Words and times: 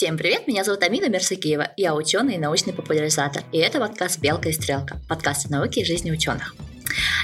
Всем 0.00 0.16
привет, 0.16 0.46
меня 0.46 0.64
зовут 0.64 0.82
Амина 0.82 1.10
Мерсакиева, 1.10 1.72
я 1.76 1.94
ученый 1.94 2.36
и 2.36 2.38
научный 2.38 2.72
популяризатор, 2.72 3.42
и 3.52 3.58
это 3.58 3.80
подкаст 3.80 4.18
«Белка 4.18 4.48
и 4.48 4.52
стрелка», 4.52 4.98
подкаст 5.10 5.44
о 5.44 5.52
науке 5.52 5.82
и 5.82 5.84
жизни 5.84 6.10
ученых. 6.10 6.54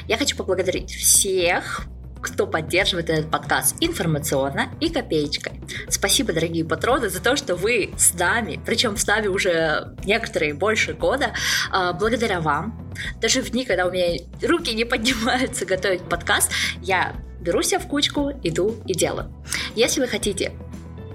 Я 0.06 0.19
хочу 0.19 0.37
поблагодарить 0.37 0.90
всех, 0.90 1.87
кто 2.21 2.47
поддерживает 2.47 3.08
этот 3.08 3.31
подкаст 3.31 3.76
информационно 3.81 4.69
и 4.78 4.90
копеечкой. 4.90 5.58
Спасибо, 5.88 6.35
дорогие 6.35 6.67
патроны, 6.67 7.08
за 7.08 7.22
то, 7.22 7.35
что 7.35 7.56
вы 7.56 7.94
с 7.97 8.12
нами, 8.12 8.60
причем 8.67 8.99
с 8.99 9.06
нами 9.06 9.29
уже 9.29 9.95
некоторые 10.04 10.53
больше 10.53 10.93
года. 10.93 11.33
А, 11.72 11.95
благодаря 11.95 12.43
вам, 12.43 12.93
даже 13.22 13.40
в 13.40 13.49
дни, 13.49 13.65
когда 13.65 13.87
у 13.87 13.90
меня 13.90 14.22
руки 14.43 14.74
не 14.74 14.85
поднимаются 14.85 15.65
готовить 15.65 16.02
подкаст, 16.02 16.52
я 16.83 17.16
беру 17.41 17.62
себя 17.62 17.79
в 17.79 17.88
кучку, 17.88 18.33
иду 18.43 18.77
и 18.84 18.93
делаю. 18.93 19.33
Если 19.74 19.98
вы 19.98 20.09
хотите, 20.09 20.52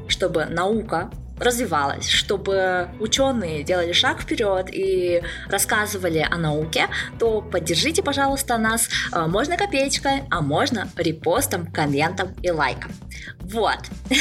чтобы 0.07 0.45
наука 0.45 1.11
развивалась, 1.41 2.07
чтобы 2.07 2.89
ученые 2.99 3.63
делали 3.63 3.91
шаг 3.91 4.21
вперед 4.21 4.69
и 4.71 5.23
рассказывали 5.49 6.25
о 6.29 6.37
науке, 6.37 6.87
то 7.19 7.41
поддержите, 7.41 8.03
пожалуйста, 8.03 8.57
нас. 8.57 8.87
А, 9.11 9.27
можно 9.27 9.57
копеечкой, 9.57 10.23
а 10.29 10.41
можно 10.41 10.89
репостом, 10.95 11.65
комментом 11.65 12.33
и 12.43 12.51
лайком. 12.51 12.91
Вот. 13.39 13.79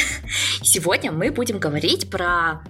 Сегодня 0.63 1.11
мы 1.11 1.31
будем 1.31 1.59
говорить 1.59 2.09
про 2.09 2.61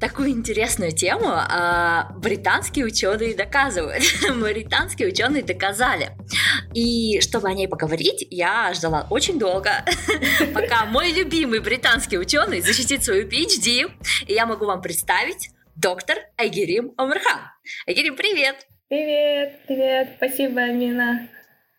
такую 0.00 0.30
интересную 0.30 0.92
тему. 0.92 1.26
А, 1.28 2.10
британские 2.16 2.84
ученые 2.84 3.34
доказывают. 3.34 4.02
Британские 4.36 5.08
ученые 5.08 5.42
доказали. 5.42 6.10
И 6.74 7.20
чтобы 7.20 7.48
о 7.48 7.52
ней 7.52 7.68
поговорить, 7.68 8.26
я 8.30 8.72
ждала 8.74 9.06
очень 9.10 9.38
долго, 9.38 9.84
пока 10.54 10.84
мой 10.84 11.12
любимый 11.12 11.60
британский 11.60 12.18
ученый 12.18 12.60
защитит 12.60 13.04
свою 13.04 13.28
PhD. 13.28 13.90
И 14.26 14.32
я 14.32 14.46
могу 14.46 14.66
вам 14.66 14.80
представить 14.80 15.50
доктор 15.76 16.18
Айгерим 16.36 16.92
Омархан. 16.96 17.40
Айгерим, 17.86 18.16
привет! 18.16 18.66
Привет, 18.88 19.60
привет, 19.66 20.14
спасибо, 20.16 20.62
Амина. 20.62 21.28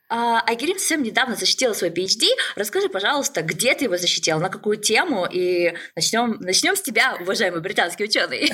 А, 0.10 0.42
Айгерим 0.48 0.80
совсем 0.80 1.04
недавно 1.04 1.36
защитила 1.36 1.74
свой 1.74 1.92
PhD. 1.92 2.26
Расскажи, 2.56 2.90
пожалуйста, 2.90 3.44
где 3.44 3.76
ты 3.76 3.86
его 3.86 3.98
защитила, 3.98 4.40
на 4.40 4.50
какую 4.50 4.78
тему? 4.78 5.28
И 5.32 5.74
начнем, 5.96 6.38
начнем 6.40 6.76
с 6.76 6.82
тебя, 6.82 7.16
уважаемый 7.22 7.62
британский 7.62 8.06
ученый. 8.06 8.52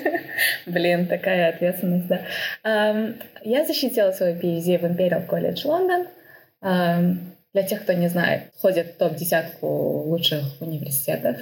Блин, 0.66 1.06
такая 1.06 1.50
ответственность, 1.50 2.08
да. 2.08 3.14
Я 3.44 3.64
защитила 3.64 4.10
свой 4.10 4.32
PhD 4.32 4.78
в 4.78 4.84
Imperial 4.84 5.28
College 5.28 5.64
London. 5.64 6.08
Для 7.54 7.62
тех, 7.62 7.82
кто 7.82 7.92
не 7.94 8.08
знает, 8.08 8.52
входит 8.56 8.94
в 8.94 8.98
топ-десятку 8.98 9.66
лучших 9.66 10.60
университетов 10.60 11.38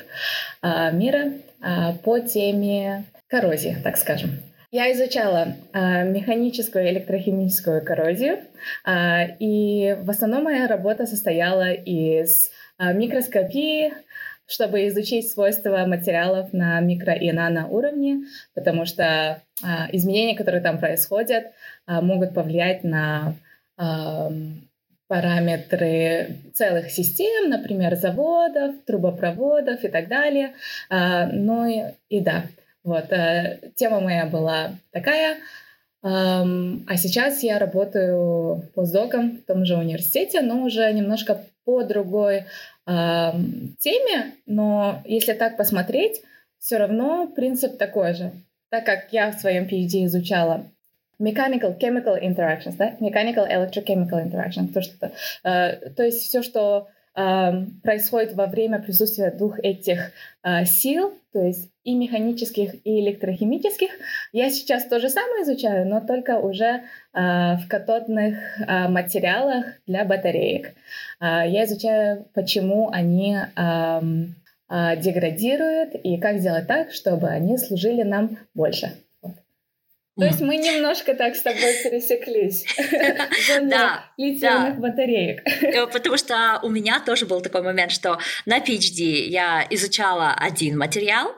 а, 0.62 0.90
мира 0.90 1.32
а, 1.60 1.94
по 1.94 2.20
теме 2.20 3.04
коррозии, 3.26 3.76
так 3.82 3.96
скажем. 3.96 4.40
Я 4.76 4.92
изучала 4.92 5.56
э, 5.72 6.04
механическую 6.04 6.84
и 6.84 6.90
электрохимическую 6.90 7.82
коррозию, 7.82 8.40
э, 8.84 9.34
и 9.38 9.96
в 10.02 10.10
основном 10.10 10.44
моя 10.44 10.68
работа 10.68 11.06
состояла 11.06 11.72
из 11.72 12.50
э, 12.78 12.92
микроскопии, 12.92 13.94
чтобы 14.46 14.86
изучить 14.88 15.30
свойства 15.30 15.86
материалов 15.86 16.52
на 16.52 16.78
микро 16.80 17.14
и 17.14 17.32
нано 17.32 17.68
уровне, 17.68 18.26
потому 18.54 18.84
что 18.84 19.02
э, 19.02 19.66
изменения, 19.92 20.36
которые 20.36 20.60
там 20.60 20.78
происходят, 20.78 21.44
э, 21.86 22.00
могут 22.02 22.34
повлиять 22.34 22.84
на 22.84 23.32
э, 23.78 24.28
параметры 25.08 26.36
целых 26.52 26.90
систем, 26.90 27.48
например, 27.48 27.96
заводов, 27.96 28.74
трубопроводов 28.84 29.82
и 29.84 29.88
так 29.88 30.08
далее. 30.08 30.52
Э, 30.90 31.28
ну 31.32 31.66
и, 31.66 31.94
и 32.10 32.20
да, 32.20 32.42
вот, 32.86 33.12
э, 33.12 33.72
тема 33.74 34.00
моя 34.00 34.26
была 34.26 34.70
такая. 34.92 35.38
Um, 36.04 36.84
а 36.86 36.96
сейчас 36.96 37.42
я 37.42 37.58
работаю 37.58 38.62
постдоком 38.76 39.38
в 39.38 39.44
том 39.44 39.64
же 39.64 39.76
университете, 39.76 40.40
но 40.40 40.62
уже 40.62 40.92
немножко 40.92 41.44
по 41.64 41.82
другой 41.82 42.44
um, 42.86 43.72
теме. 43.80 44.34
Но 44.46 45.02
если 45.04 45.32
так 45.32 45.56
посмотреть, 45.56 46.22
все 46.60 46.76
равно 46.76 47.26
принцип 47.26 47.76
такой 47.76 48.14
же. 48.14 48.30
Так 48.68 48.86
как 48.86 49.12
я 49.12 49.32
в 49.32 49.40
своем 49.40 49.64
PhD 49.64 50.04
изучала 50.04 50.66
mechanical 51.20 51.76
chemical 51.76 52.22
interactions, 52.22 52.76
да, 52.76 52.94
mechanical 53.00 53.50
electrochemical 53.50 54.24
interactions, 54.24 54.72
то, 54.72 54.82
что, 54.82 55.10
uh, 55.42 55.90
то 55.90 56.04
есть 56.04 56.20
все, 56.20 56.42
что 56.42 56.86
происходит 57.16 58.34
во 58.34 58.46
время 58.46 58.78
присутствия 58.78 59.30
двух 59.30 59.58
этих 59.58 60.12
а, 60.42 60.66
сил, 60.66 61.14
то 61.32 61.40
есть 61.40 61.70
и 61.82 61.94
механических, 61.94 62.74
и 62.84 63.00
электрохимических. 63.00 63.88
Я 64.32 64.50
сейчас 64.50 64.84
то 64.84 65.00
же 65.00 65.08
самое 65.08 65.44
изучаю, 65.44 65.88
но 65.88 66.00
только 66.00 66.38
уже 66.38 66.82
а, 67.14 67.56
в 67.56 67.68
катодных 67.68 68.36
а, 68.66 68.88
материалах 68.88 69.64
для 69.86 70.04
батареек. 70.04 70.74
Я 71.18 71.64
изучаю, 71.64 72.26
почему 72.34 72.90
они 72.92 73.38
деградируют 74.68 75.94
и 75.94 76.18
как 76.18 76.38
сделать 76.38 76.66
так, 76.66 76.92
чтобы 76.92 77.28
они 77.28 77.56
служили 77.56 78.02
нам 78.02 78.36
больше. 78.52 78.92
То 80.18 80.24
есть 80.24 80.40
мы 80.40 80.56
немножко 80.56 81.14
так 81.14 81.36
с 81.36 81.42
тобой 81.42 81.74
пересеклись. 81.82 82.64
Да, 83.62 84.10
литиевых 84.16 84.78
батареек. 84.78 85.42
Э, 85.62 85.86
потому 85.86 86.16
что 86.16 86.58
у 86.62 86.70
меня 86.70 87.00
тоже 87.00 87.26
был 87.26 87.40
такой 87.40 87.62
момент, 87.62 87.92
что 87.92 88.18
на 88.46 88.58
PhD 88.58 89.26
я 89.26 89.66
изучала 89.70 90.32
один 90.32 90.78
материал, 90.78 91.34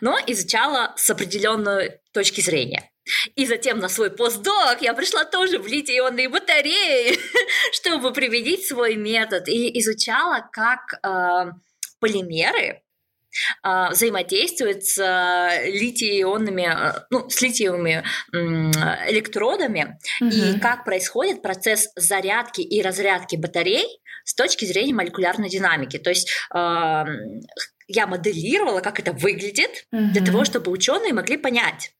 но 0.00 0.18
изучала 0.26 0.92
с 0.96 1.08
определенной 1.10 2.00
точки 2.12 2.40
зрения. 2.40 2.90
И 3.34 3.46
затем 3.46 3.78
на 3.78 3.88
свой 3.88 4.10
постдок 4.10 4.80
я 4.80 4.94
пришла 4.94 5.24
тоже 5.24 5.58
в 5.58 5.66
литий-ионные 5.66 6.28
батареи, 6.28 7.18
чтобы 7.72 8.12
применить 8.12 8.66
свой 8.66 8.96
метод. 8.96 9.48
И 9.48 9.78
изучала, 9.80 10.48
как 10.52 11.00
э, 11.02 11.52
полимеры 11.98 12.82
взаимодействует 13.62 14.84
с 14.84 14.98
э, 14.98 15.70
литий-ионными, 15.70 16.62
э, 16.62 17.04
ну, 17.10 17.28
с 17.28 17.40
литиевыми 17.40 18.04
электродами 18.32 19.98
угу. 20.20 20.30
и 20.30 20.58
как 20.58 20.84
происходит 20.84 21.42
процесс 21.42 21.88
зарядки 21.96 22.60
и 22.60 22.82
разрядки 22.82 23.36
батарей 23.36 24.00
с 24.24 24.34
точки 24.34 24.64
зрения 24.64 24.94
молекулярной 24.94 25.48
динамики. 25.48 25.98
То 25.98 26.10
есть 26.10 26.30
я 26.50 28.06
моделировала, 28.06 28.80
как 28.80 29.00
это 29.00 29.12
выглядит, 29.12 29.86
угу. 29.92 30.12
для 30.12 30.24
того, 30.24 30.44
чтобы 30.44 30.70
ученые 30.70 31.12
могли 31.12 31.36
понять, 31.36 31.92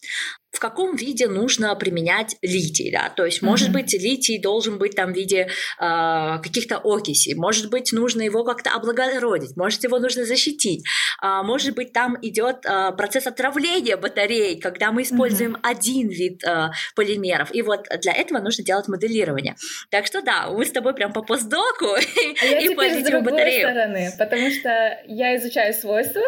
в 0.52 0.60
каком 0.60 0.94
виде 0.96 1.26
нужно 1.28 1.74
применять 1.74 2.36
литий, 2.42 2.92
да, 2.92 3.08
то 3.08 3.24
есть, 3.24 3.40
может 3.40 3.70
mm-hmm. 3.70 3.72
быть, 3.72 3.94
литий 3.94 4.38
должен 4.38 4.78
быть 4.78 4.94
там 4.94 5.12
в 5.12 5.16
виде 5.16 5.48
э, 5.48 6.38
каких-то 6.42 6.80
окисей, 6.84 7.34
может 7.34 7.70
быть, 7.70 7.92
нужно 7.92 8.20
его 8.20 8.44
как-то 8.44 8.70
облагородить, 8.70 9.56
может, 9.56 9.82
его 9.82 9.98
нужно 9.98 10.24
защитить, 10.24 10.84
э, 11.22 11.42
может 11.42 11.74
быть, 11.74 11.92
там 11.92 12.18
идет 12.20 12.66
э, 12.66 12.92
процесс 12.92 13.26
отравления 13.26 13.96
батарей, 13.96 14.60
когда 14.60 14.92
мы 14.92 15.02
используем 15.02 15.54
mm-hmm. 15.54 15.70
один 15.70 16.08
вид 16.10 16.44
э, 16.44 16.68
полимеров, 16.94 17.54
и 17.54 17.62
вот 17.62 17.86
для 18.02 18.12
этого 18.12 18.38
нужно 18.40 18.62
делать 18.62 18.88
моделирование. 18.88 19.56
Так 19.90 20.06
что 20.06 20.20
да, 20.20 20.48
мы 20.50 20.66
с 20.66 20.70
тобой 20.70 20.94
прям 20.94 21.14
по 21.14 21.22
постдоку 21.22 21.94
а 21.94 22.00
и 22.60 22.74
по 22.74 22.82
литиевой 22.82 23.22
батарее. 23.22 23.66
стороны, 23.66 24.12
потому 24.18 24.50
что 24.50 25.00
я 25.06 25.34
изучаю 25.36 25.72
свойства, 25.72 26.22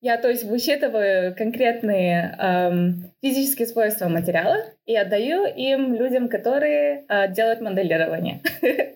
я, 0.00 0.16
то 0.16 0.28
есть, 0.28 0.44
высчитываю 0.44 1.34
конкретные 1.34 2.36
эм, 2.38 3.12
физические 3.22 3.66
свойства 3.66 4.08
материала 4.08 4.58
и 4.86 4.96
отдаю 4.96 5.44
им 5.44 5.94
людям, 5.94 6.28
которые 6.28 7.04
э, 7.08 7.32
делают 7.32 7.60
моделирование. 7.60 8.42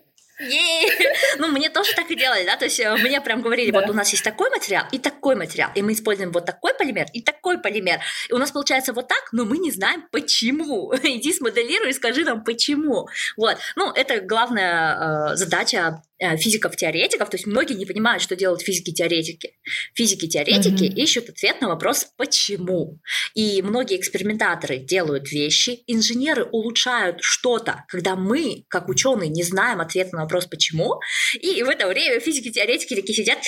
Ну, 1.38 1.48
мне 1.48 1.70
тоже 1.70 1.94
так 1.94 2.10
и 2.10 2.16
делали, 2.16 2.44
да, 2.44 2.56
то 2.56 2.66
есть 2.66 2.78
э, 2.78 2.94
мне 2.96 3.20
прям 3.20 3.40
говорили, 3.40 3.70
вот 3.70 3.88
у 3.88 3.94
нас 3.94 4.10
есть 4.12 4.22
такой 4.22 4.50
материал 4.50 4.84
и 4.92 4.98
такой 4.98 5.34
материал, 5.34 5.70
и 5.74 5.80
мы 5.80 5.92
используем 5.92 6.30
вот 6.30 6.44
такой 6.44 6.74
полимер 6.74 7.06
и 7.14 7.22
такой 7.22 7.58
полимер, 7.58 8.00
и 8.28 8.32
у 8.32 8.38
нас 8.38 8.50
получается 8.50 8.92
вот 8.92 9.08
так, 9.08 9.28
но 9.32 9.44
мы 9.44 9.56
не 9.58 9.70
знаем 9.70 10.06
почему. 10.12 10.92
Иди 11.02 11.32
смоделируй 11.32 11.90
и 11.90 11.94
скажи 11.94 12.24
нам 12.24 12.44
почему. 12.44 13.08
Вот, 13.36 13.56
ну, 13.76 13.90
это 13.92 14.20
главная 14.20 15.32
э, 15.32 15.36
задача 15.36 16.02
физиков-теоретиков, 16.18 17.28
то 17.28 17.36
есть 17.36 17.46
многие 17.46 17.74
не 17.74 17.84
понимают, 17.84 18.22
что 18.22 18.36
делают 18.36 18.62
физики-теоретики. 18.62 19.54
Физики-теоретики 19.94 20.84
mm-hmm. 20.84 21.02
ищут 21.02 21.28
ответ 21.28 21.60
на 21.60 21.68
вопрос 21.68 22.06
«почему?». 22.16 23.00
И 23.34 23.60
многие 23.62 23.98
экспериментаторы 23.98 24.78
делают 24.78 25.30
вещи, 25.30 25.82
инженеры 25.86 26.44
улучшают 26.44 27.18
что-то, 27.20 27.84
когда 27.88 28.16
мы, 28.16 28.64
как 28.68 28.88
ученые, 28.88 29.28
не 29.28 29.42
знаем 29.42 29.80
ответа 29.80 30.16
на 30.16 30.22
вопрос 30.22 30.46
«почему?». 30.46 31.00
И 31.34 31.62
в 31.62 31.68
это 31.68 31.86
время 31.86 32.20
физики-теоретики 32.20 32.94
такие 32.94 33.14
сидят 33.14 33.38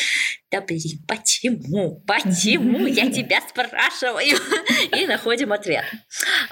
«да 0.50 0.60
блин, 0.60 1.04
почему? 1.06 2.02
Почему? 2.06 2.86
Я 2.86 3.10
тебя 3.10 3.40
спрашиваю?» 3.48 4.38
И 4.96 5.06
находим 5.06 5.52
ответ. 5.52 5.84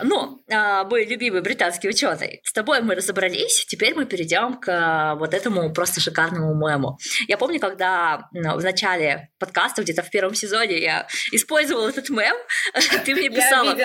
Ну, 0.02 0.42
а, 0.50 0.84
мой 0.84 1.06
любимый 1.06 1.40
британский 1.40 1.88
ученый, 1.88 2.40
с 2.44 2.52
тобой 2.52 2.82
мы 2.82 2.94
разобрались, 2.94 3.64
теперь 3.68 3.94
мы 3.94 4.06
перейдем 4.06 4.58
к 4.60 5.16
вот 5.18 5.34
этому 5.34 5.72
просто 5.72 6.00
шикарному 6.06 6.54
мему. 6.54 6.98
Я 7.28 7.36
помню, 7.36 7.60
когда 7.60 8.28
в 8.32 8.62
начале 8.62 9.30
подкаста, 9.38 9.82
где-то 9.82 10.02
в 10.02 10.10
первом 10.10 10.34
сезоне, 10.34 10.80
я 10.80 11.06
использовала 11.32 11.88
этот 11.88 12.08
мем, 12.10 12.36
ты 13.04 13.14
мне 13.14 13.28
писала, 13.28 13.76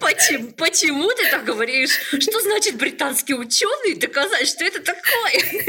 почему, 0.00 0.52
почему 0.52 1.08
ты 1.12 1.30
так 1.30 1.44
говоришь? 1.44 1.98
Что 2.18 2.40
значит 2.40 2.76
британские 2.76 3.36
ученые 3.36 3.96
доказать, 3.96 4.48
что 4.48 4.64
это 4.64 4.80
такое? 4.82 5.64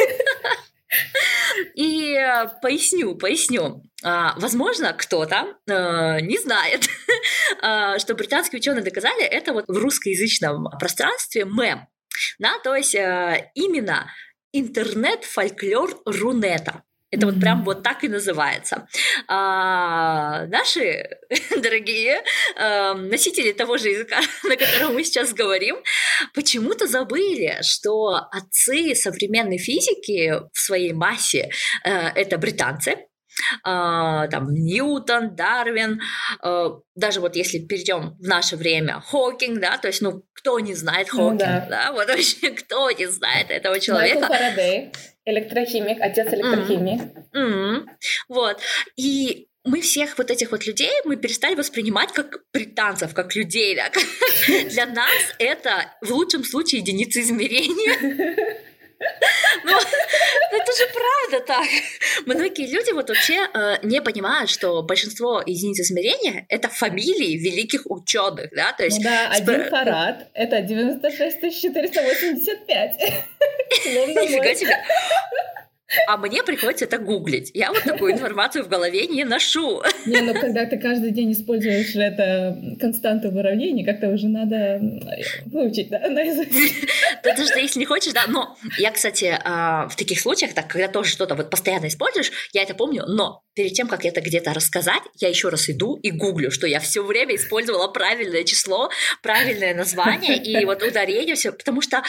И 1.76 2.14
э, 2.14 2.48
поясню, 2.62 3.16
поясню. 3.16 3.84
А, 4.04 4.34
возможно, 4.38 4.94
кто-то 4.94 5.58
э, 5.68 6.22
не 6.22 6.38
знает, 6.38 6.88
а, 7.62 8.00
что 8.00 8.14
британские 8.14 8.60
ученые 8.60 8.84
доказали 8.84 9.24
это 9.24 9.54
вот 9.54 9.66
в 9.68 9.78
русскоязычном 9.78 10.70
пространстве 10.80 11.46
мем. 11.46 11.88
Да, 12.40 12.60
то 12.64 12.76
есть 12.76 12.96
э, 12.96 13.52
именно 13.56 14.12
интернет-фольклор 14.60 16.02
Рунета. 16.06 16.84
Это 17.12 17.28
вот 17.28 17.40
прям 17.40 17.64
вот 17.64 17.82
так 17.84 18.04
и 18.04 18.10
называется. 18.10 18.88
А, 19.28 20.48
наши 20.48 21.08
дорогие 21.58 22.24
а, 22.58 22.94
носители 22.94 23.54
того 23.54 23.78
же 23.78 23.90
языка, 23.90 24.20
на 24.44 24.58
котором 24.58 24.96
мы 24.96 25.04
сейчас 25.04 25.34
говорим, 25.34 25.78
почему-то 26.34 26.88
забыли, 26.88 27.60
что 27.62 28.16
отцы 28.32 28.96
современной 28.96 29.58
физики 29.58 30.34
в 30.52 30.60
своей 30.60 30.94
массе 30.94 31.50
а, 31.84 32.10
это 32.10 32.38
британцы, 32.38 32.98
там 33.64 34.54
Ньютон, 34.54 35.36
Дарвин, 35.36 36.02
uh, 36.44 36.80
даже 36.96 37.20
вот 37.20 37.36
если 37.36 37.60
перейдем 37.60 38.16
в 38.20 38.28
наше 38.28 38.56
время, 38.56 39.02
Хокинг, 39.02 39.60
да, 39.60 39.78
то 39.78 39.88
есть, 39.88 40.02
ну, 40.02 40.24
кто 40.34 40.60
не 40.60 40.74
знает 40.74 41.10
ну 41.12 41.32
Хокинг, 41.32 41.32
ну, 41.32 41.38
да. 41.40 41.68
да, 41.70 41.92
вот 41.92 42.08
вообще 42.08 42.52
кто 42.52 42.90
не 42.92 43.08
знает 43.08 43.52
этого 43.52 43.80
человека. 43.80 44.20
Майкл 44.20 44.34
Фарадей. 44.34 44.92
Электрохимик, 45.26 45.98
отец 46.02 46.28
электрохимик. 46.32 47.02
Mm-hmm. 47.34 47.86
Вот. 48.30 48.60
И 48.96 49.48
мы 49.66 49.82
всех 49.82 50.18
вот 50.20 50.30
этих 50.30 50.52
вот 50.52 50.66
людей 50.68 50.92
мы 51.04 51.18
перестали 51.18 51.56
воспринимать 51.56 52.12
как 52.12 52.44
британцев, 52.54 53.14
как 53.14 53.36
людей. 53.36 53.76
Да? 53.76 53.90
Для 54.70 54.86
нас 54.86 55.10
это 55.40 55.92
в 56.02 56.12
лучшем 56.12 56.44
случае 56.44 56.82
единицы 56.82 57.22
измерения. 57.22 58.56
Ну, 59.64 59.72
это 59.72 60.72
же 60.78 60.88
правда 60.94 61.46
так. 61.46 61.66
Многие 62.26 62.68
люди 62.68 62.92
вот 62.92 63.10
вообще 63.10 63.48
э, 63.54 63.78
не 63.84 64.02
понимают, 64.02 64.50
что 64.50 64.82
большинство 64.84 65.42
единиц 65.46 65.80
измерения— 65.80 66.46
это 66.50 66.70
фамилии 66.70 67.38
великих 67.38 67.90
ученых, 67.90 68.52
да? 68.56 68.74
То 68.74 68.84
есть, 68.84 68.98
ну 69.00 69.04
да, 69.06 69.30
один 69.32 69.70
Фарад— 69.70 70.28
это 70.34 70.62
96 70.62 71.62
485. 71.62 72.96
Нифига 73.86 74.56
себе. 74.56 74.78
А 76.08 76.18
мне 76.18 76.44
приходится 76.44 76.86
это 76.86 76.98
гуглить. 76.98 77.52
Я 77.54 77.72
вот 77.72 77.84
такую 77.84 78.14
информацию 78.14 78.64
в 78.64 78.68
голове 78.68 79.08
не 79.08 79.24
ношу. 79.24 79.82
Не, 80.06 80.22
ну 80.22 80.34
когда 80.34 80.66
ты 80.66 80.78
каждый 80.78 81.12
день 81.12 81.32
используешь 81.32 81.96
это 81.96 82.58
константу 82.80 83.32
в 83.32 83.36
уравнении, 83.36 83.84
как-то 83.84 84.10
уже 84.10 84.28
надо 84.28 84.80
выучить, 85.46 85.90
да, 85.90 86.00
наизусть. 86.10 86.52
Да, 87.24 87.36
даже 87.36 87.60
если 87.60 87.80
не 87.80 87.86
хочешь, 87.86 88.14
да. 88.14 88.26
Но 88.28 88.58
я, 88.78 88.92
кстати, 88.92 89.38
а, 89.44 89.88
в 89.88 89.96
таких 89.96 90.20
случаях, 90.20 90.54
так, 90.54 90.68
когда 90.68 90.88
тоже 90.88 91.10
что-то 91.10 91.36
вот 91.36 91.50
постоянно 91.50 91.88
используешь, 91.88 92.32
я 92.54 92.64
это 92.64 92.76
помню, 92.76 93.04
но 93.08 93.44
перед 93.56 93.74
тем, 93.74 93.88
как 93.88 94.06
это 94.06 94.22
где-то 94.22 94.54
рассказать, 94.54 95.02
я 95.20 95.30
еще 95.30 95.50
раз 95.50 95.70
иду 95.70 95.96
и 95.96 96.12
гуглю, 96.12 96.52
что 96.52 96.68
я 96.68 96.80
все 96.80 97.04
время 97.04 97.36
использовала 97.36 97.88
правильное 97.88 98.44
число, 98.44 98.90
правильное 99.24 99.74
название 99.74 100.38
и 100.38 100.66
вот 100.66 100.84
ударение 100.84 101.36
все, 101.36 101.52
потому 101.52 101.82
что 101.82 102.04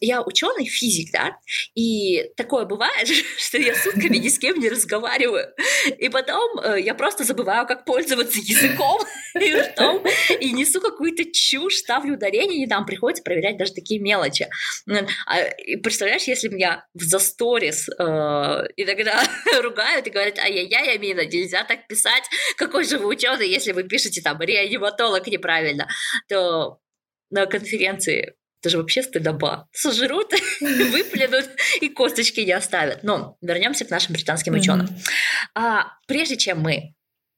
я 0.00 0.22
ученый 0.22 0.66
физик, 0.66 1.12
да, 1.12 1.36
и 1.74 2.30
такое 2.36 2.59
бывает, 2.64 3.08
что 3.38 3.58
я 3.58 3.74
сутками 3.74 4.16
ни 4.16 4.28
с 4.28 4.38
кем 4.38 4.58
не 4.58 4.68
разговариваю, 4.68 5.52
и 5.98 6.08
потом 6.08 6.60
э, 6.60 6.80
я 6.80 6.94
просто 6.94 7.24
забываю, 7.24 7.66
как 7.66 7.84
пользоваться 7.84 8.38
языком 8.38 9.00
и 9.40 9.54
ртом, 9.54 10.04
и 10.40 10.52
несу 10.52 10.80
какую-то 10.80 11.24
чушь, 11.32 11.76
ставлю 11.76 12.14
ударение, 12.14 12.64
и 12.64 12.68
там 12.68 12.86
приходится 12.86 13.22
проверять 13.22 13.56
даже 13.56 13.72
такие 13.72 14.00
мелочи. 14.00 14.48
А, 14.88 15.36
представляешь, 15.82 16.24
если 16.24 16.48
меня 16.48 16.86
в 16.94 17.02
засторис 17.02 17.88
э, 17.88 17.92
иногда 18.76 19.22
ругают 19.62 20.06
и 20.06 20.10
говорят, 20.10 20.38
ай-яй-яй, 20.38 20.94
Амина, 20.94 21.24
нельзя 21.24 21.64
так 21.64 21.86
писать, 21.86 22.24
какой 22.56 22.84
же 22.84 22.98
вы 22.98 23.06
ученый, 23.06 23.48
если 23.48 23.72
вы 23.72 23.84
пишете 23.84 24.20
там 24.20 24.40
реаниматолог 24.40 25.26
неправильно, 25.26 25.88
то 26.28 26.78
на 27.30 27.46
конференции 27.46 28.34
это 28.60 28.70
же 28.70 28.78
вообще 28.78 29.02
стыдоба. 29.02 29.68
Сожрут, 29.72 30.32
выплюнут 30.60 31.48
и 31.80 31.88
косточки 31.88 32.40
не 32.40 32.52
оставят. 32.52 33.02
Но 33.02 33.36
вернемся 33.40 33.84
к 33.84 33.90
нашим 33.90 34.12
британским 34.12 34.54
ученым. 34.54 34.88
А, 35.54 35.86
прежде 36.06 36.36
чем 36.36 36.60
мы, 36.60 36.94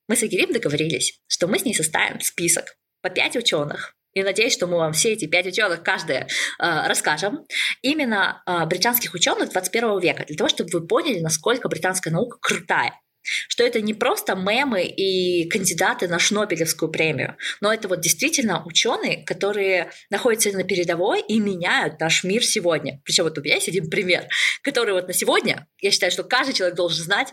мы 0.09 0.17
с 0.17 0.23
Агирим 0.23 0.53
договорились, 0.53 1.21
что 1.29 1.47
мы 1.47 1.59
с 1.59 1.65
ней 1.65 1.75
составим 1.75 2.21
список 2.21 2.77
по 3.01 3.11
пять 3.11 3.37
ученых, 3.37 3.95
и 4.15 4.23
надеюсь, 4.23 4.53
что 4.53 4.67
мы 4.67 4.77
вам 4.77 4.93
все 4.93 5.13
эти 5.13 5.27
пять 5.27 5.47
ученых 5.47 5.83
каждая 5.83 6.23
э, 6.23 6.27
расскажем. 6.59 7.47
Именно 7.81 8.43
э, 8.47 8.67
британских 8.67 9.15
ученых 9.15 9.51
21 9.51 10.01
века, 10.01 10.25
для 10.27 10.37
того, 10.37 10.49
чтобы 10.49 10.71
вы 10.73 10.87
поняли, 10.87 11.21
насколько 11.21 11.69
британская 11.69 12.11
наука 12.11 12.37
крутая. 12.41 13.01
Что 13.23 13.65
это 13.65 13.81
не 13.81 13.95
просто 13.95 14.35
мемы 14.35 14.85
и 14.85 15.49
кандидаты 15.49 16.09
на 16.09 16.19
Шнобелевскую 16.19 16.91
премию, 16.91 17.37
но 17.61 17.73
это 17.73 17.89
вот 17.89 18.01
действительно 18.01 18.65
ученые, 18.65 19.25
которые 19.25 19.91
находятся 20.11 20.51
на 20.53 20.65
передовой 20.65 21.21
и 21.21 21.39
меняют 21.39 22.01
наш 22.01 22.25
мир 22.25 22.45
сегодня. 22.45 23.01
Причем 23.05 23.25
вот 23.25 23.39
у 23.39 23.43
меня 23.43 23.55
есть 23.55 23.69
один 23.69 23.89
пример, 23.89 24.27
который 24.63 24.95
вот 24.95 25.09
на 25.09 25.15
сегодня, 25.15 25.67
я 25.81 25.91
считаю, 25.91 26.13
что 26.13 26.25
каждый 26.25 26.55
человек 26.55 26.77
должен 26.77 27.05
знать 27.05 27.29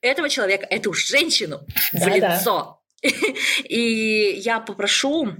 этого 0.00 0.28
человека, 0.28 0.66
эту 0.68 0.92
женщину 0.92 1.60
да, 1.92 2.04
в 2.04 2.08
лицо. 2.08 2.82
Да. 3.02 3.08
И 3.68 4.40
я 4.44 4.60
попрошу 4.60 5.36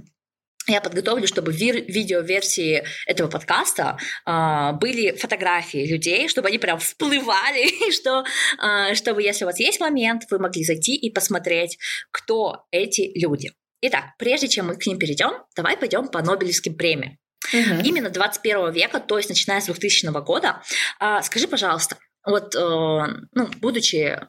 я 0.67 0.81
подготовлю, 0.81 1.27
чтобы 1.27 1.51
в 1.51 1.55
видеоверсии 1.55 2.83
этого 3.07 3.29
подкаста 3.29 3.97
э, 4.25 4.71
были 4.73 5.15
фотографии 5.15 5.85
людей, 5.91 6.27
чтобы 6.27 6.49
они 6.49 6.57
прям 6.57 6.79
всплывали, 6.79 7.91
что, 7.91 8.23
э, 8.61 8.93
чтобы, 8.95 9.23
если 9.23 9.43
у 9.43 9.47
вас 9.47 9.59
есть 9.59 9.79
момент, 9.79 10.23
вы 10.29 10.39
могли 10.39 10.63
зайти 10.63 10.95
и 10.95 11.11
посмотреть, 11.11 11.77
кто 12.11 12.65
эти 12.71 13.11
люди. 13.15 13.51
Итак, 13.81 14.05
прежде 14.19 14.47
чем 14.47 14.67
мы 14.67 14.75
к 14.75 14.85
ним 14.85 14.99
перейдем, 14.99 15.31
давай 15.55 15.77
пойдем 15.77 16.07
по 16.07 16.21
Нобелевским 16.21 16.75
премиям. 16.75 17.17
Угу. 17.51 17.81
Именно 17.83 18.09
21 18.11 18.71
века, 18.71 18.99
то 18.99 19.17
есть 19.17 19.29
начиная 19.29 19.61
с 19.61 19.65
2000 19.65 20.23
года. 20.23 20.61
Э, 20.99 21.21
скажи, 21.23 21.47
пожалуйста, 21.47 21.97
вот, 22.23 22.55
э, 22.55 22.59
ну, 22.59 23.49
будучи 23.59 24.19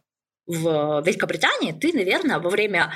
в 0.46 1.02
Великобритании, 1.04 1.72
ты, 1.72 1.92
наверное, 1.92 2.38
во 2.38 2.50
время 2.50 2.92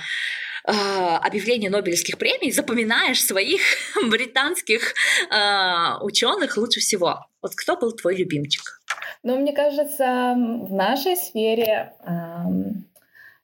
а, 0.66 1.18
объявления 1.18 1.70
Нобелевских 1.70 2.18
премий 2.18 2.50
запоминаешь 2.50 3.24
своих 3.24 3.60
британских 4.10 4.94
э, 5.30 6.04
ученых 6.04 6.56
лучше 6.56 6.80
всего. 6.80 7.26
Вот 7.40 7.54
кто 7.54 7.76
был 7.76 7.92
твой 7.92 8.16
любимчик? 8.16 8.80
Ну, 9.22 9.38
мне 9.38 9.52
кажется, 9.52 10.34
в 10.36 10.72
нашей 10.72 11.16
сфере 11.16 11.92
э, 12.04 12.12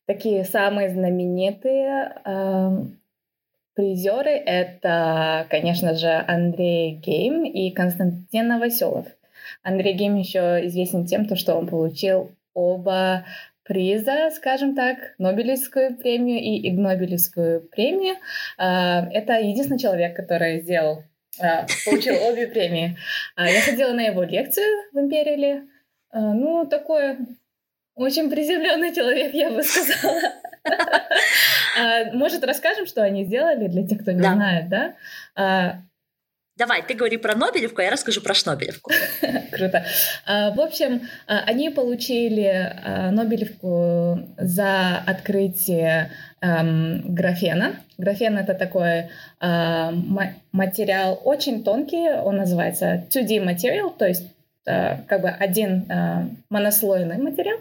такие 0.06 0.44
самые 0.44 0.90
знаменитые 0.90 2.16
э, 2.24 2.70
призеры 3.74 4.30
это, 4.30 5.46
конечно 5.48 5.94
же, 5.94 6.24
Андрей 6.26 6.96
Гейм 6.96 7.44
и 7.44 7.70
Константин 7.70 8.48
Новоселов. 8.48 9.06
Андрей 9.62 9.94
Гейм 9.94 10.16
еще 10.16 10.66
известен 10.66 11.06
тем, 11.06 11.32
что 11.36 11.54
он 11.54 11.68
получил 11.68 12.32
оба 12.54 13.24
приза, 13.64 14.30
скажем 14.34 14.74
так, 14.74 15.14
Нобелевскую 15.18 15.96
премию 15.96 16.40
и 16.40 16.68
Игнобелевскую 16.68 17.60
премию. 17.68 18.16
А, 18.58 19.08
это 19.12 19.34
единственный 19.34 19.78
человек, 19.78 20.16
который 20.16 20.60
сделал, 20.60 21.04
а, 21.40 21.66
получил 21.84 22.14
обе 22.22 22.46
премии. 22.46 22.96
А, 23.36 23.48
я 23.48 23.60
ходила 23.60 23.92
на 23.92 24.02
его 24.02 24.22
лекцию 24.22 24.66
в 24.92 24.98
Империале. 24.98 25.64
Ну, 26.14 26.66
такой 26.66 27.16
очень 27.94 28.30
приземленный 28.30 28.94
человек, 28.94 29.32
я 29.32 29.50
бы 29.50 29.62
сказала. 29.62 30.20
Может, 32.12 32.44
расскажем, 32.44 32.86
что 32.86 33.02
они 33.02 33.24
сделали 33.24 33.66
для 33.66 33.86
тех, 33.86 34.02
кто 34.02 34.12
не 34.12 34.20
знает, 34.20 34.68
да? 34.68 35.82
Давай, 36.58 36.82
ты 36.82 36.92
говори 36.92 37.16
про 37.16 37.34
Нобелевку, 37.34 37.80
а 37.80 37.84
я 37.84 37.90
расскажу 37.90 38.20
про 38.20 38.34
Шнобелевку. 38.34 38.92
Круто. 39.52 39.86
А, 40.26 40.50
в 40.50 40.60
общем, 40.60 41.08
а, 41.26 41.40
они 41.46 41.70
получили 41.70 42.44
а, 42.84 43.10
Нобелевку 43.10 44.28
за 44.36 44.98
открытие 44.98 46.10
графена. 46.40 47.76
Графен— 47.98 48.36
это 48.38 48.54
такой 48.54 49.10
материал 50.50 51.20
очень 51.22 51.62
тонкий, 51.62 52.10
он 52.10 52.38
называется 52.38 53.06
2D 53.08 53.44
материал, 53.44 53.90
то 53.90 54.08
есть 54.08 54.26
как 54.64 55.20
бы 55.20 55.28
один 55.28 55.88
монослойный 56.50 57.18
материал. 57.18 57.58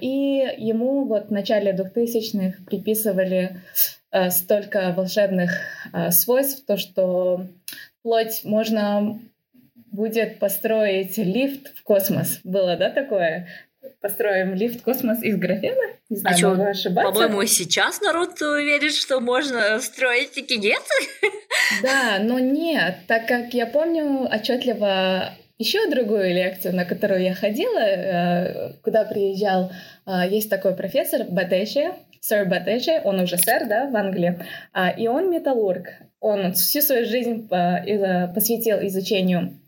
И 0.00 0.56
ему 0.58 1.04
вот 1.04 1.28
в 1.28 1.30
начале 1.30 1.72
2000-х 1.72 2.64
приписывали 2.66 3.60
столько 4.30 4.92
волшебных 4.96 5.52
свойств, 6.10 6.66
то, 6.66 6.76
что 6.76 7.46
плоть 8.04 8.44
можно 8.44 9.18
будет 9.74 10.38
построить 10.38 11.16
лифт 11.16 11.76
в 11.76 11.82
космос. 11.82 12.40
Было, 12.44 12.76
да, 12.76 12.90
такое? 12.90 13.48
Построим 14.00 14.54
лифт 14.54 14.80
в 14.80 14.82
космос 14.82 15.22
из 15.22 15.36
графена? 15.36 15.94
Не 16.10 16.18
знаю, 16.18 16.34
а 16.34 16.38
что, 16.38 16.68
ошибаться. 16.68 17.12
по-моему, 17.12 17.44
сейчас 17.46 18.00
народ 18.02 18.38
верит, 18.40 18.92
что 18.92 19.20
можно 19.20 19.80
строить 19.80 20.36
ракеты? 20.36 20.78
Да, 21.82 22.18
но 22.20 22.38
нет, 22.38 22.98
так 23.08 23.26
как 23.26 23.54
я 23.54 23.66
помню 23.66 24.28
отчетливо 24.30 25.30
еще 25.58 25.88
другую 25.88 26.34
лекцию, 26.34 26.74
на 26.74 26.84
которую 26.84 27.22
я 27.22 27.34
ходила, 27.34 27.78
э, 27.78 28.72
куда 28.82 29.04
приезжал, 29.04 29.70
э, 30.06 30.28
есть 30.28 30.50
такой 30.50 30.74
профессор 30.74 31.24
Батеши, 31.28 31.92
сэр 32.20 32.46
Батеши, 32.48 33.00
он 33.04 33.20
уже 33.20 33.38
сэр, 33.38 33.68
да, 33.68 33.86
в 33.88 33.96
Англии, 33.96 34.40
а, 34.72 34.90
и 34.90 35.06
он 35.06 35.30
металлург. 35.30 35.88
Он 36.20 36.52
всю 36.54 36.80
свою 36.80 37.04
жизнь 37.04 37.48
посвятил 37.48 38.78
изучению 38.86 39.60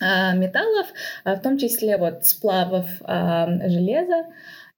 металлов, 0.00 0.86
в 1.24 1.38
том 1.40 1.58
числе 1.58 1.98
вот 1.98 2.24
сплавов 2.24 2.86
железа. 3.06 4.26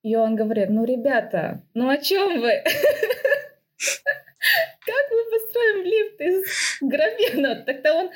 И 0.02 0.17
он 0.17 0.35
говорит, 0.35 0.71
ну, 0.71 0.85
ребята, 0.85 1.62
ну 1.75 1.88
о 1.88 1.99
чем 1.99 2.40
вы? 2.40 2.64
Как 4.87 5.11
мы 5.11 5.31
построим 5.31 5.85
лифт 5.85 6.21
из 6.21 6.81
графена? 6.81 7.62
Тогда 7.64 7.95
он 7.95 8.11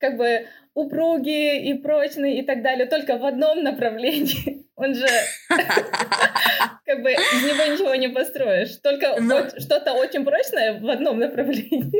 как 0.00 0.16
бы 0.16 0.48
упругий 0.74 1.70
и 1.70 1.74
прочный 1.74 2.38
и 2.38 2.42
так 2.42 2.62
далее, 2.62 2.86
только 2.86 3.18
в 3.18 3.24
одном 3.24 3.62
направлении. 3.62 4.66
Он 4.76 4.94
же 4.94 5.06
как 5.48 7.02
бы 7.02 7.12
из 7.12 7.42
него 7.44 7.72
ничего 7.72 7.94
не 7.94 8.08
построишь, 8.08 8.76
только. 8.82 9.20
Ну. 9.20 9.48
что-то 9.60 9.92
очень 9.92 10.24
прочное 10.24 10.80
в 10.80 10.88
одном 10.88 11.18
направлении. 11.18 11.92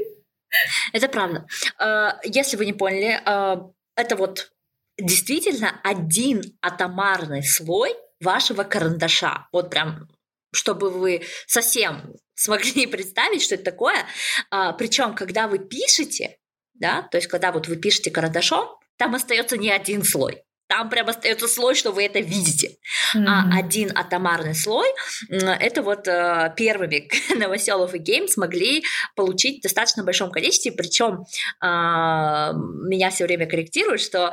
Это 0.92 1.08
правда. 1.08 1.46
А, 1.78 2.18
если 2.24 2.56
вы 2.56 2.66
не 2.66 2.72
поняли, 2.72 3.20
а, 3.24 3.70
это 3.94 4.16
вот 4.16 4.50
действительно 4.98 5.80
один 5.84 6.42
атомарный 6.62 7.44
слой 7.44 7.94
вашего 8.20 8.64
карандаша. 8.64 9.46
Вот 9.52 9.70
прям 9.70 10.08
чтобы 10.52 10.90
вы 10.90 11.22
совсем 11.46 12.14
смогли 12.34 12.86
представить, 12.86 13.42
что 13.42 13.54
это 13.54 13.64
такое. 13.64 14.04
А, 14.50 14.72
причем, 14.72 15.14
когда 15.14 15.46
вы 15.46 15.58
пишете, 15.58 16.39
да, 16.80 17.02
то 17.02 17.18
есть 17.18 17.28
когда 17.28 17.52
вот 17.52 17.68
вы 17.68 17.76
пишете 17.76 18.10
карандашом, 18.10 18.68
там 18.96 19.14
остается 19.14 19.56
не 19.56 19.70
один 19.70 20.02
слой. 20.02 20.42
Там 20.70 20.88
прям 20.88 21.08
остается 21.08 21.48
слой, 21.48 21.74
что 21.74 21.90
вы 21.90 22.04
это 22.04 22.20
видите. 22.20 22.76
Mm-hmm. 23.16 23.24
А 23.26 23.58
один 23.58 23.90
атомарный 23.92 24.54
слой 24.54 24.86
это 25.28 25.82
вот 25.82 26.06
э, 26.06 26.54
первыми 26.56 27.08
Новоселов 27.36 27.92
и 27.94 27.98
Гейм 27.98 28.28
смогли 28.28 28.84
получить 29.16 29.58
в 29.58 29.62
достаточно 29.62 30.04
большом 30.04 30.30
количестве. 30.30 30.70
Причем 30.70 31.24
э, 31.60 31.66
меня 31.66 33.10
все 33.10 33.24
время 33.24 33.46
корректируют, 33.46 34.00
что 34.00 34.32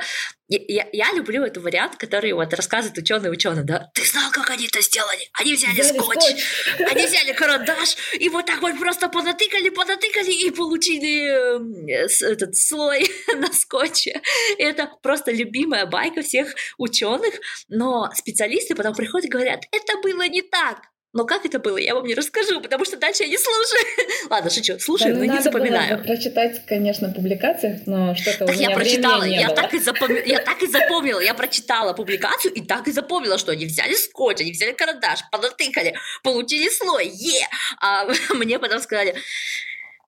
я, 0.50 0.88
я 0.94 1.12
люблю 1.14 1.44
этот 1.44 1.64
вариант, 1.64 1.98
который 1.98 2.32
вот 2.32 2.54
рассказывает 2.54 2.98
ученый 2.98 3.32
ученый, 3.32 3.64
да. 3.64 3.90
Ты 3.94 4.06
знал, 4.06 4.32
как 4.32 4.50
они 4.50 4.68
это 4.68 4.82
сделали? 4.82 5.30
Они 5.34 5.54
взяли 5.56 5.82
скотч, 5.82 6.22
скотч, 6.22 6.92
они 6.92 7.06
взяли 7.06 7.34
карандаш 7.34 7.98
и 8.20 8.30
вот 8.30 8.46
так 8.46 8.62
вот 8.62 8.80
просто 8.80 9.10
понатыкали, 9.10 9.70
понатыкали 9.70 10.32
и 10.32 10.52
получили 10.52 12.00
э, 12.00 12.08
этот 12.32 12.56
слой 12.56 13.10
на 13.36 13.52
скотче. 13.52 14.22
Это 14.58 14.90
просто 15.02 15.32
любимая 15.32 15.86
байка 15.86 16.22
всех 16.22 16.54
ученых, 16.78 17.34
но 17.68 18.10
специалисты 18.16 18.76
потом 18.76 18.96
приходят 18.96 19.26
и 19.26 19.30
говорят, 19.30 19.64
это 19.72 19.98
было 20.02 20.28
не 20.28 20.42
так. 20.42 20.80
Но 21.18 21.26
как 21.26 21.48
это 21.48 21.58
было, 21.58 21.78
я 21.78 21.96
вам 21.96 22.06
не 22.06 22.14
расскажу, 22.14 22.62
потому 22.62 22.86
что 22.86 22.96
дальше 22.96 23.24
я 23.24 23.30
не 23.30 23.40
слушаю. 23.40 23.84
Ладно, 24.30 24.52
шучу, 24.52 24.78
слушаю, 24.78 25.16
да, 25.16 25.20
но 25.20 25.26
не 25.26 25.42
запоминаю. 25.42 25.98
Было 25.98 26.04
прочитать, 26.06 26.64
конечно, 26.68 27.10
публикации, 27.10 27.82
но 27.88 28.14
что-то 28.14 28.46
так 28.46 28.50
у 28.50 28.52
меня 28.52 28.70
я 28.70 28.76
прочитала, 28.76 29.24
не 29.24 29.40
я 29.40 29.48
было. 29.48 29.56
так 29.56 29.74
и 29.74 29.80
запомнила, 29.80 30.24
я 30.24 30.40
так 30.42 30.62
и 30.62 30.68
запомнила, 30.68 31.20
я 31.20 31.34
прочитала 31.34 31.94
публикацию 31.94 32.54
и 32.54 32.62
так 32.62 32.88
и 32.88 32.92
запомнила, 32.92 33.40
что 33.40 33.52
они 33.52 33.66
взяли 33.66 33.96
скотч, 33.96 34.42
они 34.42 34.52
взяли 34.52 34.74
карандаш, 34.74 35.22
понатыкали, 35.32 35.96
получили 36.22 36.70
слой, 36.70 37.08
е! 37.08 37.48
А 37.82 38.06
мне 38.36 38.60
потом 38.60 38.80
сказали, 38.80 39.16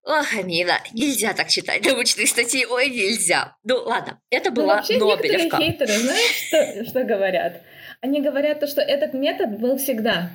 Ох, 0.03 0.31
Амина, 0.37 0.79
нельзя 0.93 1.33
так 1.33 1.49
читать 1.49 1.83
научные 1.83 2.27
статьи, 2.27 2.67
ой, 2.67 2.89
нельзя. 2.89 3.55
Ну, 3.63 3.81
ладно, 3.83 4.21
это 4.29 4.51
была 4.51 4.75
ну, 4.75 4.75
вообще 4.75 4.97
Нобелевка. 4.99 5.57
хейтеры, 5.57 5.91
знаешь, 5.91 6.47
что, 6.47 6.85
что 6.87 7.03
говорят? 7.03 7.63
Они 7.99 8.21
говорят 8.21 8.59
то, 8.59 8.67
что 8.67 8.81
этот 8.81 9.15
метод 9.15 9.59
был 9.59 9.79
всегда. 9.79 10.29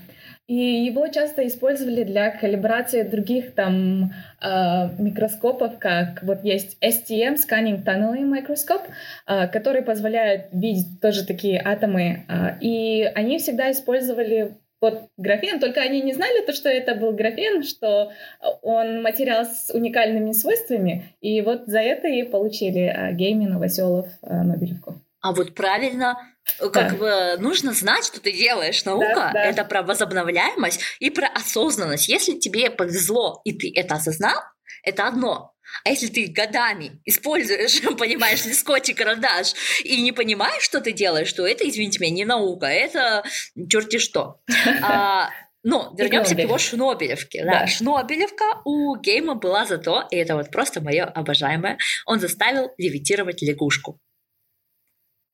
И 0.47 0.55
его 0.55 1.09
часто 1.09 1.47
использовали 1.47 2.05
для 2.05 2.31
калибрации 2.31 3.03
других 3.03 3.55
там 3.55 4.13
э, 4.43 4.89
микроскопов, 4.99 5.79
как 5.79 6.23
вот 6.23 6.45
есть 6.45 6.77
STM, 6.83 7.37
Scanning 7.37 7.83
Tunneling 7.83 8.29
Microscope, 8.29 8.85
э, 9.27 9.49
который 9.49 9.81
позволяет 9.81 10.49
видеть 10.53 11.01
тоже 11.01 11.27
такие 11.27 11.59
атомы. 11.65 12.27
Э, 12.29 12.59
и 12.61 13.11
они 13.15 13.39
всегда 13.39 13.73
использовали 13.73 14.55
вот 14.85 15.09
графен, 15.17 15.61
только 15.61 15.81
они 15.81 16.03
не 16.03 16.13
знали 16.13 16.45
то, 16.45 16.53
что 16.53 16.69
это 16.69 16.95
был 16.95 17.13
графен, 17.13 17.63
что 17.63 18.13
он 18.61 19.03
материал 19.03 19.47
с 19.47 19.73
уникальными 19.73 20.33
свойствами, 20.33 21.05
и 21.23 21.41
вот 21.41 21.63
за 21.67 21.81
это 21.81 22.09
и 22.09 22.23
получили 22.23 22.83
э, 22.83 23.15
Гейми 23.15 23.47
Новоселов 23.47 24.09
э, 24.23 24.43
Нобелевку. 24.43 25.01
А 25.25 25.33
вот 25.33 25.55
правильно 25.55 26.19
как 26.59 26.91
да. 26.91 26.97
бы 26.97 27.43
нужно 27.43 27.73
знать, 27.73 28.05
что 28.05 28.21
ты 28.21 28.31
делаешь. 28.31 28.85
Наука 28.85 29.15
да, 29.15 29.31
да. 29.33 29.45
это 29.47 29.65
про 29.65 29.83
возобновляемость 29.83 30.83
и 30.99 31.09
про 31.09 31.29
осознанность. 31.29 32.09
Если 32.09 32.39
тебе 32.39 32.69
повезло 32.69 33.41
и 33.43 33.55
ты 33.55 33.73
это 33.75 33.95
осознал, 33.95 34.37
это 34.83 35.07
одно. 35.07 35.55
А 35.83 35.89
если 35.89 36.09
ты 36.09 36.27
годами 36.27 37.01
используешь, 37.07 37.81
понимаешь 37.99 38.45
ли, 38.45 38.53
скотч 38.53 38.91
и 38.91 38.93
карандаш 38.93 39.55
и 39.83 40.03
не 40.03 40.13
понимаешь, 40.13 40.63
что 40.63 40.83
ты 40.83 40.93
делаешь, 40.93 41.33
то 41.33 41.47
это, 41.47 41.67
извините 41.67 42.01
меня, 42.01 42.13
не 42.13 42.25
наука, 42.27 42.67
это 42.67 43.25
черти 43.71 43.97
что. 43.97 44.43
А, 44.83 45.31
но 45.63 45.95
вернемся 45.97 46.35
к 46.35 46.39
его 46.39 46.59
Шнобелевке. 46.59 47.45
Да. 47.47 47.61
да, 47.61 47.67
Шнобелевка 47.67 48.61
у 48.67 48.95
Гейма 48.97 49.37
была 49.37 49.65
за 49.65 49.79
то, 49.79 50.07
и 50.11 50.17
это 50.17 50.37
вот 50.37 50.51
просто 50.51 50.83
мое 50.83 51.05
обожаемое, 51.05 51.79
он 52.05 52.21
заставил 52.21 52.73
левитировать 52.77 53.41
лягушку. 53.41 53.99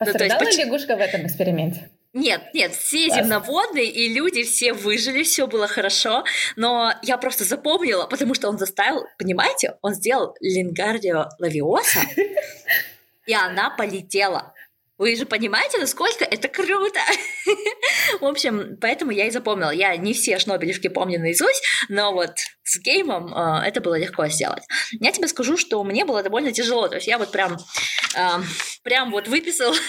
Пострадала 0.00 0.40
ну, 0.40 0.46
есть, 0.46 0.58
лягушка 0.58 0.96
в 0.96 1.00
этом 1.00 1.26
эксперименте? 1.26 1.90
Нет, 2.14 2.40
нет, 2.54 2.72
все 2.72 3.06
Класс. 3.08 3.18
земноводные 3.18 3.84
и 3.84 4.08
люди 4.12 4.44
все 4.44 4.72
выжили, 4.72 5.22
все 5.22 5.46
было 5.46 5.68
хорошо, 5.68 6.24
но 6.56 6.94
я 7.02 7.18
просто 7.18 7.44
запомнила, 7.44 8.06
потому 8.06 8.34
что 8.34 8.48
он 8.48 8.56
заставил, 8.56 9.04
понимаете, 9.18 9.76
он 9.82 9.94
сделал 9.94 10.34
Лингардио 10.40 11.28
Лавиоса, 11.38 12.00
и 13.26 13.34
она 13.34 13.68
полетела. 13.68 14.54
Вы 15.00 15.16
же 15.16 15.24
понимаете, 15.24 15.78
насколько 15.78 16.26
это 16.26 16.48
круто. 16.48 17.00
В 18.20 18.26
общем, 18.26 18.76
поэтому 18.82 19.12
я 19.12 19.28
и 19.28 19.30
запомнила. 19.30 19.70
Я 19.70 19.96
не 19.96 20.12
все 20.12 20.38
шнобелевки 20.38 20.88
помню 20.88 21.18
наизусть, 21.18 21.62
но 21.88 22.12
вот 22.12 22.32
с 22.64 22.78
геймом 22.78 23.32
э, 23.34 23.66
это 23.66 23.80
было 23.80 23.98
легко 23.98 24.28
сделать. 24.28 24.62
Я 24.92 25.10
тебе 25.10 25.26
скажу, 25.28 25.56
что 25.56 25.82
мне 25.84 26.04
было 26.04 26.22
довольно 26.22 26.52
тяжело. 26.52 26.86
То 26.88 26.96
есть 26.96 27.06
я 27.06 27.16
вот 27.16 27.32
прям, 27.32 27.56
прям 28.82 29.10
вот 29.10 29.28
выписал. 29.28 29.74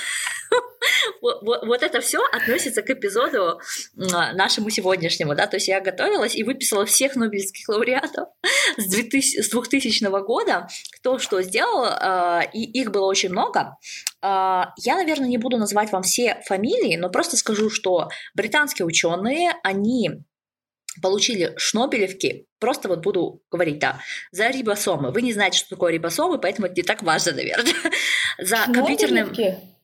Вот, 1.22 1.84
это 1.84 2.02
все 2.02 2.20
относится 2.34 2.82
к 2.82 2.90
эпизоду 2.90 3.62
нашему 3.96 4.70
сегодняшнему, 4.70 5.36
да, 5.36 5.48
то 5.48 5.58
есть 5.58 5.68
я 5.68 5.80
готовилась 5.80 6.36
и 6.36 6.44
выписала 6.44 6.86
всех 6.86 7.16
нобелевских 7.16 7.70
лауреатов 7.70 8.28
с 8.78 8.90
2000, 8.90 9.42
с 9.42 9.50
2000 9.50 10.26
года, 10.26 10.68
кто 10.98 11.20
что 11.20 11.42
сделал, 11.42 11.86
а, 11.86 12.42
и 12.54 12.64
их 12.64 12.92
было 12.92 13.06
очень 13.06 13.30
много. 13.30 13.78
А, 14.22 14.74
я, 14.78 14.96
наверное, 14.96 15.30
не 15.30 15.38
буду 15.38 15.58
называть 15.58 15.92
вам 15.92 16.02
все 16.02 16.42
фамилии, 16.46 16.98
но 16.98 17.10
просто 17.10 17.38
скажу, 17.38 17.70
что 17.70 18.10
британские 18.34 18.86
ученые, 18.86 19.54
они 19.64 20.24
получили 21.02 21.54
шнобелевки, 21.58 22.48
просто 22.60 22.90
вот 22.90 23.02
буду 23.02 23.42
говорить, 23.50 23.80
да, 23.80 24.00
за 24.32 24.50
рибосомы. 24.50 25.12
Вы 25.12 25.22
не 25.22 25.34
знаете, 25.34 25.58
что 25.58 25.70
такое 25.70 25.94
рибосомы, 25.94 26.40
поэтому 26.40 26.68
это 26.68 26.76
не 26.76 26.84
так 26.84 27.04
важно, 27.04 27.34
наверное. 27.34 27.74
За 28.40 28.66
компьютерным... 28.74 29.32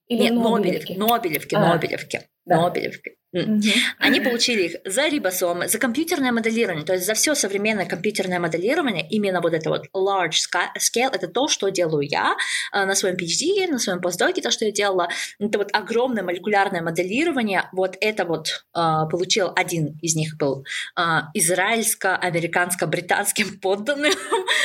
Или 0.08 0.24
Нет, 0.24 0.36
Нобелевки, 0.36 0.94
Нобелевки, 0.94 1.56
а, 1.56 1.60
Нобелевки, 1.60 2.22
да. 2.46 2.62
Нобелевки. 2.62 3.17
Угу. 3.34 3.62
Они 4.00 4.22
получили 4.22 4.64
их 4.64 4.76
за 4.86 5.08
рибосомы, 5.08 5.68
за 5.68 5.80
компьютерное 5.80 6.32
моделирование, 6.32 6.86
то 6.86 6.94
есть 6.94 7.06
за 7.06 7.14
все 7.14 7.36
современное 7.36 7.86
компьютерное 7.86 8.40
моделирование, 8.40 9.06
именно 9.10 9.42
вот 9.42 9.54
это 9.54 9.70
вот 9.70 9.88
large 9.94 10.38
scale, 10.78 11.14
это 11.14 11.28
то, 11.28 11.50
что 11.50 11.68
делаю 11.70 12.08
я 12.08 12.38
э, 12.74 12.86
на 12.86 12.96
своем 12.96 13.16
PhD, 13.16 13.70
на 13.70 13.80
своем 13.80 14.00
постдоке, 14.00 14.42
то, 14.42 14.50
что 14.50 14.64
я 14.66 14.72
делала, 14.72 15.10
это 15.40 15.58
вот 15.58 15.72
огромное 15.74 16.24
молекулярное 16.24 16.82
моделирование, 16.82 17.68
вот 17.74 17.98
это 18.00 18.24
вот 18.24 18.48
э, 18.48 18.60
получил 19.12 19.52
один 19.56 20.00
из 20.02 20.16
них 20.16 20.38
был 20.38 20.64
э, 20.98 21.02
израильско-американско-британским 21.34 23.60
подданным, 23.62 24.14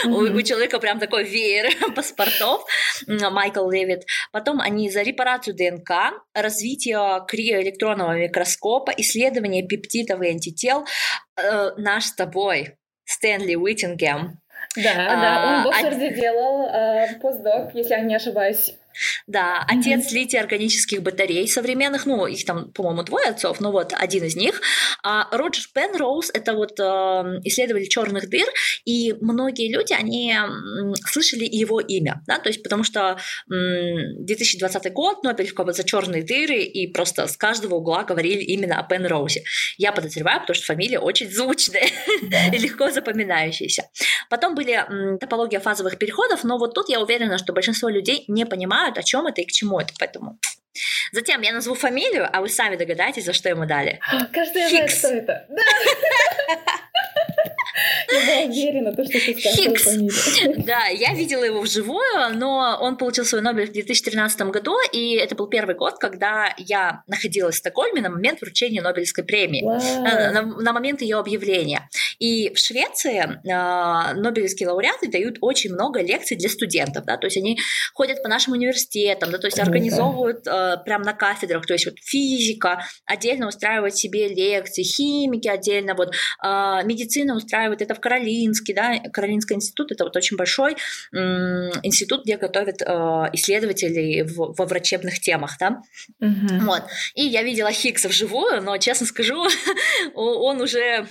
mm-hmm. 0.06 0.36
у, 0.36 0.42
человека 0.42 0.78
прям 0.78 1.00
такой 1.00 1.24
веер 1.24 1.72
паспортов, 1.96 2.64
Майкл 3.06 3.68
Левит. 3.68 4.04
Потом 4.30 4.60
они 4.60 4.88
за 4.90 5.02
репарацию 5.02 5.56
ДНК, 5.56 6.12
развитие 6.34 7.24
криоэлектронного 7.26 8.18
микроскопа, 8.18 8.51
микроскопа, 8.52 8.92
исследование 8.96 9.66
пептидов 9.66 10.22
и 10.22 10.28
антител 10.28 10.84
э, 11.36 11.70
наш 11.76 12.06
с 12.06 12.14
тобой 12.14 12.76
Стэнли 13.04 13.54
Уиттингем. 13.54 14.38
Да, 14.76 14.90
а, 14.92 15.20
да, 15.20 15.56
он 15.56 15.64
в 15.64 15.68
Оксфорде 15.68 16.08
а... 16.08 16.14
делал 16.14 16.66
э, 16.66 17.18
постдок, 17.20 17.74
если 17.74 17.94
я 17.94 18.00
не 18.00 18.14
ошибаюсь, 18.14 18.74
Да, 19.26 19.64
отец 19.68 20.12
mm-hmm. 20.12 20.14
литий 20.14 20.40
органических 20.40 21.02
батарей 21.02 21.48
современных, 21.48 22.06
ну, 22.06 22.26
их 22.26 22.44
там, 22.44 22.72
по-моему, 22.72 23.02
двое 23.02 23.26
отцов, 23.26 23.60
но 23.60 23.72
вот 23.72 23.92
один 23.96 24.24
из 24.24 24.36
них. 24.36 24.60
А 25.02 25.28
Роджер 25.36 25.66
Пенроуз– 25.74 26.30
это 26.34 26.54
вот 26.54 26.78
э, 26.78 26.82
исследователь 27.44 27.88
черных 27.88 28.28
дыр, 28.28 28.46
и 28.84 29.14
многие 29.20 29.72
люди, 29.72 29.92
они 29.92 30.34
слышали 31.06 31.44
его 31.44 31.80
имя, 31.80 32.22
да, 32.26 32.38
то 32.38 32.48
есть 32.48 32.62
потому 32.62 32.84
что 32.84 33.18
э, 33.50 33.54
2020 34.18 34.92
год, 34.92 35.22
Нобелевка 35.22 35.64
вот 35.64 35.76
за 35.76 35.84
черные 35.84 36.22
дыры, 36.22 36.62
и 36.62 36.86
просто 36.92 37.26
с 37.26 37.36
каждого 37.36 37.76
угла 37.76 38.04
говорили 38.04 38.42
именно 38.42 38.78
о 38.78 38.82
Пенроузе. 38.82 39.44
Я 39.78 39.92
подозреваю, 39.92 40.40
потому 40.40 40.54
что 40.54 40.66
фамилия 40.66 40.98
очень 40.98 41.30
звучная 41.30 41.88
и 42.52 42.58
легко 42.58 42.90
запоминающаяся. 42.90 43.84
Потом 44.32 44.54
были 44.54 45.18
топология 45.18 45.60
фазовых 45.60 45.98
переходов, 45.98 46.42
но 46.42 46.56
вот 46.56 46.72
тут 46.72 46.88
я 46.88 47.02
уверена, 47.02 47.36
что 47.36 47.52
большинство 47.52 47.90
людей 47.90 48.24
не 48.28 48.46
понимают, 48.46 48.96
о 48.96 49.02
чем 49.02 49.26
это 49.26 49.42
и 49.42 49.44
к 49.44 49.52
чему 49.52 49.78
это, 49.78 49.92
поэтому 49.98 50.38
Затем 51.12 51.42
я 51.42 51.52
назову 51.52 51.76
фамилию, 51.76 52.26
а 52.32 52.40
вы 52.40 52.48
сами 52.48 52.76
догадаетесь, 52.76 53.26
за 53.26 53.34
что 53.34 53.50
ему 53.50 53.66
дали. 53.66 54.00
Каждый 54.32 54.70
знает, 54.70 54.98
кто 54.98 55.08
это. 55.08 55.46
Я 58.12 58.26
была 58.26 58.52
уверена, 58.52 58.92
то, 58.92 59.04
что 59.04 59.12
ты 59.12 59.34
Хикс. 59.34 59.88
Да, 60.64 60.86
я 60.86 61.14
видела 61.14 61.44
его 61.44 61.60
вживую, 61.60 62.36
но 62.36 62.78
он 62.80 62.96
получил 62.96 63.24
свой 63.24 63.42
Нобель 63.42 63.68
в 63.68 63.72
2013 63.72 64.42
году, 64.42 64.76
и 64.92 65.14
это 65.14 65.34
был 65.34 65.46
первый 65.46 65.74
год, 65.74 65.98
когда 65.98 66.54
я 66.58 67.02
находилась 67.06 67.56
в 67.56 67.58
Стокгольме 67.58 68.00
на 68.00 68.10
момент 68.10 68.40
вручения 68.40 68.82
Нобелевской 68.82 69.24
премии, 69.24 69.62
на, 69.62 70.32
на, 70.32 70.42
на 70.42 70.72
момент 70.72 71.02
ее 71.02 71.18
объявления. 71.18 71.88
И 72.18 72.52
в 72.54 72.58
Швеции 72.58 73.18
э, 73.18 74.14
Нобелевские 74.14 74.68
лауреаты 74.68 75.08
дают 75.08 75.38
очень 75.40 75.72
много 75.72 76.00
лекций 76.02 76.36
для 76.36 76.48
студентов, 76.48 77.04
да, 77.04 77.16
то 77.16 77.26
есть 77.26 77.36
они 77.36 77.58
ходят 77.94 78.22
по 78.22 78.28
нашим 78.28 78.52
университетам, 78.52 79.30
да, 79.30 79.38
то 79.38 79.46
есть 79.46 79.58
организовывают 79.58 80.46
э, 80.46 80.76
прямо 80.84 81.04
на 81.04 81.12
кафедрах, 81.12 81.66
то 81.66 81.72
есть 81.72 81.86
вот 81.86 81.94
физика 81.98 82.84
отдельно 83.06 83.48
устраивает 83.48 83.96
себе 83.96 84.28
лекции, 84.28 84.82
химики 84.82 85.48
отдельно, 85.48 85.94
вот 85.94 86.14
э, 86.44 86.80
медицина 86.84 87.36
устраивает 87.36 87.71
это 87.80 87.94
в 87.94 88.00
Каролинске, 88.00 88.74
да, 88.74 88.98
Каролинский 89.12 89.56
институт, 89.56 89.92
это 89.92 90.04
вот 90.04 90.16
очень 90.16 90.36
большой 90.36 90.76
институт, 91.12 92.24
где 92.24 92.36
готовят 92.36 92.82
э, 92.82 92.84
исследователей 93.32 94.22
в, 94.22 94.54
во 94.56 94.66
врачебных 94.66 95.20
темах, 95.20 95.56
да. 95.58 95.82
Угу. 96.20 96.64
Вот. 96.64 96.82
И 97.14 97.24
я 97.24 97.42
видела 97.42 97.72
Хиггса 97.72 98.08
вживую, 98.08 98.62
но, 98.62 98.76
честно 98.78 99.06
скажу, 99.06 99.46
он 100.14 100.60
уже, 100.60 101.06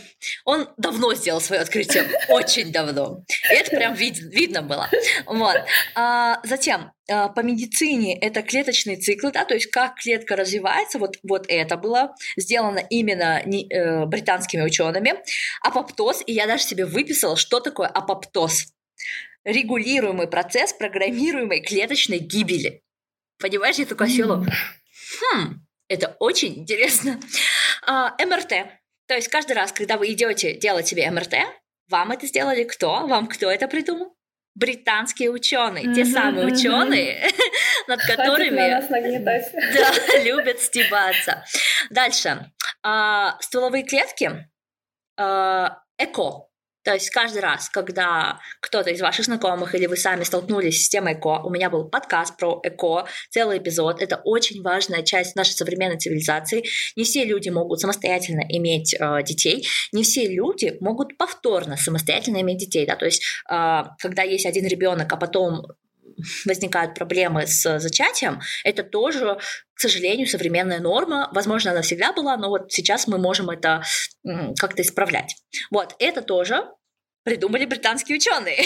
он 0.45 0.69
давно 0.77 1.13
сделал 1.13 1.41
свое 1.41 1.61
открытие, 1.61 2.09
очень 2.29 2.71
давно. 2.71 3.23
И 3.51 3.55
это 3.55 3.71
прям 3.71 3.93
вид, 3.93 4.19
видно 4.19 4.61
было. 4.61 4.89
Вот. 5.25 5.57
А, 5.95 6.39
затем, 6.43 6.91
по 7.07 7.41
медицине 7.41 8.17
это 8.17 8.41
клеточные 8.41 8.97
циклы, 8.97 9.31
да, 9.31 9.45
то 9.45 9.53
есть 9.53 9.67
как 9.67 9.95
клетка 9.95 10.35
развивается, 10.35 10.99
вот, 10.99 11.17
вот 11.23 11.45
это 11.47 11.77
было 11.77 12.15
сделано 12.37 12.79
именно 12.89 13.41
не, 13.45 13.67
э, 13.71 14.05
британскими 14.05 14.61
учеными. 14.61 15.15
Апоптоз, 15.61 16.23
и 16.25 16.33
я 16.33 16.47
даже 16.47 16.63
себе 16.63 16.85
выписала, 16.85 17.35
что 17.35 17.59
такое 17.59 17.87
апоптоз. 17.87 18.67
Регулируемый 19.43 20.27
процесс 20.27 20.73
программируемой 20.73 21.61
клеточной 21.61 22.19
гибели. 22.19 22.83
Понимаешь, 23.39 23.77
я 23.77 23.85
такая 23.85 24.09
села, 24.09 24.45
хм, 25.19 25.65
это 25.87 26.15
очень 26.19 26.59
интересно. 26.59 27.19
А, 27.85 28.15
МРТ. 28.23 28.53
То 29.07 29.15
есть 29.15 29.27
каждый 29.27 29.53
раз, 29.53 29.71
когда 29.71 29.97
вы 29.97 30.13
идете 30.13 30.53
делать 30.53 30.87
себе 30.87 31.09
МРТ, 31.09 31.33
вам 31.89 32.11
это 32.11 32.27
сделали 32.27 32.63
кто? 32.63 33.07
Вам 33.07 33.27
кто 33.27 33.51
это 33.51 33.67
придумал? 33.67 34.15
Британские 34.55 35.31
ученые, 35.31 35.85
mm-hmm, 35.85 35.93
те 35.95 36.05
самые 36.05 36.47
mm-hmm. 36.47 36.53
ученые, 36.53 37.29
над 37.87 38.01
которыми 38.01 38.57
да, 39.73 40.23
любят 40.23 40.59
стебаться. 40.59 41.43
Дальше. 41.89 42.51
А, 42.83 43.37
стволовые 43.39 43.83
клетки 43.83 44.47
а, 45.17 45.79
ЭКО. 45.97 46.47
То 46.83 46.93
есть 46.93 47.09
каждый 47.11 47.41
раз, 47.41 47.69
когда 47.69 48.39
кто-то 48.59 48.89
из 48.89 49.01
ваших 49.01 49.25
знакомых 49.25 49.75
или 49.75 49.85
вы 49.85 49.97
сами 49.97 50.23
столкнулись 50.23 50.85
с 50.85 50.89
темой 50.89 51.13
ЭКО, 51.13 51.41
у 51.43 51.49
меня 51.49 51.69
был 51.69 51.85
подкаст 51.85 52.37
про 52.37 52.59
ЭКО, 52.63 53.05
целый 53.29 53.59
эпизод. 53.59 54.01
Это 54.01 54.21
очень 54.23 54.61
важная 54.63 55.03
часть 55.03 55.35
нашей 55.35 55.51
современной 55.51 55.97
цивилизации. 55.97 56.63
Не 56.95 57.03
все 57.03 57.23
люди 57.23 57.49
могут 57.49 57.79
самостоятельно 57.79 58.43
иметь 58.49 58.95
э, 58.99 59.23
детей, 59.23 59.67
не 59.91 60.03
все 60.03 60.27
люди 60.27 60.77
могут 60.79 61.17
повторно 61.17 61.77
самостоятельно 61.77 62.41
иметь 62.41 62.57
детей. 62.57 62.85
Да? 62.85 62.95
То 62.95 63.05
есть 63.05 63.23
э, 63.49 63.83
когда 63.99 64.23
есть 64.23 64.45
один 64.45 64.65
ребенок, 64.65 65.11
а 65.13 65.17
потом 65.17 65.65
возникают 66.45 66.95
проблемы 66.95 67.47
с 67.47 67.79
зачатием, 67.79 68.41
это 68.63 68.83
тоже, 68.83 69.37
к 69.73 69.79
сожалению, 69.79 70.27
современная 70.27 70.79
норма. 70.79 71.29
Возможно, 71.33 71.71
она 71.71 71.81
всегда 71.81 72.13
была, 72.13 72.37
но 72.37 72.49
вот 72.49 72.71
сейчас 72.71 73.07
мы 73.07 73.17
можем 73.17 73.49
это 73.49 73.83
как-то 74.57 74.81
исправлять. 74.81 75.35
Вот, 75.69 75.95
это 75.99 76.21
тоже 76.21 76.63
придумали 77.23 77.65
британские 77.65 78.17
ученые. 78.17 78.65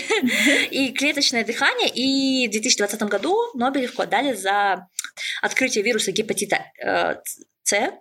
И 0.71 0.93
клеточное 0.93 1.43
дыхание, 1.43 1.89
и 1.89 2.47
в 2.47 2.51
2020 2.51 3.01
году 3.03 3.35
Нобелевку 3.53 4.01
отдали 4.01 4.33
за 4.33 4.87
открытие 5.41 5.83
вируса 5.83 6.11
гепатита 6.11 6.65
э, 6.81 7.15
С, 7.63 7.91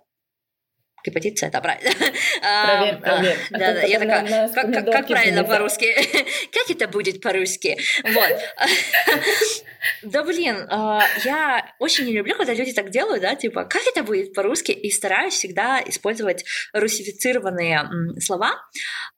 С, 1.11 1.49
да, 1.49 1.61
правильно. 1.61 1.91
Проверь, 2.41 2.97
проверь. 2.97 3.37
Да, 3.51 3.73
да, 3.73 3.81
я 3.81 3.99
такая, 3.99 4.49
как, 4.49 4.85
как 4.91 5.07
правильно 5.07 5.43
по-русски? 5.43 5.95
Как 6.51 6.69
это 6.69 6.87
будет 6.87 7.21
по-русски? 7.21 7.77
Вот. 8.03 8.29
Да 10.01 10.23
блин, 10.23 10.65
а, 10.69 11.03
я 11.23 11.73
очень 11.77 12.05
не 12.05 12.13
люблю, 12.13 12.35
когда 12.35 12.53
люди 12.55 12.73
так 12.73 12.89
делают, 12.89 13.21
да, 13.21 13.35
типа, 13.35 13.65
как 13.65 13.83
это 13.85 14.03
будет 14.03 14.33
по-русски, 14.33 14.71
и 14.71 14.89
стараюсь 14.89 15.35
всегда 15.35 15.79
использовать 15.85 16.43
русифицированные 16.73 17.87
слова, 18.19 18.53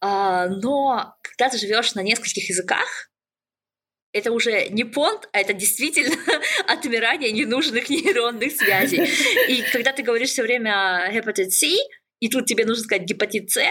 а, 0.01 0.47
но 0.47 1.15
когда 1.21 1.49
ты 1.49 1.57
живешь 1.57 1.95
на 1.95 2.01
нескольких 2.01 2.49
языках, 2.49 3.09
это 4.17 4.31
уже 4.31 4.69
не 4.69 4.83
понт, 4.83 5.29
а 5.31 5.39
это 5.39 5.53
действительно 5.53 6.15
отмирание 6.67 7.31
ненужных 7.31 7.89
нейронных 7.89 8.51
связей. 8.51 9.07
И 9.47 9.63
когда 9.71 9.93
ты 9.93 10.03
говоришь 10.03 10.29
все 10.29 10.43
время 10.43 11.09
гепатит 11.13 11.53
С, 11.53 11.63
и 12.19 12.29
тут 12.29 12.45
тебе 12.45 12.65
нужно 12.65 12.83
сказать 12.83 13.03
гепатит 13.03 13.51
С, 13.51 13.61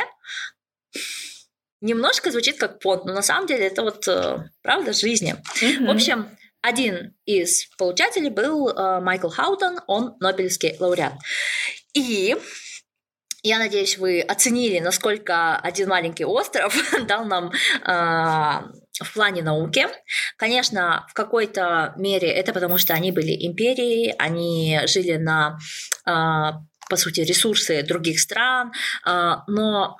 немножко 1.80 2.30
звучит 2.30 2.58
как 2.58 2.80
понт, 2.80 3.04
но 3.04 3.12
на 3.12 3.22
самом 3.22 3.46
деле 3.46 3.66
это 3.66 3.82
вот 3.82 4.06
э, 4.08 4.38
правда 4.62 4.92
жизни. 4.92 5.36
Mm-hmm. 5.62 5.86
В 5.86 5.90
общем, 5.90 6.36
один 6.62 7.14
из 7.26 7.66
получателей 7.78 8.30
был 8.30 8.68
э, 8.68 9.00
Майкл 9.00 9.28
Хаутон, 9.28 9.80
он 9.86 10.16
Нобелевский 10.20 10.76
лауреат. 10.78 11.14
И 11.92 12.36
я 13.42 13.58
надеюсь, 13.58 13.98
вы 13.98 14.20
оценили, 14.20 14.80
насколько 14.80 15.56
один 15.56 15.88
маленький 15.88 16.24
остров 16.24 16.74
дал 17.06 17.24
нам 17.24 17.52
э, 17.52 18.85
в 19.00 19.12
плане 19.12 19.42
науки. 19.42 19.86
Конечно, 20.36 21.06
в 21.08 21.14
какой-то 21.14 21.94
мере 21.96 22.28
это 22.28 22.52
потому, 22.52 22.78
что 22.78 22.94
они 22.94 23.12
были 23.12 23.46
империей, 23.46 24.14
они 24.18 24.80
жили 24.86 25.16
на, 25.16 25.58
э, 26.06 26.10
по 26.88 26.96
сути, 26.96 27.20
ресурсы 27.20 27.82
других 27.82 28.20
стран, 28.20 28.72
э, 29.06 29.32
но, 29.48 29.96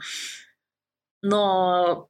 но 1.22 2.08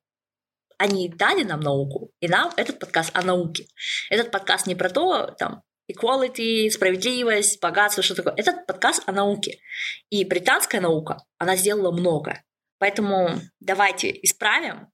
они 0.78 1.08
дали 1.08 1.42
нам 1.42 1.60
науку, 1.60 2.12
и 2.20 2.28
нам 2.28 2.52
этот 2.56 2.78
подкаст 2.78 3.10
о 3.16 3.22
науке. 3.22 3.66
Этот 4.10 4.30
подкаст 4.30 4.66
не 4.66 4.74
про 4.74 4.90
то, 4.90 5.34
там, 5.38 5.62
equality, 5.90 6.70
справедливость, 6.70 7.60
богатство, 7.60 8.02
что 8.02 8.14
такое. 8.14 8.34
Этот 8.36 8.66
подкаст 8.66 9.02
о 9.06 9.12
науке. 9.12 9.58
И 10.10 10.24
британская 10.24 10.80
наука, 10.80 11.24
она 11.38 11.56
сделала 11.56 11.92
много. 11.92 12.42
Поэтому 12.78 13.40
давайте 13.60 14.10
исправим. 14.22 14.88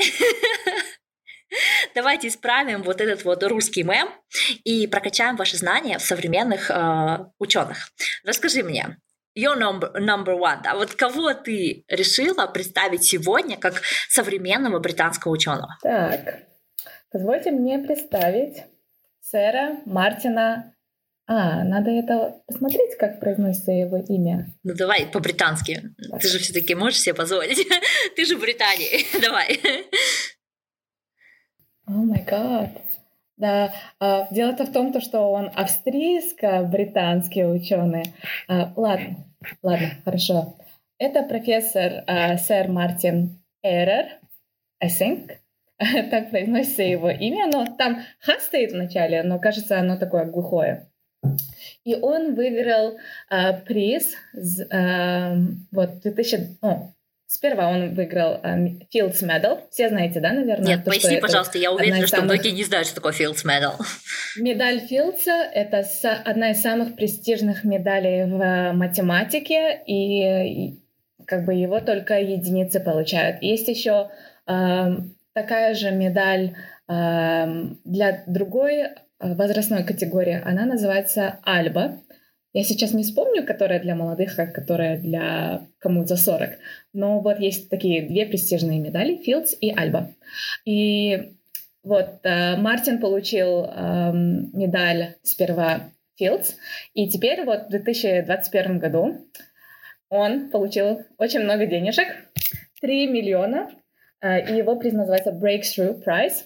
Давайте 1.94 2.28
исправим 2.28 2.82
вот 2.82 3.00
этот 3.00 3.24
вот 3.24 3.42
русский 3.42 3.82
мем 3.82 4.08
и 4.64 4.86
прокачаем 4.86 5.36
ваши 5.36 5.56
знания 5.56 5.98
в 5.98 6.02
современных 6.02 6.70
э, 6.70 7.18
ученых. 7.38 7.90
Расскажи 8.24 8.62
мне, 8.62 8.98
your 9.36 9.58
number, 9.58 9.92
number 9.96 10.38
one, 10.38 10.62
да, 10.62 10.74
вот 10.74 10.94
кого 10.94 11.34
ты 11.34 11.84
решила 11.88 12.46
представить 12.46 13.04
сегодня 13.04 13.56
как 13.56 13.82
современного 14.08 14.78
британского 14.78 15.32
ученого? 15.32 15.76
Так, 15.82 16.44
позвольте 17.10 17.50
мне 17.50 17.78
представить 17.78 18.64
сэра 19.20 19.80
Мартина 19.86 20.74
а, 21.32 21.62
надо 21.62 21.92
это 21.92 22.42
посмотреть, 22.44 22.96
как 22.98 23.20
произносится 23.20 23.70
его 23.70 23.98
имя. 23.98 24.52
Ну 24.64 24.74
давай 24.74 25.06
по-британски. 25.06 25.80
Ты 26.20 26.26
же 26.26 26.40
все-таки 26.40 26.74
можешь 26.74 26.98
себе 26.98 27.14
позволить. 27.14 27.64
Ты 28.16 28.24
же 28.24 28.36
в 28.36 28.40
Британии. 28.40 29.06
давай. 29.22 29.60
О 31.86 31.92
май 31.92 32.24
гад. 32.26 32.70
Да, 33.36 33.72
а, 34.00 34.26
дело-то 34.32 34.64
в 34.64 34.72
том, 34.72 34.92
то, 34.92 35.00
что 35.00 35.30
он 35.30 35.52
австрийско-британский 35.54 37.44
ученый. 37.44 38.12
А, 38.48 38.72
ладно, 38.74 39.24
ладно, 39.62 39.90
хорошо. 40.04 40.56
Это 40.98 41.22
профессор 41.22 42.02
а, 42.08 42.38
сэр 42.38 42.66
Мартин 42.66 43.40
Эрер, 43.62 44.18
I 44.82 44.88
think. 44.88 45.36
так 46.10 46.30
произносится 46.30 46.82
его 46.82 47.08
имя, 47.08 47.46
но 47.46 47.66
там 47.78 48.02
Ха 48.18 48.40
стоит 48.40 48.72
в 48.72 48.76
начале, 48.76 49.22
но 49.22 49.38
кажется, 49.38 49.78
оно 49.78 49.96
такое 49.96 50.24
глухое. 50.24 50.89
И 51.84 51.94
он 51.94 52.34
выиграл 52.34 52.98
э, 53.30 53.52
приз 53.66 54.14
э, 54.34 55.36
вот 55.70 56.00
2000, 56.00 56.58
о, 56.62 56.92
Сперва 57.32 57.68
он 57.68 57.94
выиграл 57.94 58.40
э, 58.42 58.80
Fields 58.92 59.22
Medal. 59.22 59.60
Все 59.70 59.88
знаете, 59.88 60.18
да, 60.18 60.32
наверное? 60.32 60.66
Нет, 60.66 60.84
то, 60.84 60.90
поясни, 60.90 61.16
пожалуйста, 61.18 61.58
я 61.58 61.70
уверена, 61.70 61.98
что 61.98 62.16
самых... 62.16 62.24
многие 62.24 62.50
не 62.50 62.64
знают, 62.64 62.88
что 62.88 62.96
такое 62.96 63.12
Fields 63.12 63.46
Medal. 63.46 63.74
Медаль 64.36 64.80
Филдса— 64.80 65.30
это 65.54 65.86
одна 66.24 66.50
из 66.50 66.60
самых 66.60 66.96
престижных 66.96 67.62
медалей 67.62 68.24
в 68.24 68.40
э, 68.42 68.72
математике, 68.72 69.80
и, 69.86 70.72
и 70.72 70.80
как 71.24 71.44
бы 71.44 71.54
его 71.54 71.78
только 71.78 72.18
единицы 72.18 72.80
получают. 72.80 73.40
Есть 73.44 73.68
еще 73.68 74.10
э, 74.48 74.88
такая 75.32 75.74
же 75.76 75.92
медаль 75.92 76.56
э, 76.88 77.46
для 77.84 78.24
другой 78.26 78.88
возрастной 79.20 79.84
категории. 79.84 80.40
Она 80.44 80.64
называется 80.66 81.38
Альба. 81.44 82.00
Я 82.52 82.64
сейчас 82.64 82.92
не 82.92 83.04
вспомню, 83.04 83.46
которая 83.46 83.80
для 83.80 83.94
молодых, 83.94 84.36
а 84.38 84.46
которая 84.46 84.98
для 84.98 85.68
кому 85.78 86.04
за 86.04 86.16
40. 86.16 86.58
Но 86.92 87.20
вот 87.20 87.38
есть 87.38 87.68
такие 87.70 88.02
две 88.02 88.26
престижные 88.26 88.80
медали, 88.80 89.16
Филдс 89.16 89.54
и 89.60 89.70
Альба. 89.70 90.10
И 90.64 91.34
вот 91.82 92.20
э, 92.24 92.56
Мартин 92.56 92.98
получил 92.98 93.64
э, 93.64 94.12
медаль 94.12 95.14
сперва 95.22 95.90
Филдс, 96.16 96.56
и 96.92 97.08
теперь 97.08 97.44
вот 97.44 97.66
в 97.66 97.70
2021 97.70 98.78
году 98.78 99.26
он 100.10 100.50
получил 100.50 101.02
очень 101.16 101.40
много 101.40 101.66
денежек, 101.66 102.08
3 102.82 103.06
миллиона, 103.06 103.70
э, 104.20 104.52
и 104.52 104.58
его 104.58 104.76
приз 104.76 104.92
называется 104.92 105.30
Breakthrough 105.30 106.04
Prize. 106.04 106.44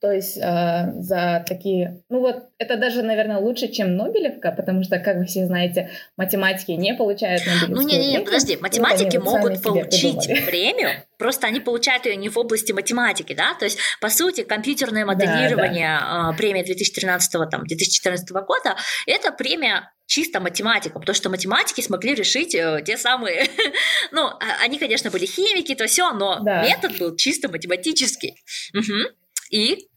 То 0.00 0.12
есть 0.12 0.36
э, 0.36 0.92
за 1.00 1.44
такие... 1.46 2.02
Ну 2.08 2.20
вот, 2.20 2.44
это 2.58 2.76
даже, 2.76 3.02
наверное, 3.02 3.38
лучше, 3.38 3.66
чем 3.66 3.96
Нобелевка, 3.96 4.52
потому 4.52 4.84
что, 4.84 5.00
как 5.00 5.16
вы 5.16 5.24
все 5.24 5.46
знаете, 5.46 5.90
математики 6.16 6.70
не 6.70 6.94
получают 6.94 7.44
Нобелевскую 7.44 7.74
Ну, 7.76 7.82
не-не-не, 7.82 8.20
подожди, 8.20 8.56
математики 8.56 9.16
вот 9.16 9.24
могут 9.24 9.62
получить 9.62 10.26
премию, 10.46 10.90
просто 11.18 11.48
они 11.48 11.58
получают 11.58 12.06
ее 12.06 12.14
не 12.14 12.28
в 12.28 12.38
области 12.38 12.70
математики, 12.70 13.34
да? 13.34 13.54
То 13.58 13.64
есть, 13.64 13.78
по 14.00 14.08
сути, 14.08 14.44
компьютерное 14.44 15.04
моделирование 15.04 15.98
да, 16.00 16.28
да. 16.30 16.36
премия 16.36 16.62
2013 16.62 17.50
там, 17.50 17.66
2014 17.66 18.30
года— 18.30 18.76
это 19.06 19.32
премия 19.32 19.90
чисто 20.06 20.40
математика, 20.40 20.98
потому 20.98 21.14
что 21.14 21.28
математики 21.28 21.80
смогли 21.80 22.14
решить 22.14 22.54
э, 22.54 22.82
те 22.84 22.96
самые, 22.96 23.46
ну, 24.12 24.26
а, 24.26 24.38
они, 24.62 24.78
конечно, 24.78 25.10
были 25.10 25.26
химики, 25.26 25.74
то 25.74 25.86
все, 25.86 26.12
но 26.12 26.38
да. 26.40 26.62
метод 26.62 26.96
был 26.98 27.16
чисто 27.16 27.48
математический. 27.48 28.36
Угу. 28.74 29.12
И? 29.50 29.88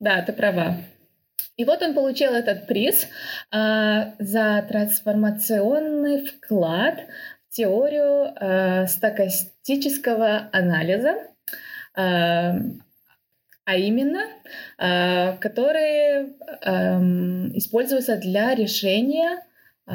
Да, 0.00 0.22
ты 0.22 0.32
права. 0.32 0.78
И 1.56 1.64
вот 1.64 1.82
он 1.82 1.94
получил 1.94 2.32
этот 2.32 2.66
приз 2.66 3.06
э, 3.52 4.12
за 4.18 4.66
трансформационный 4.68 6.26
вклад 6.26 7.00
в 7.48 7.54
теорию 7.54 8.34
э, 8.40 8.86
стокастического 8.88 10.48
анализа, 10.52 11.14
э, 11.96 12.52
а 13.66 13.76
именно, 13.76 14.22
э, 14.78 15.36
который 15.36 16.34
э, 16.34 17.00
используется 17.56 18.16
для 18.16 18.54
решения 18.54 19.44
э, 19.86 19.92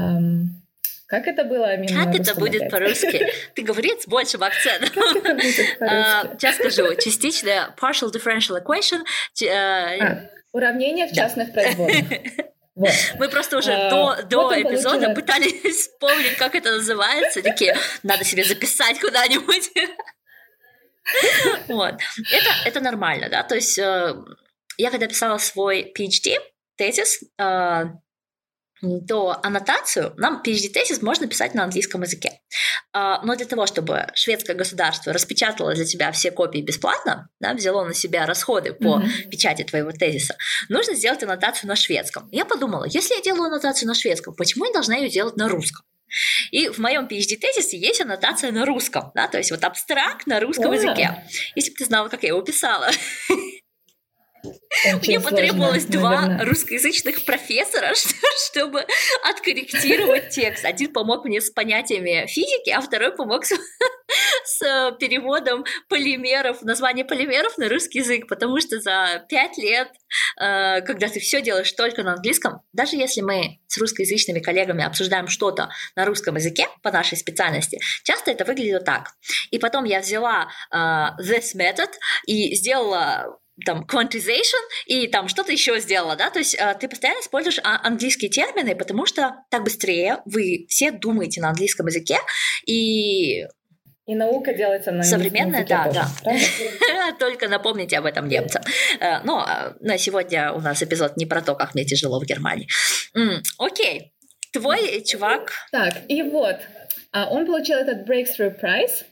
как 1.09 1.25
это 1.25 1.43
было, 1.43 1.69
Амина? 1.69 2.05
Как 2.05 2.15
это 2.15 2.35
будет 2.35 2.69
по-русски? 2.71 3.25
Ты 3.55 3.63
говори 3.63 3.99
с 3.99 4.07
большим 4.07 4.43
акцентом. 4.43 4.89
Как 4.89 5.15
это 5.15 5.33
будет 5.33 5.79
по-русски? 5.79 6.37
Сейчас 6.37 6.55
скажу. 6.55 6.95
Частичная 6.95 7.75
partial 7.81 8.11
differential 8.13 8.63
equation. 8.63 9.01
Э, 9.43 9.99
а, 9.99 10.29
уравнение 10.51 11.07
в 11.07 11.11
частных 11.11 11.51
производных. 11.51 12.05
Вот. 12.75 12.91
Мы 13.17 13.27
просто 13.27 13.57
уже 13.57 13.73
а, 13.73 13.89
до, 13.89 14.23
до 14.23 14.43
вот 14.43 14.57
эпизода 14.57 15.07
получила... 15.07 15.13
пытались 15.13 15.75
вспомнить, 15.75 16.37
как 16.37 16.55
это 16.55 16.71
называется. 16.71 17.41
Такие, 17.41 17.75
надо 18.03 18.23
себе 18.23 18.45
записать 18.45 19.01
куда-нибудь. 19.01 19.69
Вот. 21.67 21.95
Это, 22.31 22.49
это 22.63 22.79
нормально, 22.79 23.27
да. 23.27 23.43
То 23.43 23.55
есть 23.55 23.77
э, 23.77 24.15
я 24.77 24.91
когда 24.91 25.07
писала 25.07 25.39
свой 25.39 25.91
PhD, 25.93 26.37
тезис, 26.77 27.21
э, 27.37 27.83
то 29.07 29.39
аннотацию 29.43 30.13
нам 30.17 30.41
PhD-тезис 30.45 31.01
можно 31.01 31.27
писать 31.27 31.53
на 31.53 31.63
английском 31.63 32.01
языке. 32.01 32.41
А, 32.91 33.21
но 33.23 33.35
для 33.35 33.45
того, 33.45 33.67
чтобы 33.67 34.07
шведское 34.13 34.55
государство 34.55 35.13
распечатало 35.13 35.73
для 35.73 35.85
тебя 35.85 36.11
все 36.11 36.31
копии 36.31 36.59
бесплатно, 36.59 37.29
да, 37.39 37.53
взяло 37.53 37.85
на 37.85 37.93
себя 37.93 38.25
расходы 38.25 38.73
по 38.73 38.99
mm-hmm. 38.99 39.29
печати 39.29 39.63
твоего 39.63 39.91
тезиса, 39.91 40.35
нужно 40.69 40.95
сделать 40.95 41.21
аннотацию 41.21 41.67
на 41.67 41.75
шведском. 41.75 42.27
Я 42.31 42.45
подумала, 42.45 42.85
если 42.85 43.15
я 43.15 43.21
делаю 43.21 43.45
аннотацию 43.45 43.87
на 43.87 43.93
шведском, 43.93 44.33
почему 44.35 44.65
я 44.65 44.73
должна 44.73 44.95
ее 44.95 45.09
делать 45.09 45.37
на 45.37 45.49
русском? 45.49 45.85
И 46.51 46.69
в 46.69 46.79
моем 46.79 47.05
PhD-тезисе 47.05 47.77
есть 47.77 48.01
аннотация 48.01 48.51
на 48.51 48.65
русском, 48.65 49.11
да, 49.13 49.27
то 49.27 49.37
есть 49.37 49.51
вот 49.51 49.63
абстракт 49.63 50.25
на 50.25 50.39
русском 50.39 50.71
yeah. 50.71 50.75
языке. 50.75 51.23
Если 51.55 51.71
бы 51.71 51.77
ты 51.77 51.85
знала, 51.85 52.09
как 52.09 52.23
я 52.23 52.29
его 52.29 52.41
писала. 52.41 52.89
Очень 54.43 55.17
Мне 55.17 55.19
потребовалось 55.19 55.83
сложно, 55.83 55.99
два 55.99 56.21
наверное. 56.21 56.45
русскоязычных 56.45 57.25
профессора, 57.25 57.93
чтобы 58.49 58.85
откорректировать 59.29 60.29
текст. 60.29 60.63
Один 60.63 60.93
помог 60.93 61.25
мне 61.25 61.41
с 61.41 61.49
понятиями 61.49 62.25
физики, 62.27 62.69
а 62.69 62.81
второй 62.81 63.13
помог 63.15 63.45
с, 63.45 63.53
с 64.45 64.91
переводом 64.99 65.65
полимеров, 65.89 66.61
название 66.61 67.03
полимеров 67.03 67.57
на 67.57 67.67
русский 67.67 67.99
язык, 67.99 68.27
потому 68.27 68.59
что 68.61 68.79
за 68.79 69.25
пять 69.27 69.57
лет, 69.57 69.89
э, 70.39 70.81
когда 70.81 71.07
ты 71.09 71.19
все 71.19 71.41
делаешь 71.41 71.71
только 71.73 72.03
на 72.03 72.13
английском, 72.13 72.61
даже 72.71 72.95
если 72.95 73.21
мы 73.21 73.59
с 73.67 73.77
русскоязычными 73.77 74.39
коллегами 74.39 74.83
обсуждаем 74.83 75.27
что-то 75.27 75.69
на 75.95 76.05
русском 76.05 76.35
языке 76.35 76.67
по 76.81 76.91
нашей 76.91 77.17
специальности, 77.17 77.79
часто 78.03 78.31
это 78.31 78.45
выглядит 78.45 78.85
так. 78.85 79.09
И 79.51 79.59
потом 79.59 79.83
я 79.83 79.99
взяла 79.99 80.49
э, 80.71 80.77
this 81.21 81.55
method 81.55 81.89
и 82.25 82.55
сделала 82.55 83.39
там 83.65 83.85
quantization 83.85 84.61
и 84.85 85.07
там 85.07 85.27
что-то 85.27 85.51
еще 85.51 85.79
сделала, 85.79 86.15
да, 86.15 86.29
то 86.29 86.39
есть 86.39 86.55
э, 86.55 86.75
ты 86.79 86.87
постоянно 86.87 87.19
используешь 87.19 87.59
а, 87.63 87.85
английские 87.85 88.29
термины, 88.29 88.75
потому 88.75 89.05
что 89.05 89.43
так 89.49 89.63
быстрее 89.63 90.19
вы 90.25 90.65
все 90.69 90.91
думаете 90.91 91.41
на 91.41 91.49
английском 91.49 91.87
языке 91.87 92.17
и 92.65 93.45
и 94.05 94.15
наука 94.15 94.55
делается 94.55 94.91
на 94.91 95.03
Современная, 95.03 95.63
да, 95.67 95.83
тоже, 95.83 96.01
да. 96.25 97.13
Только 97.19 97.47
напомните 97.47 97.95
об 97.99 98.05
этом 98.05 98.27
немцам. 98.27 98.63
Э, 98.99 99.19
но 99.23 99.47
э, 99.47 99.73
на 99.81 99.99
сегодня 99.99 100.51
у 100.51 100.61
нас 100.61 100.81
эпизод 100.81 101.15
не 101.15 101.27
про 101.27 101.43
то, 101.43 101.53
как 101.53 101.75
мне 101.75 101.85
тяжело 101.85 102.19
в 102.19 102.25
Германии. 102.25 102.67
Окей, 103.59 104.13
твой 104.51 105.03
чувак... 105.03 105.51
Так, 105.71 105.93
и 106.07 106.23
вот, 106.23 106.57
а, 107.11 107.29
он 107.29 107.45
получил 107.45 107.77
этот 107.77 108.09
Breakthrough 108.09 108.59
Prize. 108.59 109.05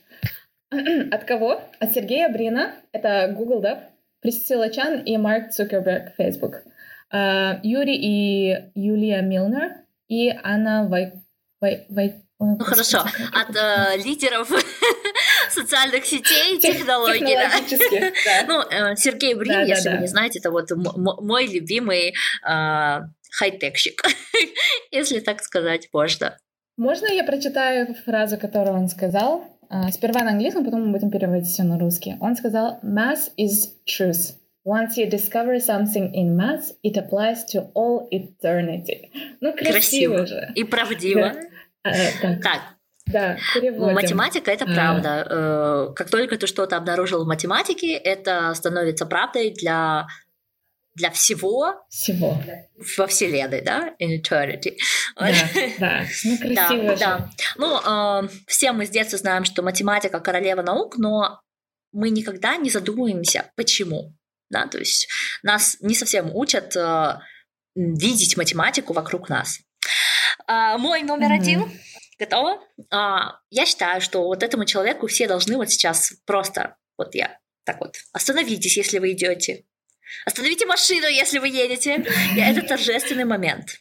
От 1.12 1.24
кого? 1.24 1.62
От 1.80 1.94
Сергея 1.94 2.28
Брина. 2.28 2.74
Это 2.92 3.32
Google, 3.36 3.60
да? 3.60 3.90
Присцилла 4.20 4.70
Чан 4.70 5.00
и 5.00 5.16
Марк 5.16 5.50
Цукерберг, 5.50 6.14
Facebook. 6.18 6.62
Uh, 7.12 7.58
Юрий 7.62 7.96
и 7.96 8.70
Юлия 8.74 9.22
Милнер 9.22 9.76
и 10.08 10.30
Анна 10.42 10.86
Вай... 10.88 11.12
Вай... 11.60 11.86
Вай... 11.88 12.14
ну 12.38 12.58
хорошо, 12.58 12.98
от 12.98 13.56
э, 13.56 13.96
лидеров 14.04 14.50
социальных 15.50 16.04
сетей 16.04 16.58
технологий. 16.58 17.34
Да. 17.34 18.44
Ну, 18.46 18.60
э, 18.60 18.96
Сергей 18.96 19.34
Брин, 19.34 19.64
если 19.64 19.90
вы 19.90 19.98
не 19.98 20.06
знаете, 20.06 20.38
это 20.38 20.50
вот 20.50 20.68
мой 20.74 21.46
любимый 21.46 22.08
э, 22.08 22.12
хай-текщик, 23.30 24.02
если 24.90 25.20
так 25.20 25.42
сказать 25.42 25.88
можно. 25.92 26.38
Можно 26.76 27.06
я 27.06 27.24
прочитаю 27.24 27.94
фразу, 28.04 28.38
которую 28.38 28.76
он 28.76 28.88
сказал? 28.88 29.44
Uh, 29.70 29.90
сперва 29.90 30.22
на 30.22 30.30
английском, 30.30 30.64
потом 30.64 30.86
мы 30.86 30.92
будем 30.92 31.10
переводить 31.10 31.46
все 31.48 31.62
на 31.62 31.78
русский. 31.78 32.16
Он 32.20 32.36
сказал, 32.36 32.78
math 32.82 33.30
is 33.36 33.74
truth. 33.86 34.34
Once 34.64 34.96
you 34.96 35.08
discover 35.08 35.58
something 35.58 36.12
in 36.14 36.36
math, 36.36 36.72
it 36.82 36.96
applies 36.96 37.44
to 37.44 37.70
all 37.74 38.08
eternity. 38.10 39.10
Ну, 39.40 39.52
красиво, 39.52 39.72
красиво. 39.72 40.26
же. 40.26 40.52
И 40.54 40.64
правдиво. 40.64 41.32
Uh, 41.86 41.92
так. 42.20 42.42
так. 42.42 42.60
Да, 43.06 43.36
переводим. 43.54 43.94
Математика— 43.94 44.50
это 44.52 44.66
правда. 44.66 45.26
Uh. 45.30 45.94
Как 45.94 46.10
только 46.10 46.36
ты 46.36 46.46
что-то 46.46 46.76
обнаружил 46.76 47.24
в 47.24 47.26
математике, 47.26 47.92
это 47.92 48.52
становится 48.54 49.06
правдой 49.06 49.50
для 49.50 50.06
для 50.98 51.10
всего, 51.10 51.86
всего. 51.88 52.36
во 52.96 53.06
Вселенной, 53.06 53.62
да, 53.62 53.94
in 54.00 54.20
eternity. 54.20 54.76
Да, 55.16 55.32
да. 55.78 56.04
ну 56.24 56.38
красиво 56.38 56.84
да, 56.84 56.96
же. 56.96 56.98
Да. 56.98 57.30
Ну, 57.56 58.24
э, 58.24 58.28
все 58.46 58.72
мы 58.72 58.84
с 58.84 58.90
детства 58.90 59.18
знаем, 59.18 59.44
что 59.44 59.62
математика 59.62 60.20
королева 60.20 60.62
наук, 60.62 60.98
но 60.98 61.40
мы 61.92 62.10
никогда 62.10 62.56
не 62.56 62.70
задумываемся, 62.70 63.50
почему. 63.56 64.14
Да, 64.50 64.66
то 64.66 64.78
есть 64.78 65.08
нас 65.42 65.76
не 65.80 65.94
совсем 65.94 66.34
учат 66.34 66.74
э, 66.76 67.20
видеть 67.74 68.36
математику 68.36 68.92
вокруг 68.92 69.28
нас. 69.28 69.60
Э, 70.48 70.76
мой 70.78 71.02
номер 71.02 71.32
mm-hmm. 71.32 71.40
один. 71.40 71.80
Готово? 72.18 72.60
Э, 72.90 73.34
я 73.50 73.66
считаю, 73.66 74.00
что 74.00 74.24
вот 74.24 74.42
этому 74.42 74.64
человеку 74.64 75.06
все 75.06 75.28
должны 75.28 75.56
вот 75.56 75.70
сейчас 75.70 76.12
просто, 76.26 76.76
вот 76.96 77.14
я 77.14 77.38
Так 77.64 77.80
вот, 77.80 77.96
остановитесь, 78.12 78.76
если 78.76 78.98
вы 78.98 79.12
идете. 79.12 79.64
Остановите 80.24 80.66
машину, 80.66 81.06
если 81.06 81.38
вы 81.38 81.48
едете. 81.48 82.04
Это 82.36 82.62
торжественный 82.62 83.24
момент. 83.24 83.80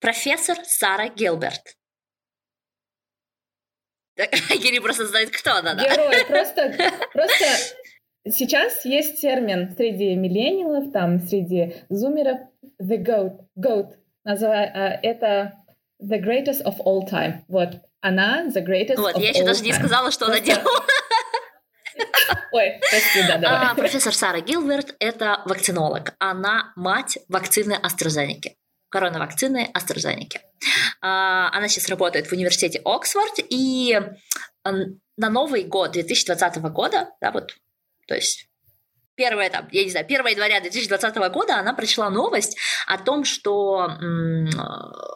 Профессор 0.00 0.58
Сара 0.64 1.08
Гилберт. 1.08 1.76
Гири 4.16 4.78
просто 4.78 5.06
знает, 5.06 5.30
кто 5.30 5.54
она, 5.54 5.74
да? 5.74 5.84
Герой, 5.84 6.24
просто, 6.26 6.72
просто 7.12 7.44
сейчас 8.30 8.84
есть 8.84 9.20
термин 9.20 9.74
среди 9.76 10.14
миллениалов, 10.14 10.92
там, 10.92 11.20
среди 11.20 11.74
зумеров, 11.88 12.38
the 12.80 12.96
goat, 12.96 13.40
goat, 13.58 13.94
называя, 14.22 14.70
а, 14.72 15.00
это 15.02 15.54
the 16.00 16.20
greatest 16.20 16.62
of 16.62 16.76
all 16.84 17.08
time. 17.10 17.42
Вот, 17.48 17.80
она 18.00 18.46
the 18.46 18.64
greatest 18.64 18.96
вот, 18.96 19.16
of 19.16 19.20
я 19.20 19.30
еще 19.30 19.44
даже 19.44 19.62
time. 19.62 19.66
не 19.66 19.72
сказала, 19.72 20.10
что 20.12 20.26
Просто... 20.26 20.42
она 20.44 20.54
делала. 20.54 20.84
Ой, 22.52 22.80
прости, 22.90 23.22
да, 23.26 23.36
давай. 23.38 23.68
А, 23.70 23.74
профессор 23.74 24.14
Сара 24.14 24.40
Гилберт– 24.40 24.94
это 24.98 25.42
вакцинолог. 25.44 26.14
Она 26.18 26.72
мать 26.76 27.18
вакцины 27.28 27.78
AstraZeneca. 27.82 28.52
Коронавакцины 28.90 29.70
AstraZeneca. 29.74 30.38
А, 31.00 31.50
она 31.52 31.68
сейчас 31.68 31.88
работает 31.88 32.26
в 32.26 32.32
университете 32.32 32.80
Оксфорд, 32.84 33.40
и 33.50 34.00
на 34.64 35.30
Новый 35.30 35.64
год 35.64 35.92
2020 35.92 36.56
года, 36.72 37.10
да, 37.20 37.30
вот, 37.32 37.54
то 38.06 38.14
есть 38.14 38.48
первое, 39.14 39.50
там, 39.50 39.68
я 39.70 39.84
не 39.84 39.90
знаю, 39.90 40.06
1 40.06 40.26
января 40.26 40.60
2020 40.60 41.16
года 41.32 41.56
она 41.56 41.74
прочла 41.74 42.10
новость 42.10 42.56
о 42.86 42.98
том, 42.98 43.24
что 43.24 43.90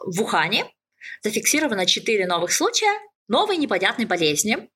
в 0.05 0.21
Ухане 0.21 0.65
зафиксировано 1.23 1.85
4 1.85 2.27
новых 2.27 2.51
случая 2.51 2.97
новой 3.27 3.57
непонятной 3.57 4.05
болезни. 4.05 4.69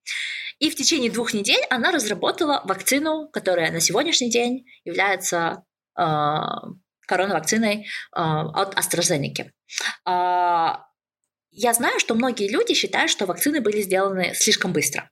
И 0.64 0.70
в 0.70 0.76
течение 0.76 1.12
двух 1.12 1.34
недель 1.34 1.62
она 1.70 1.92
разработала 1.92 2.62
вакцину, 2.64 3.28
которая 3.28 3.70
на 3.70 3.82
сегодняшний 3.82 4.30
день 4.30 4.66
является 4.86 5.66
э, 6.00 6.02
коронавакциной 7.06 7.82
э, 7.82 7.86
от 8.14 8.74
AstraZeneca. 8.76 9.50
Э, 10.08 10.78
я 11.52 11.74
знаю, 11.74 12.00
что 12.00 12.16
многие 12.16 12.48
люди 12.48 12.76
считают, 12.76 13.12
что 13.12 13.26
вакцины 13.26 13.60
были 13.60 13.82
сделаны 13.82 14.34
слишком 14.36 14.72
быстро. 14.72 15.10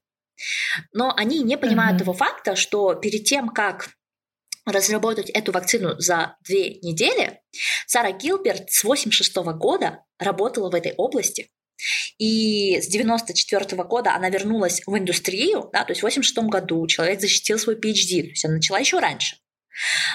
Но 0.94 1.14
они 1.18 1.40
не 1.40 1.58
понимают 1.58 1.98
mm-hmm. 1.98 2.06
того 2.06 2.14
факта, 2.14 2.56
что 2.56 2.94
перед 2.94 3.26
тем, 3.26 3.50
как 3.50 3.90
разработать 4.66 5.30
эту 5.32 5.52
вакцину 5.52 6.00
за 6.00 6.38
две 6.48 6.76
недели, 6.76 7.42
Сара 7.88 8.14
Гилберт 8.14 8.72
с 8.72 8.86
86 8.86 9.36
года 9.36 10.06
работала 10.18 10.72
в 10.72 10.76
этой 10.76 10.94
области. 10.94 11.50
И 12.17 12.80
с 12.82 12.88
94 12.88 13.84
года 13.84 14.13
она 14.13 14.30
вернулась 14.30 14.82
в 14.86 14.98
индустрию, 14.98 15.70
да, 15.74 15.84
то 15.84 15.91
есть 15.91 16.02
в 16.02 16.04
86 16.04 16.50
году 16.50 16.86
человек 16.88 17.22
защитил 17.22 17.58
свой 17.58 17.76
PhD, 17.76 18.22
то 18.22 18.30
есть 18.30 18.46
она 18.46 18.56
начала 18.56 18.80
еще 18.80 19.00
раньше. 19.00 19.38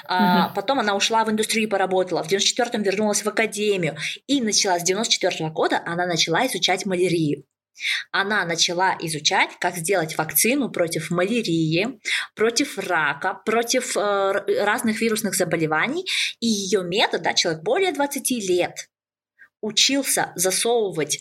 Uh-huh. 0.09 0.53
потом 0.55 0.81
она 0.81 0.95
ушла 0.95 1.25
в 1.25 1.31
индустрию, 1.31 1.69
поработала. 1.69 2.23
В 2.23 2.31
94-м 2.31 2.83
вернулась 2.83 3.25
в 3.25 3.29
академию. 3.29 3.97
И 4.27 4.41
начала 4.43 4.79
с 4.79 4.83
94 4.83 5.49
года 5.51 5.83
она 5.85 6.07
начала 6.07 6.47
изучать 6.47 6.85
малярию. 6.85 7.45
Она 8.11 8.45
начала 8.45 8.97
изучать, 9.01 9.51
как 9.61 9.77
сделать 9.77 10.17
вакцину 10.17 10.71
против 10.71 11.11
малярии, 11.11 11.99
против 12.35 12.79
рака, 12.79 13.35
против 13.45 13.97
э, 13.97 14.63
разных 14.65 15.01
вирусных 15.01 15.35
заболеваний. 15.35 16.07
И 16.41 16.47
ее 16.47 16.83
метод, 16.83 17.23
да, 17.23 17.35
человек 17.35 17.63
более 17.63 17.93
20 17.93 18.31
лет 18.49 18.89
учился 19.61 20.33
засовывать 20.37 21.19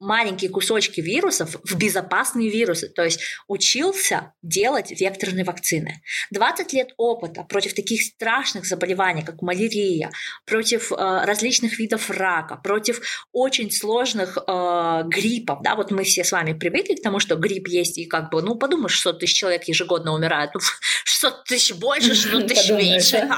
маленькие 0.00 0.50
кусочки 0.50 1.00
вирусов 1.00 1.56
в 1.64 1.76
безопасные 1.76 2.50
вирусы, 2.50 2.88
то 2.88 3.04
есть 3.04 3.20
учился 3.46 4.32
делать 4.42 4.90
векторные 4.90 5.44
вакцины. 5.44 6.02
20 6.30 6.72
лет 6.72 6.88
опыта 6.96 7.44
против 7.44 7.74
таких 7.74 8.02
страшных 8.02 8.66
заболеваний, 8.66 9.22
как 9.22 9.42
малярия, 9.42 10.10
против 10.46 10.92
э, 10.92 10.96
различных 10.96 11.78
видов 11.78 12.10
рака, 12.10 12.56
против 12.56 13.00
очень 13.32 13.70
сложных 13.70 14.38
э, 14.38 15.02
гриппов. 15.06 15.62
Да, 15.62 15.74
вот 15.74 15.90
мы 15.90 16.04
все 16.04 16.24
с 16.24 16.32
вами 16.32 16.52
привыкли 16.52 16.94
к 16.94 17.02
тому, 17.02 17.18
что 17.18 17.36
грипп 17.36 17.68
есть, 17.68 17.98
и 17.98 18.06
как 18.06 18.30
бы, 18.30 18.42
ну, 18.42 18.54
подумаешь, 18.56 18.92
600 18.92 19.20
тысяч 19.20 19.36
человек 19.36 19.64
ежегодно 19.64 20.12
умирают. 20.14 20.52
Ну, 20.54 20.60
600 21.04 21.44
тысяч 21.44 21.74
больше, 21.74 22.14
600 22.14 22.46
тысяч 22.48 22.70
меньше. 22.70 23.16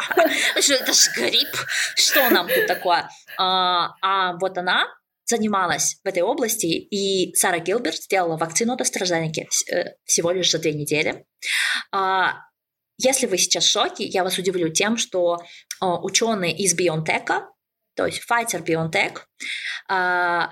Это 0.57 0.93
же 0.93 1.11
грипп. 1.17 1.57
Что 1.97 2.29
нам 2.31 2.49
тут 2.49 2.67
такое? 2.67 3.09
А, 3.39 3.95
а 4.03 4.37
вот 4.39 4.59
она 4.59 4.87
занималась 5.31 5.97
в 6.05 6.07
этой 6.07 6.23
области, 6.23 6.67
и 6.67 7.35
Сара 7.35 7.59
Гилберт 7.59 7.97
сделала 7.97 8.37
вакцину 8.37 8.75
от 8.75 8.83
AstraZeneca 8.83 9.47
э, 9.73 9.95
всего 10.05 10.31
лишь 10.33 10.51
за 10.51 10.59
две 10.59 10.73
недели. 10.73 11.25
А, 11.93 12.35
если 12.99 13.27
вы 13.27 13.39
сейчас 13.39 13.65
в 13.65 13.71
шоке, 13.71 14.05
я 14.05 14.25
вас 14.25 14.37
удивлю 14.37 14.69
тем, 14.69 14.99
что 14.99 15.39
а, 15.81 16.01
ученые 16.03 16.55
из 16.55 16.79
BioNTech, 16.79 17.47
то 18.01 18.07
есть 18.07 18.23
Pfizer 18.27 18.65
BioNTech, 18.65 19.19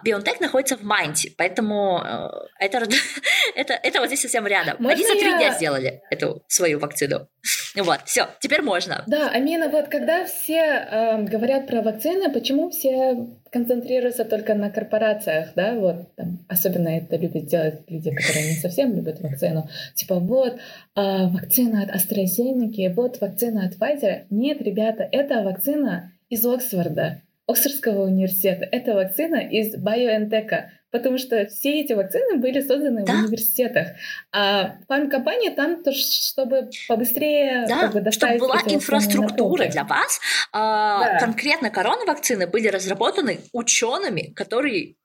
BioNTech 0.04 0.36
находится 0.40 0.76
в 0.76 0.82
Майнте, 0.82 1.32
поэтому 1.38 1.98
э, 2.04 2.28
это, 2.58 2.86
это, 3.56 3.72
это 3.72 4.00
вот 4.00 4.08
здесь 4.08 4.20
совсем 4.20 4.46
рядом. 4.46 4.76
Можно 4.78 4.98
Они 4.98 5.06
за 5.06 5.14
три 5.14 5.30
я... 5.30 5.38
дня 5.38 5.54
сделали 5.54 6.02
эту 6.10 6.44
свою 6.46 6.78
вакцину. 6.78 7.26
Вот, 7.76 8.00
все, 8.06 8.26
теперь 8.40 8.62
можно. 8.62 9.04
Да, 9.06 9.30
Амина, 9.30 9.68
вот 9.68 9.88
когда 9.88 10.24
все 10.24 10.56
э, 10.56 11.22
говорят 11.22 11.68
про 11.68 11.80
вакцины, 11.80 12.30
почему 12.32 12.70
все 12.70 13.28
концентрируются 13.52 14.24
только 14.24 14.54
на 14.54 14.70
корпорациях, 14.70 15.50
да, 15.54 15.74
вот, 15.74 16.14
там, 16.16 16.44
особенно 16.48 16.88
это 16.88 17.16
любят 17.16 17.46
делать 17.46 17.82
люди, 17.88 18.10
которые 18.10 18.48
не 18.48 18.56
совсем 18.56 18.94
любят 18.94 19.20
вакцину, 19.20 19.68
типа, 19.94 20.16
вот, 20.16 20.54
э, 20.54 20.58
вакцина 20.96 21.84
от 21.84 21.90
AstraZeneca, 21.94 22.92
вот, 22.94 23.20
вакцина 23.20 23.66
от 23.66 23.76
Pfizer. 23.76 24.26
Нет, 24.30 24.60
ребята, 24.60 25.08
это 25.10 25.42
вакцина 25.42 26.12
из 26.28 26.44
Оксфорда, 26.44 27.22
Оксфордского 27.48 28.04
университета. 28.04 28.68
Это 28.70 28.94
вакцина 28.94 29.36
из 29.36 29.74
BioNTech, 29.74 30.66
потому 30.90 31.16
что 31.16 31.46
все 31.46 31.80
эти 31.80 31.94
вакцины 31.94 32.36
были 32.36 32.60
созданы 32.60 33.04
да? 33.06 33.14
в 33.14 33.24
университетах. 33.24 33.88
А 34.32 34.76
фармкомпания 34.86 35.54
там, 35.54 35.82
то, 35.82 35.90
чтобы 35.92 36.68
побыстрее 36.88 37.64
да, 37.66 37.88
как 37.88 37.94
бы, 37.94 38.12
чтобы 38.12 38.36
была 38.36 38.60
инфраструктура 38.66 39.66
для 39.66 39.84
вас. 39.84 40.20
А, 40.52 41.04
да. 41.04 41.18
Конкретно 41.20 41.70
коронавакцины 41.70 42.46
были 42.46 42.68
разработаны 42.68 43.40
учеными, 43.54 44.32
которые 44.34 44.96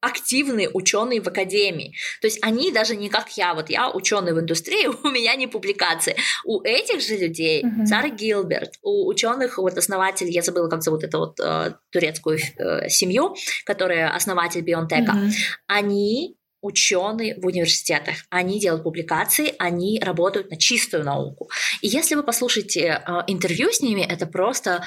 активные 0.00 0.70
ученые 0.72 1.20
в 1.20 1.28
академии. 1.28 1.94
То 2.20 2.26
есть 2.26 2.38
они 2.42 2.72
даже 2.72 2.96
не 2.96 3.08
как 3.08 3.36
я, 3.36 3.54
вот 3.54 3.70
я 3.70 3.90
ученый 3.90 4.32
в 4.32 4.40
индустрии, 4.40 4.86
у 5.02 5.08
меня 5.08 5.34
не 5.36 5.46
публикации. 5.46 6.16
У 6.44 6.62
этих 6.62 7.00
же 7.00 7.16
людей, 7.16 7.62
uh-huh. 7.64 7.86
Сара 7.86 8.08
Гилберт, 8.08 8.74
у 8.82 9.08
ученых, 9.08 9.58
вот 9.58 9.76
основатель, 9.76 10.28
я 10.30 10.42
забыла, 10.42 10.68
как 10.68 10.82
зовут 10.82 11.04
эту 11.04 11.18
вот 11.18 11.40
э, 11.40 11.74
турецкую 11.90 12.38
э, 12.38 12.88
семью, 12.88 13.34
которая 13.64 14.10
основатель 14.10 14.62
Бионтека, 14.62 15.12
uh-huh. 15.12 15.30
они 15.66 16.36
ученые 16.62 17.36
в 17.40 17.46
университетах. 17.46 18.16
Они 18.28 18.60
делают 18.60 18.84
публикации, 18.84 19.54
они 19.58 19.98
работают 20.00 20.50
на 20.50 20.58
чистую 20.58 21.04
науку. 21.04 21.48
И 21.80 21.88
если 21.88 22.14
вы 22.14 22.22
послушаете 22.22 23.02
э, 23.06 23.12
интервью 23.26 23.72
с 23.72 23.80
ними, 23.80 24.02
это 24.02 24.26
просто 24.26 24.84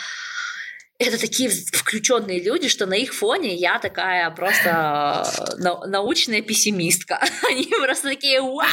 это 0.99 1.19
такие 1.19 1.49
включенные 1.49 2.41
люди, 2.41 2.67
что 2.67 2.86
на 2.86 2.93
их 2.93 3.13
фоне 3.13 3.56
я 3.56 3.79
такая 3.79 4.29
просто 4.32 5.25
э, 5.58 5.88
научная 5.88 6.41
пессимистка. 6.41 7.19
Они 7.49 7.65
просто 7.65 8.10
такие, 8.10 8.41
вау! 8.41 8.67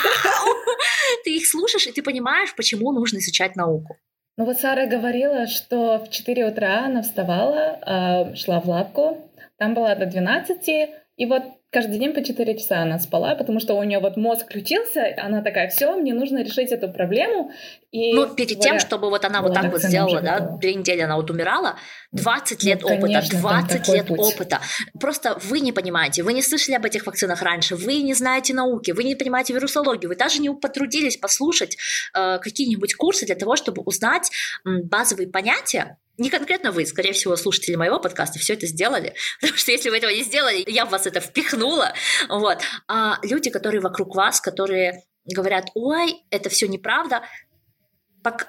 Ты 1.24 1.36
их 1.36 1.46
слушаешь, 1.46 1.86
и 1.86 1.92
ты 1.92 2.02
понимаешь, 2.02 2.54
почему 2.54 2.92
нужно 2.92 3.18
изучать 3.18 3.56
науку. 3.56 3.96
Ну 4.36 4.44
вот 4.44 4.58
Сара 4.58 4.86
говорила, 4.86 5.46
что 5.46 5.98
в 5.98 6.10
4 6.10 6.46
утра 6.46 6.86
она 6.86 7.02
вставала, 7.02 7.78
а, 7.82 8.34
шла 8.34 8.60
в 8.60 8.68
лавку, 8.68 9.30
там 9.58 9.74
была 9.74 9.94
до 9.94 10.06
12, 10.06 10.90
и 11.16 11.26
вот 11.26 11.42
каждый 11.70 11.98
день 11.98 12.12
по 12.12 12.22
4 12.22 12.58
часа 12.58 12.82
она 12.82 12.98
спала, 12.98 13.34
потому 13.34 13.60
что 13.60 13.74
у 13.74 13.82
нее 13.84 14.00
вот 14.00 14.16
мозг 14.16 14.46
включился, 14.46 15.14
она 15.16 15.40
такая, 15.42 15.68
все, 15.68 15.96
мне 15.96 16.12
нужно 16.12 16.42
решить 16.42 16.72
эту 16.72 16.88
проблему. 16.88 17.52
И 17.92 18.12
ну, 18.12 18.28
перед 18.28 18.60
тем, 18.60 18.78
чтобы 18.78 19.08
вот 19.08 19.24
она 19.24 19.40
вот 19.40 19.54
так 19.54 19.70
вот 19.70 19.82
сделала, 19.82 20.20
да, 20.20 20.40
две 20.40 20.74
недели 20.74 21.00
она 21.00 21.16
вот 21.16 21.30
умирала, 21.30 21.76
20 22.12 22.62
лет 22.64 22.82
ну, 22.82 22.88
опыта, 22.88 23.02
конечно, 23.02 23.38
20 23.38 23.88
лет 23.88 24.06
путь. 24.06 24.18
опыта. 24.18 24.60
Просто 24.98 25.38
вы 25.44 25.60
не 25.60 25.72
понимаете, 25.72 26.22
вы 26.22 26.32
не 26.32 26.42
слышали 26.42 26.74
об 26.74 26.84
этих 26.84 27.06
вакцинах 27.06 27.42
раньше, 27.42 27.76
вы 27.76 28.02
не 28.02 28.14
знаете 28.14 28.52
науки, 28.52 28.90
вы 28.90 29.04
не 29.04 29.14
понимаете 29.14 29.54
вирусологию, 29.54 30.08
вы 30.08 30.16
даже 30.16 30.40
не 30.40 30.50
потрудились 30.50 31.16
послушать 31.16 31.76
э, 32.16 32.38
какие-нибудь 32.38 32.94
курсы 32.94 33.26
для 33.26 33.36
того, 33.36 33.56
чтобы 33.56 33.82
узнать 33.82 34.30
э, 34.64 34.82
базовые 34.82 35.28
понятия, 35.28 35.98
не 36.20 36.28
конкретно 36.28 36.70
вы, 36.70 36.84
скорее 36.84 37.12
всего, 37.12 37.34
слушатели 37.34 37.76
моего 37.76 37.98
подкаста 37.98 38.38
все 38.38 38.52
это 38.52 38.66
сделали, 38.66 39.14
потому 39.40 39.58
что 39.58 39.72
если 39.72 39.88
вы 39.88 39.96
этого 39.96 40.10
не 40.10 40.22
сделали, 40.22 40.62
я 40.66 40.84
в 40.84 40.90
вас 40.90 41.06
это 41.06 41.20
впихнула, 41.60 41.92
вот. 42.28 42.58
А 42.88 43.18
люди, 43.22 43.50
которые 43.50 43.80
вокруг 43.80 44.14
вас, 44.14 44.40
которые 44.40 45.02
говорят, 45.24 45.66
ой, 45.74 46.24
это 46.30 46.48
все 46.48 46.66
неправда, 46.68 47.22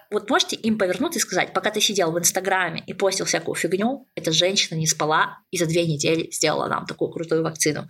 вот 0.10 0.30
можете 0.30 0.58
им 0.58 0.78
повернуться 0.78 1.20
и 1.20 1.22
сказать, 1.22 1.54
пока 1.54 1.72
ты 1.72 1.80
сидел 1.80 2.12
в 2.12 2.20
Инстаграме 2.20 2.84
и 2.88 2.94
постил 2.94 3.26
всякую 3.26 3.56
фигню, 3.56 4.06
эта 4.16 4.32
женщина 4.32 4.78
не 4.78 4.86
спала 4.86 5.38
и 5.50 5.58
за 5.58 5.66
две 5.66 5.86
недели 5.86 6.30
сделала 6.32 6.68
нам 6.68 6.86
такую 6.86 7.10
крутую 7.10 7.44
вакцину. 7.44 7.88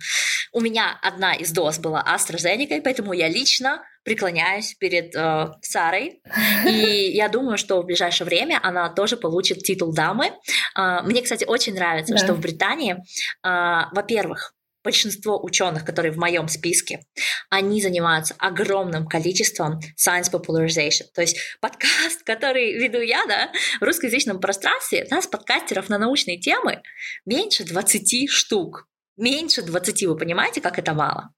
У 0.52 0.60
меня 0.60 0.98
одна 1.02 1.34
из 1.34 1.50
доз 1.50 1.78
была 1.78 2.04
AstraZeneca, 2.06 2.80
поэтому 2.82 3.12
я 3.12 3.28
лично 3.28 3.82
преклоняюсь 4.04 4.74
перед 4.74 5.14
э, 5.14 5.46
Сарой, 5.62 6.20
и 6.66 7.10
я 7.14 7.28
думаю, 7.28 7.56
что 7.56 7.82
в 7.82 7.86
ближайшее 7.86 8.26
время 8.26 8.60
она 8.62 8.88
тоже 8.88 9.16
получит 9.16 9.62
титул 9.62 9.92
дамы. 9.92 10.32
Э, 10.76 11.02
мне, 11.02 11.22
кстати, 11.22 11.44
очень 11.44 11.74
нравится, 11.74 12.14
да. 12.14 12.18
что 12.18 12.34
в 12.34 12.40
Британии, 12.40 12.94
э, 12.94 13.84
во-первых, 13.92 14.54
большинство 14.82 15.42
ученых, 15.42 15.84
которые 15.84 16.12
в 16.12 16.16
моем 16.16 16.48
списке, 16.48 17.04
они 17.50 17.80
занимаются 17.82 18.34
огромным 18.38 19.06
количеством 19.06 19.80
science 19.96 20.30
popularization. 20.30 21.04
То 21.14 21.20
есть 21.20 21.38
подкаст, 21.60 22.22
который 22.24 22.74
веду 22.74 23.00
я, 23.00 23.24
да, 23.26 23.50
в 23.80 23.84
русскоязычном 23.84 24.40
пространстве, 24.40 25.06
у 25.10 25.14
нас 25.14 25.26
подкастеров 25.26 25.88
на 25.88 25.98
научные 25.98 26.38
темы 26.38 26.82
меньше 27.24 27.64
20 27.64 28.30
штук. 28.30 28.88
Меньше 29.16 29.62
20, 29.62 30.06
вы 30.06 30.16
понимаете, 30.16 30.60
как 30.60 30.78
это 30.78 30.94
мало? 30.94 31.34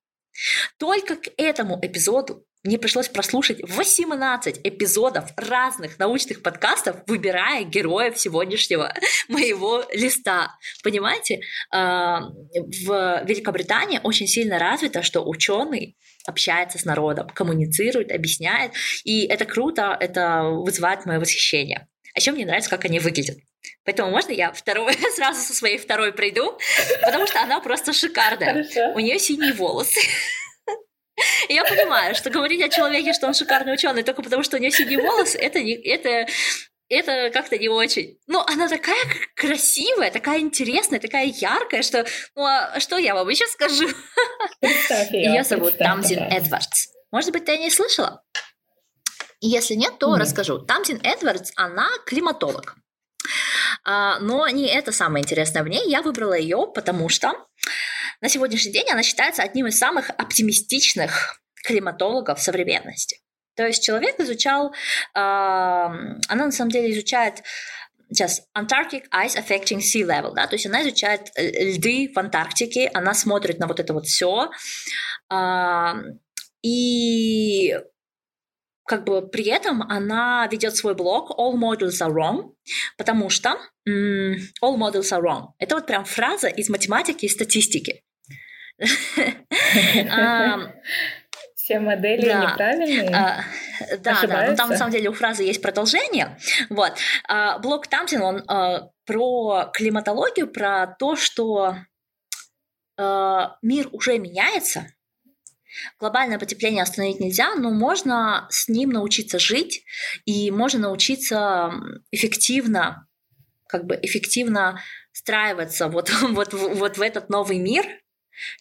Только 0.79 1.17
к 1.17 1.29
этому 1.37 1.79
эпизоду 1.83 2.44
мне 2.65 2.79
пришлось 2.79 3.09
прослушать 3.09 3.61
18 3.63 4.61
эпизодов 4.65 5.31
разных 5.37 5.99
научных 5.99 6.43
подкастов, 6.43 6.97
выбирая 7.07 7.65
героев 7.65 8.19
сегодняшнего 8.19 8.95
моего 9.29 9.85
листа. 9.93 10.57
Понимаете, 10.83 11.41
а, 11.71 12.23
в 12.87 13.25
Великобритании 13.27 14.01
очень 14.03 14.27
сильно 14.27 14.59
развито, 14.59 15.03
что 15.03 15.21
ученый 15.21 15.97
общается 16.27 16.79
с 16.79 16.87
народом, 16.87 17.29
коммуницирует, 17.29 18.11
объясняет, 18.11 18.73
и 19.05 19.27
это 19.27 19.45
круто, 19.45 19.95
это 20.01 20.45
вызывает 20.45 21.05
мое 21.05 21.21
восхищение. 21.21 21.87
А 22.15 22.19
еще 22.19 22.33
мне 22.33 22.47
нравится, 22.47 22.71
как 22.71 22.87
они 22.87 22.99
выглядят. 22.99 23.37
Поэтому 23.85 24.11
можно 24.11 24.33
я 24.33 24.53
второй, 24.53 24.95
сразу 25.15 25.41
со 25.41 25.53
своей 25.53 25.79
второй 25.79 26.13
пройду, 26.13 26.59
потому 27.03 27.27
что 27.27 27.43
она 27.43 27.61
просто 27.61 27.93
шикарная. 27.93 28.65
Хорошо. 28.65 28.95
У 28.95 29.01
нее 29.01 29.19
синие 29.19 29.53
волосы. 29.53 30.01
И 31.49 31.55
я 31.55 31.65
понимаю, 31.65 32.15
что 32.15 32.31
говорить 32.31 32.63
о 32.63 32.69
человеке, 32.69 33.13
что 33.13 33.27
он 33.27 33.35
шикарный 33.35 33.75
ученый, 33.75 34.03
только 34.03 34.23
потому 34.23 34.43
что 34.43 34.57
у 34.57 34.61
нее 34.61 34.71
синие 34.71 35.01
волосы, 35.01 35.39
это 35.39 35.63
не, 35.63 35.75
это 35.75 36.27
это 36.89 37.31
как-то 37.33 37.57
не 37.57 37.69
очень. 37.69 38.19
Ну, 38.27 38.45
она 38.47 38.69
такая 38.69 39.03
красивая, 39.35 40.11
такая 40.11 40.41
интересная, 40.41 41.01
такая 41.01 41.27
яркая, 41.27 41.83
что... 41.83 42.05
Ну, 42.37 42.45
а 42.45 42.79
что 42.79 42.99
я 42.99 43.15
вам 43.15 43.29
еще 43.29 43.47
скажу? 43.47 43.89
Ее 45.11 45.45
зовут 45.45 45.79
Тамзин 45.79 46.23
Эдвардс. 46.23 46.89
Может 47.11 47.33
быть, 47.33 47.47
ты 47.47 47.53
о 47.53 47.57
ней 47.57 47.71
слышала? 47.71 48.23
Если 49.41 49.75
нет, 49.75 49.99
то 49.99 50.11
нет. 50.11 50.21
расскажу. 50.21 50.59
Тамзин 50.59 51.01
Эдвардс, 51.03 51.53
она 51.57 51.89
климатолог. 52.07 52.77
А, 53.85 54.19
но 54.21 54.47
не 54.49 54.67
это 54.69 54.93
самое 54.93 55.23
интересное 55.23 55.63
в 55.63 55.69
ней. 55.69 55.89
Я 55.89 56.03
выбрала 56.03 56.35
ее, 56.35 56.71
потому 56.75 57.09
что 57.09 57.33
на 58.25 58.31
сегодняшний 58.31 58.73
день 58.73 58.91
она 58.91 59.03
считается 59.03 59.43
одним 59.43 59.67
из 59.67 59.77
самых 59.77 60.09
оптимистичных 60.09 61.43
климатологов 61.63 62.41
современности. 62.41 63.21
То 63.55 63.67
есть 63.67 63.85
человек 63.85 64.19
изучал, 64.19 64.69
э, 64.69 64.75
она 65.15 66.17
на 66.47 66.51
самом 66.51 66.71
деле 66.71 66.91
изучает 66.93 67.43
сейчас 68.09 68.49
Antarctic 68.57 69.11
Ice 69.13 69.37
Affecting 69.37 69.81
Sea 69.81 70.07
Level, 70.07 70.33
да, 70.35 70.47
то 70.47 70.55
есть 70.55 70.65
она 70.65 70.83
изучает 70.83 71.33
э, 71.35 71.75
льды 71.75 72.11
в 72.15 72.19
Антарктике, 72.19 72.91
она 72.95 73.13
смотрит 73.13 73.59
на 73.59 73.67
вот 73.67 73.79
это 73.79 73.93
вот 73.93 74.07
все, 74.07 74.51
э, 75.31 75.93
и 76.63 77.79
как 78.87 79.05
бы 79.05 79.29
при 79.29 79.49
этом 79.49 79.83
она 79.83 80.49
ведет 80.51 80.77
свой 80.77 80.95
блог 80.95 81.31
All 81.39 81.57
Models 81.57 82.01
Are 82.01 82.11
Wrong, 82.11 82.55
потому 82.97 83.29
что 83.29 83.51
All 83.87 84.79
Models 84.79 85.13
Are 85.13 85.23
Wrong. 85.23 85.49
Это 85.59 85.75
вот 85.75 85.87
прям 85.87 86.07
фраза 86.07 86.49
из 86.49 86.71
математики 86.71 87.27
и 87.27 87.29
статистики. 87.29 88.03
Все 91.55 91.81
модели 91.81 92.27
да. 92.27 92.53
неправильные. 92.53 93.09
А, 93.15 93.45
да, 93.99 94.21
да. 94.27 94.51
Ну, 94.51 94.57
там 94.57 94.69
на 94.69 94.77
самом 94.77 94.93
деле 94.93 95.09
у 95.09 95.15
фразы 95.15 95.45
есть 95.45 95.63
продолжение. 95.63 96.37
Вот. 96.69 96.93
А, 97.27 97.59
блог 97.59 97.87
Тамсин, 97.87 98.21
он 98.21 98.45
а, 98.49 98.91
про 99.07 99.71
климатологию, 99.73 100.47
про 100.47 100.87
то, 100.99 101.17
что 101.17 101.77
а, 102.99 103.57
мир 103.63 103.89
уже 103.93 104.19
меняется, 104.19 104.89
Глобальное 105.99 106.39
потепление 106.39 106.83
остановить 106.83 107.21
нельзя, 107.21 107.55
но 107.57 107.71
можно 107.71 108.47
с 108.51 108.69
ним 108.69 108.91
научиться 108.91 109.39
жить, 109.39 109.85
и 110.25 110.51
можно 110.51 110.81
научиться 110.81 111.73
эффективно, 112.13 113.09
как 113.67 113.85
бы 113.85 113.99
эффективно 114.01 114.81
встраиваться 115.13 115.89
вот, 115.89 116.11
вот, 116.23 116.53
вот 116.53 116.97
в 116.97 117.03
этот 117.03 117.29
новый 117.29 117.59
мир, 117.59 117.85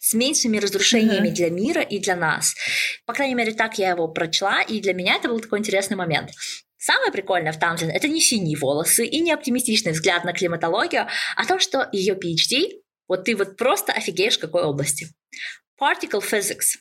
с 0.00 0.14
меньшими 0.14 0.58
разрушениями 0.58 1.28
для 1.28 1.50
мира 1.50 1.82
и 1.82 1.98
для 1.98 2.16
нас. 2.16 2.54
По 3.06 3.12
крайней 3.12 3.34
мере, 3.34 3.52
так 3.52 3.78
я 3.78 3.90
его 3.90 4.08
прочла, 4.08 4.62
и 4.62 4.80
для 4.80 4.94
меня 4.94 5.16
это 5.16 5.28
был 5.28 5.40
такой 5.40 5.58
интересный 5.58 5.96
момент. 5.96 6.30
Самое 6.76 7.10
прикольное 7.12 7.52
в 7.52 7.58
Тамзин– 7.58 7.90
это 7.94 8.08
не 8.08 8.20
синие 8.20 8.58
волосы 8.58 9.06
и 9.06 9.20
не 9.20 9.32
оптимистичный 9.32 9.92
взгляд 9.92 10.24
на 10.24 10.34
климатологию, 10.34 11.06
а 11.36 11.46
то, 11.46 11.58
что 11.58 11.88
ее 11.92 12.14
PhD, 12.14 12.82
вот 13.08 13.24
ты 13.24 13.34
вот 13.36 13.56
просто 13.56 13.92
офигеешь 13.92 14.36
в 14.36 14.40
какой 14.40 14.64
области. 14.64 15.06
Particle 15.80 16.22
Physics 16.22 16.78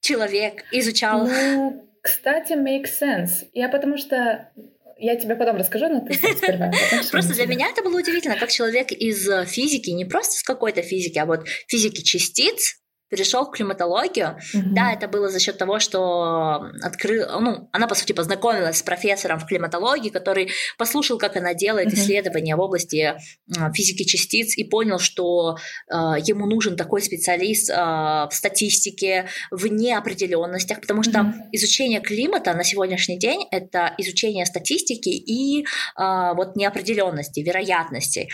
человек 0.00 0.64
изучал? 0.72 1.26
Ну, 1.26 1.90
кстати, 2.02 2.52
make 2.52 2.84
sense. 2.84 3.48
Я 3.52 3.68
потому 3.68 3.96
что 3.96 4.50
я 4.98 5.16
тебе 5.16 5.36
потом 5.36 5.56
расскажу, 5.56 5.88
но 5.88 6.00
ты 6.00 6.14
сперва. 6.14 6.72
Просто 7.10 7.34
для 7.34 7.46
меня 7.46 7.68
это 7.68 7.82
было 7.82 7.98
удивительно, 7.98 8.36
как 8.36 8.50
человек 8.50 8.92
из 8.92 9.28
физики, 9.48 9.90
не 9.90 10.04
просто 10.04 10.38
с 10.38 10.42
какой-то 10.42 10.82
физики, 10.82 11.18
а 11.18 11.26
вот 11.26 11.46
физики 11.68 12.02
частиц, 12.02 12.76
перешел 13.08 13.46
к 13.46 13.56
климатологию. 13.56 14.38
Mm-hmm. 14.54 14.62
Да, 14.72 14.92
это 14.92 15.08
было 15.08 15.28
за 15.28 15.38
счет 15.38 15.58
того, 15.58 15.78
что 15.78 16.70
открыл, 16.82 17.40
ну, 17.40 17.68
она, 17.72 17.86
по 17.86 17.94
сути, 17.94 18.12
познакомилась 18.12 18.78
с 18.78 18.82
профессором 18.82 19.38
в 19.38 19.46
климатологии, 19.46 20.10
который 20.10 20.50
послушал, 20.78 21.18
как 21.18 21.36
она 21.36 21.54
делает 21.54 21.88
mm-hmm. 21.88 21.94
исследования 21.94 22.56
в 22.56 22.60
области 22.60 23.14
э, 23.14 23.72
физики 23.74 24.04
частиц 24.04 24.56
и 24.56 24.64
понял, 24.64 24.98
что 24.98 25.56
э, 25.90 25.94
ему 26.24 26.46
нужен 26.46 26.76
такой 26.76 27.02
специалист 27.02 27.70
э, 27.70 27.74
в 27.74 28.30
статистике, 28.32 29.26
в 29.50 29.66
неопределенностях, 29.66 30.80
потому 30.80 31.02
что 31.02 31.20
mm-hmm. 31.20 31.32
изучение 31.52 32.00
климата 32.00 32.54
на 32.54 32.64
сегодняшний 32.64 33.18
день 33.18 33.46
это 33.50 33.94
изучение 33.98 34.46
статистики 34.46 35.10
и 35.10 35.62
э, 35.62 35.64
вот 36.34 36.56
неопределенности, 36.56 37.40
вероятности 37.40 38.28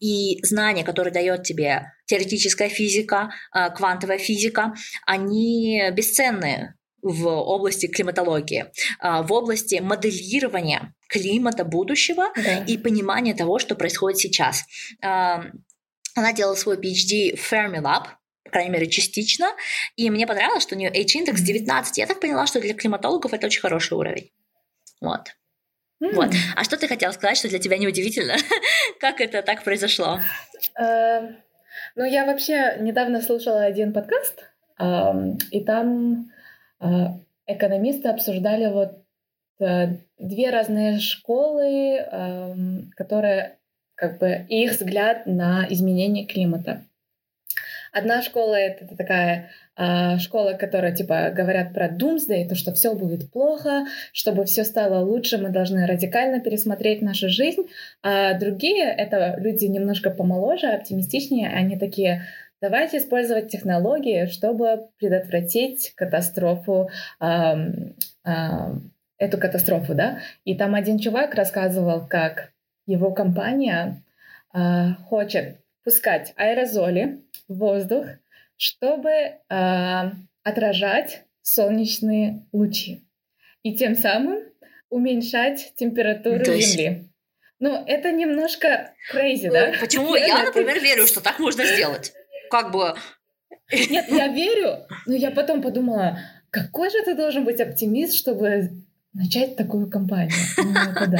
и 0.00 0.38
знания, 0.44 0.84
которые 0.84 1.12
дает 1.12 1.42
тебе 1.42 1.92
теоретическая 2.10 2.68
физика, 2.68 3.30
э, 3.54 3.70
квантовая 3.70 4.18
физика, 4.18 4.74
они 5.06 5.82
бесценные 5.92 6.74
в 7.02 7.26
области 7.28 7.86
климатологии, 7.86 8.66
э, 9.00 9.22
в 9.22 9.32
области 9.32 9.76
моделирования 9.80 10.92
климата 11.08 11.64
будущего 11.64 12.32
да. 12.34 12.64
и 12.64 12.76
понимания 12.76 13.34
того, 13.34 13.60
что 13.60 13.76
происходит 13.76 14.18
сейчас. 14.18 14.64
Э, 15.02 15.38
она 16.16 16.32
делала 16.32 16.56
свой 16.56 16.76
PhD 16.76 17.36
в 17.36 17.52
Fermilab, 17.52 18.06
по 18.44 18.50
крайней 18.50 18.70
мере, 18.70 18.88
частично, 18.88 19.54
и 19.94 20.10
мне 20.10 20.26
понравилось, 20.26 20.64
что 20.64 20.74
у 20.74 20.78
нее 20.78 20.90
H-индекс 20.90 21.40
19. 21.40 21.98
Я 21.98 22.06
так 22.06 22.18
поняла, 22.18 22.46
что 22.48 22.60
для 22.60 22.74
климатологов 22.74 23.32
это 23.32 23.46
очень 23.46 23.60
хороший 23.60 23.96
уровень. 23.96 24.32
Вот. 25.00 25.28
Mm. 26.02 26.14
Вот. 26.14 26.30
А 26.56 26.64
что 26.64 26.76
ты 26.76 26.88
хотела 26.88 27.12
сказать, 27.12 27.36
что 27.36 27.48
для 27.48 27.60
тебя 27.60 27.78
неудивительно? 27.78 28.36
как 29.00 29.20
это 29.20 29.42
так 29.42 29.62
произошло? 29.62 30.20
Uh... 30.76 31.36
Ну, 31.96 32.04
я 32.04 32.24
вообще 32.24 32.76
недавно 32.80 33.20
слушала 33.20 33.62
один 33.62 33.92
подкаст, 33.92 34.44
и 34.78 35.64
там 35.64 36.30
а, 36.78 37.18
экономисты 37.46 38.08
обсуждали 38.08 38.72
вот 38.72 39.04
э, 39.60 39.96
две 40.18 40.50
разные 40.50 40.98
школы, 40.98 42.86
которые 42.96 43.58
как 43.94 44.18
бы 44.18 44.46
их 44.48 44.72
взгляд 44.72 45.26
на 45.26 45.66
изменение 45.68 46.26
климата. 46.26 46.82
Одна 47.92 48.22
школа 48.22 48.54
это 48.54 48.96
такая 48.96 49.50
э, 49.76 50.18
школа, 50.18 50.52
которая 50.54 50.94
типа 50.94 51.30
говорят 51.34 51.72
про 51.72 51.88
doomsday, 51.88 52.48
то, 52.48 52.54
что 52.54 52.72
все 52.72 52.94
будет 52.94 53.30
плохо, 53.32 53.86
чтобы 54.12 54.44
все 54.44 54.64
стало 54.64 55.04
лучше, 55.04 55.38
мы 55.38 55.50
должны 55.50 55.86
радикально 55.86 56.40
пересмотреть 56.40 57.02
нашу 57.02 57.28
жизнь. 57.28 57.62
А 58.02 58.34
другие 58.34 58.84
это 58.84 59.36
люди 59.38 59.64
немножко 59.64 60.10
помоложе, 60.10 60.68
оптимистичнее, 60.68 61.50
они 61.50 61.78
такие 61.78 62.26
Давайте 62.62 62.98
использовать 62.98 63.48
технологии, 63.48 64.26
чтобы 64.26 64.88
предотвратить 64.98 65.94
катастрофу, 65.96 66.90
э, 67.18 67.26
э, 68.24 68.30
эту 69.16 69.38
катастрофу, 69.38 69.94
да. 69.94 70.18
И 70.44 70.54
там 70.54 70.74
один 70.74 70.98
чувак 70.98 71.34
рассказывал, 71.34 72.06
как 72.06 72.52
его 72.86 73.12
компания 73.12 74.02
э, 74.52 74.88
хочет 75.08 75.56
пускать 75.84 76.32
аэрозоли 76.36 77.22
в 77.48 77.58
воздух, 77.58 78.06
чтобы 78.56 79.10
э, 79.10 79.40
отражать 80.42 81.24
солнечные 81.42 82.46
лучи 82.52 83.02
и 83.62 83.76
тем 83.76 83.94
самым 83.94 84.40
уменьшать 84.88 85.72
температуру 85.76 86.44
То 86.44 86.52
есть... 86.52 86.72
Земли. 86.72 87.06
Ну, 87.58 87.84
это 87.86 88.10
немножко 88.10 88.94
crazy, 89.12 89.50
да? 89.50 89.74
Почему? 89.78 90.14
Я, 90.16 90.44
например, 90.44 90.80
верю, 90.80 91.06
что 91.06 91.20
так 91.20 91.38
можно 91.38 91.64
сделать. 91.64 92.12
Как 92.50 92.72
бы 92.72 92.94
Нет, 93.70 94.06
я 94.08 94.28
верю, 94.28 94.86
но 95.06 95.14
я 95.14 95.30
потом 95.30 95.60
подумала, 95.60 96.18
какой 96.50 96.90
же 96.90 97.02
ты 97.04 97.14
должен 97.14 97.44
быть 97.44 97.60
оптимист, 97.60 98.14
чтобы 98.14 98.70
начать 99.12 99.56
такую 99.56 99.90
кампанию? 99.90 100.36
Ну, 100.56 101.06
да. 101.06 101.18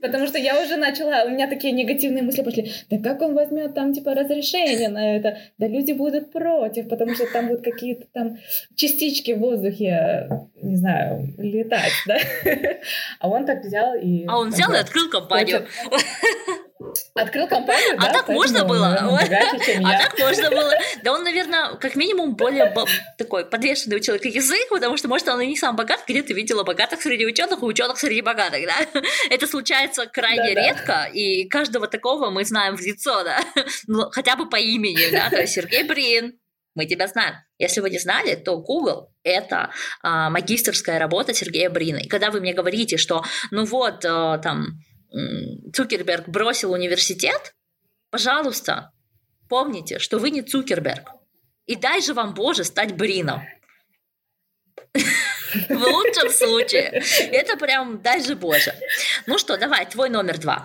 Потому 0.00 0.26
что 0.26 0.38
я 0.38 0.62
уже 0.62 0.76
начала, 0.76 1.24
у 1.24 1.30
меня 1.30 1.48
такие 1.48 1.72
негативные 1.72 2.22
мысли 2.22 2.42
пошли. 2.42 2.72
Да 2.90 2.98
как 2.98 3.20
он 3.22 3.34
возьмет 3.34 3.74
там 3.74 3.92
типа 3.92 4.14
разрешение 4.14 4.88
на 4.88 5.16
это? 5.16 5.38
Да 5.58 5.66
люди 5.66 5.92
будут 5.92 6.32
против, 6.32 6.88
потому 6.88 7.14
что 7.14 7.26
там 7.32 7.48
будут 7.48 7.64
какие-то 7.64 8.06
там 8.12 8.38
частички 8.76 9.32
в 9.32 9.38
воздухе, 9.38 10.28
не 10.62 10.76
знаю, 10.76 11.34
летать, 11.38 11.92
да? 12.06 12.18
А 13.20 13.28
он 13.28 13.46
так 13.46 13.64
взял 13.64 13.94
и... 13.94 14.24
А 14.26 14.38
он 14.38 14.50
взял 14.50 14.72
и 14.72 14.76
открыл 14.76 15.10
компанию. 15.10 15.66
Открыл 17.14 17.48
компанию, 17.48 17.96
а 17.98 18.06
да? 18.06 18.12
так 18.12 18.28
можно 18.28 18.64
было? 18.64 18.86
А 19.84 19.98
так 19.98 20.18
можно 20.18 20.50
было? 20.50 20.72
Да 21.02 21.12
он, 21.12 21.24
наверное, 21.24 21.74
как 21.74 21.96
минимум 21.96 22.36
более 22.36 22.72
такой 23.16 23.44
подвешенный 23.44 23.96
у 23.96 24.00
человека 24.00 24.28
язык, 24.28 24.68
потому 24.70 24.96
что, 24.96 25.08
может, 25.08 25.28
он 25.28 25.40
и 25.40 25.46
не 25.46 25.56
сам 25.56 25.76
богат, 25.76 26.00
где 26.06 26.22
ты 26.22 26.34
видела 26.34 26.62
богатых 26.62 27.02
среди 27.02 27.26
ученых 27.26 27.62
и 27.62 27.64
ученых 27.64 27.98
среди 27.98 28.20
богатых, 28.20 28.64
да? 28.66 29.02
Это 29.30 29.46
случается 29.46 30.06
крайне 30.06 30.54
редко, 30.54 31.08
и 31.12 31.48
каждого 31.48 31.88
такого 31.88 32.30
мы 32.30 32.44
знаем 32.44 32.76
в 32.76 32.80
лицо, 32.80 33.24
да? 33.24 33.40
Ну, 33.86 34.10
хотя 34.10 34.36
бы 34.36 34.48
по 34.48 34.56
имени, 34.56 35.10
да? 35.10 35.30
То 35.30 35.40
есть 35.40 35.54
Сергей 35.54 35.82
Брин, 35.82 36.38
мы 36.74 36.86
тебя 36.86 37.08
знаем. 37.08 37.34
Если 37.58 37.80
вы 37.80 37.90
не 37.90 37.98
знали, 37.98 38.36
то 38.36 38.56
Google– 38.58 39.12
это 39.24 39.70
а, 40.02 40.30
магистрская 40.30 40.98
работа 40.98 41.34
Сергея 41.34 41.70
Брина. 41.70 41.98
И 41.98 42.08
когда 42.08 42.30
вы 42.30 42.40
мне 42.40 42.54
говорите, 42.54 42.96
что, 42.96 43.24
ну 43.50 43.64
вот, 43.64 44.04
а, 44.04 44.38
там, 44.38 44.78
Цукерберг 45.72 46.28
бросил 46.28 46.72
университет, 46.72 47.54
пожалуйста, 48.10 48.92
помните, 49.48 49.98
что 49.98 50.18
вы 50.18 50.30
не 50.30 50.42
Цукерберг. 50.42 51.10
И 51.66 51.76
дай 51.76 52.00
же 52.00 52.14
вам, 52.14 52.34
Боже, 52.34 52.64
стать 52.64 52.94
Брином. 52.96 53.42
В 54.94 55.70
лучшем 55.74 56.30
случае. 56.30 57.02
Это 57.32 57.56
прям 57.56 58.00
дай 58.02 58.22
же 58.22 58.36
Боже. 58.36 58.74
Ну 59.26 59.38
что, 59.38 59.56
давай, 59.56 59.86
твой 59.86 60.08
номер 60.10 60.38
два. 60.38 60.62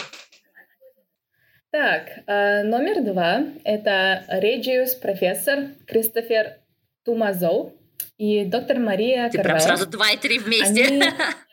Так, 1.72 2.08
э, 2.28 2.64
номер 2.64 3.04
два— 3.04 3.42
это 3.64 4.24
Региус 4.28 4.94
профессор 4.96 5.70
Кристофер 5.88 6.58
Тумазоу 7.04 7.74
и 8.18 8.46
доктор 8.46 8.78
Мария 8.78 9.30
Ты 9.30 9.42
прям 9.42 9.60
сразу 9.60 9.88
два 9.88 10.12
и 10.12 10.18
три 10.18 10.38
вместе. 10.38 10.86
Они- 10.86 11.04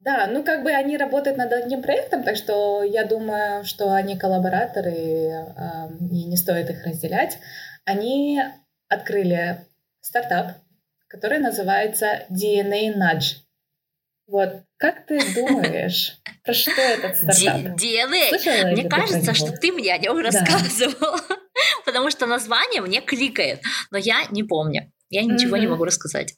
Да, 0.00 0.26
ну 0.26 0.42
как 0.42 0.62
бы 0.62 0.70
они 0.70 0.96
работают 0.96 1.36
над 1.36 1.52
одним 1.52 1.82
проектом, 1.82 2.22
так 2.22 2.36
что 2.36 2.82
я 2.82 3.04
думаю, 3.04 3.64
что 3.64 3.92
они 3.92 4.18
коллабораторы, 4.18 4.92
и 4.92 6.24
не 6.24 6.36
стоит 6.36 6.70
их 6.70 6.84
разделять. 6.84 7.38
Они 7.84 8.42
открыли 8.88 9.66
стартап, 10.00 10.56
который 11.06 11.38
называется 11.38 12.24
DNA 12.30 12.94
Nudge. 12.96 13.36
Вот, 14.26 14.62
как 14.78 15.06
ты 15.06 15.18
думаешь, 15.34 16.16
про 16.44 16.54
что 16.54 16.80
этот 16.80 17.16
стартап? 17.16 17.76
DNA. 17.76 18.72
Мне 18.72 18.88
кажется, 18.88 19.34
что 19.34 19.52
ты 19.52 19.70
мне 19.72 19.92
о 19.92 19.98
нем 19.98 20.18
рассказывал. 20.18 21.20
Потому 21.84 22.10
что 22.10 22.26
название 22.26 22.80
мне 22.80 23.00
кликает. 23.00 23.60
Но 23.90 23.98
я 23.98 24.24
не 24.30 24.44
помню. 24.44 24.92
Я 25.10 25.24
ничего 25.24 25.56
не 25.56 25.66
могу 25.66 25.84
рассказать. 25.84 26.34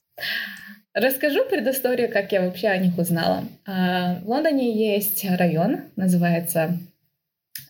Расскажу 0.94 1.44
предысторию, 1.46 2.10
как 2.12 2.32
я 2.32 2.42
вообще 2.42 2.68
о 2.68 2.76
них 2.76 2.98
узнала. 2.98 3.44
А, 3.66 4.20
В 4.20 4.28
Лондоне 4.28 4.70
есть 4.94 5.24
район, 5.24 5.84
называется 5.96 6.78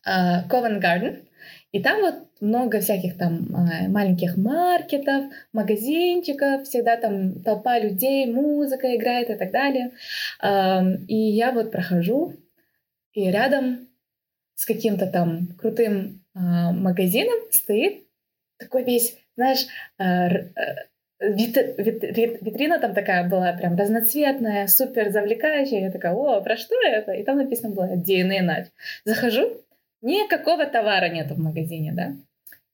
Ковен 0.04 0.80
Гарден, 0.80 1.22
и 1.70 1.80
там 1.80 2.00
вот 2.00 2.14
много 2.40 2.80
всяких 2.80 3.16
там 3.16 3.48
а, 3.54 3.88
маленьких 3.88 4.36
маркетов, 4.36 5.26
магазинчиков, 5.52 6.64
всегда 6.64 6.96
там 6.96 7.42
толпа 7.42 7.78
людей, 7.78 8.26
музыка 8.26 8.94
играет 8.96 9.30
и 9.30 9.36
так 9.36 9.52
далее. 9.52 9.92
А, 10.40 10.82
И 11.06 11.16
я 11.16 11.52
вот 11.52 11.70
прохожу, 11.70 12.34
и 13.12 13.30
рядом 13.30 13.88
с 14.54 14.66
каким-то 14.66 15.06
там 15.06 15.46
крутым 15.58 16.24
а, 16.34 16.72
магазином 16.72 17.38
стоит 17.50 18.04
такой 18.58 18.84
весь, 18.84 19.16
знаешь, 19.36 19.66
а, 19.98 20.28
э, 20.28 20.50
вит- 21.22 21.78
вит- 21.78 22.02
вит- 22.02 22.42
витрина 22.42 22.78
там 22.78 22.94
такая 22.94 23.28
была 23.28 23.52
прям 23.52 23.76
разноцветная, 23.76 24.66
супер 24.66 25.10
завлекающая. 25.10 25.80
Я 25.80 25.90
такая, 25.90 26.12
о, 26.12 26.40
про 26.40 26.56
что 26.56 26.74
это? 26.84 27.12
И 27.12 27.22
там 27.22 27.38
написано 27.38 27.74
было 27.74 27.96
DNA 27.96 28.40
Nudge. 28.40 28.66
Захожу, 29.04 29.62
никакого 30.00 30.66
товара 30.66 31.08
нету 31.08 31.34
в 31.34 31.38
магазине, 31.38 31.92
да? 31.92 32.12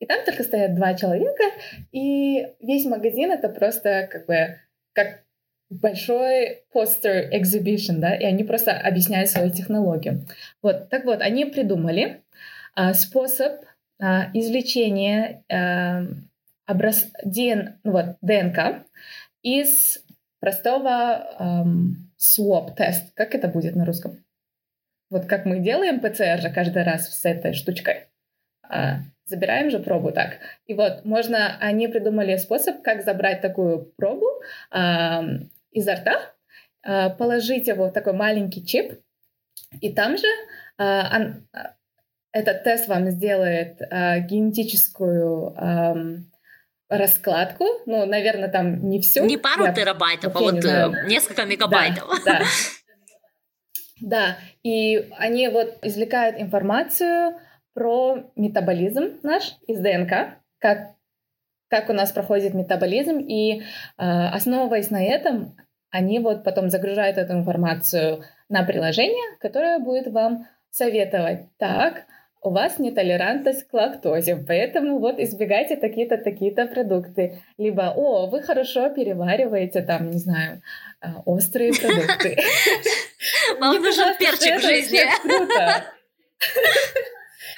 И 0.01 0.07
там 0.07 0.25
только 0.25 0.45
стоят 0.45 0.75
два 0.75 0.95
человека, 0.95 1.43
и 1.91 2.49
весь 2.61 2.87
магазин 2.87 3.33
это 3.33 3.49
просто 3.49 4.09
как 4.11 4.27
бы 4.27 4.59
как 4.93 5.25
большой 5.71 6.63
постер 6.73 7.31
exhibition, 7.33 7.99
да, 7.99 8.15
и 8.15 8.25
они 8.25 8.45
просто 8.45 8.73
объясняют 8.73 9.31
свою 9.31 9.51
технологию. 9.51 10.25
Вот, 10.63 10.89
так 10.89 11.05
вот, 11.05 11.21
они 11.21 11.45
придумали 11.45 12.23
а, 12.75 12.95
способ 12.95 13.65
а, 14.01 14.31
извлечения 14.33 15.43
а, 15.53 16.05
образ... 16.69 17.11
ДН... 17.25 17.79
ну 17.83 17.93
вот, 17.93 18.17
ДНК 18.21 18.87
из 19.43 20.05
простого 20.41 21.35
ам, 21.39 21.97
swab-тест. 22.19 23.13
Как 23.15 23.35
это 23.35 23.49
будет 23.49 23.75
на 23.75 23.85
русском? 23.85 24.25
Вот 25.11 25.27
как 25.27 25.47
мы 25.47 25.59
делаем 25.59 26.01
ПЦР 26.01 26.41
же 26.41 26.51
каждый 26.51 26.83
раз 26.85 27.09
с 27.09 27.25
этой 27.25 27.55
штучкой. 27.55 28.09
А, 28.63 28.99
забираем 29.25 29.71
же 29.71 29.79
пробу 29.79 30.13
так. 30.13 30.39
И 30.67 30.75
вот 30.75 31.05
можно, 31.05 31.57
они 31.59 31.89
придумали 31.89 32.37
способ, 32.37 32.83
как 32.83 33.03
забрать 33.03 33.41
такую 33.41 33.93
пробу 33.97 34.27
ам, 34.71 35.51
изо 35.73 35.95
рта, 35.95 36.35
а, 36.83 37.11
положить 37.11 37.69
его 37.69 37.89
в 37.89 37.93
такой 37.93 38.13
маленький 38.13 38.65
чип, 38.65 39.01
и 39.81 39.93
там 39.93 40.19
же 40.19 40.27
а, 40.77 41.17
ан- 41.17 41.49
а, 41.53 41.75
этот 42.33 42.65
тест 42.65 42.89
вам 42.89 43.11
сделает 43.11 43.81
а, 43.91 44.19
генетическую 44.19 45.55
ам, 45.57 46.31
раскладку. 46.89 47.65
Ну, 47.87 48.07
наверное, 48.07 48.49
там 48.49 48.89
не 48.89 49.01
всю. 49.01 49.25
Не 49.25 49.37
пару 49.37 49.65
Я 49.65 49.73
терабайтов, 49.73 50.35
а 50.35 50.39
вот 50.39 50.53
не 50.55 50.59
э, 50.59 50.63
знаю. 50.63 51.07
несколько 51.07 51.45
мегабайтов. 51.45 52.09
Да, 52.25 52.41
да. 52.41 52.45
Да, 54.01 54.37
и 54.63 55.09
они 55.19 55.49
вот 55.49 55.79
извлекают 55.83 56.41
информацию 56.41 57.35
про 57.75 58.31
метаболизм 58.37 59.19
наш 59.25 59.57
из 59.67 59.81
ДНК, 59.81 60.39
как, 60.61 60.95
как 61.69 61.91
у 61.91 61.93
нас 61.93 62.13
проходит 62.13 62.55
метаболизм, 62.55 63.19
и 63.19 63.61
э, 63.61 63.63
основываясь 63.97 64.91
на 64.91 65.03
этом, 65.03 65.57
они 65.91 66.21
вот 66.21 66.45
потом 66.45 66.71
загружают 66.71 67.19
эту 67.19 67.33
информацию 67.33 68.23
на 68.49 68.63
приложение, 68.63 69.37
которое 69.41 69.81
будет 69.81 70.07
вам 70.13 70.47
советовать. 70.71 71.47
Так, 71.57 72.05
у 72.43 72.51
вас 72.51 72.79
нетолерантность 72.79 73.65
к 73.65 73.75
лактозе, 73.75 74.37
поэтому 74.37 74.99
вот 74.99 75.19
избегайте 75.19 75.77
такие-то, 75.77 76.19
такие-то 76.19 76.67
продукты. 76.67 77.43
Либо, 77.57 77.93
о, 77.97 78.27
вы 78.27 78.43
хорошо 78.43 78.91
перевариваете 78.91 79.83
там, 79.83 80.11
не 80.11 80.19
знаю, 80.19 80.63
э, 81.01 81.09
острые 81.25 81.73
продукты. 81.73 82.39
Вам 83.61 83.83
нужен 83.83 84.17
перчик 84.19 84.61
в 84.61 84.63
жизни. 84.63 85.01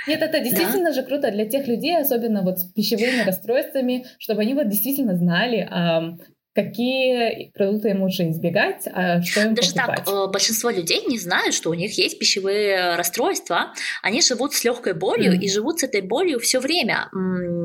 Нет, 0.06 0.22
это 0.22 0.40
действительно 0.40 0.92
же 0.92 1.02
круто 1.02 1.30
для 1.30 1.44
тех 1.46 1.66
людей, 1.66 1.96
особенно 1.98 2.42
вот 2.42 2.58
с 2.58 2.64
пищевыми 2.64 3.22
расстройствами, 3.26 4.06
чтобы 4.18 4.42
они 4.42 4.54
вот 4.54 4.68
действительно 4.68 5.14
знали, 5.14 5.68
ам, 5.70 6.20
какие 6.54 7.50
продукты 7.52 7.90
им 7.90 8.02
лучше 8.02 8.28
избегать, 8.30 8.82
а 8.92 9.22
что 9.22 9.42
им 9.42 9.54
Даже 9.54 9.72
так, 9.74 9.86
покупать. 9.86 10.08
э, 10.08 10.32
большинство 10.32 10.70
людей 10.70 11.04
не 11.06 11.18
знают, 11.18 11.54
что 11.54 11.70
у 11.70 11.74
них 11.74 11.96
есть 11.96 12.18
пищевые 12.18 12.96
расстройства. 12.96 13.72
Они 14.02 14.20
живут 14.20 14.54
с 14.54 14.64
легкой 14.64 14.94
болью 14.94 15.32
Мгм. 15.32 15.40
и 15.40 15.48
живут 15.48 15.80
с 15.80 15.84
этой 15.84 16.00
болью 16.00 16.40
все 16.40 16.58
время. 16.60 17.08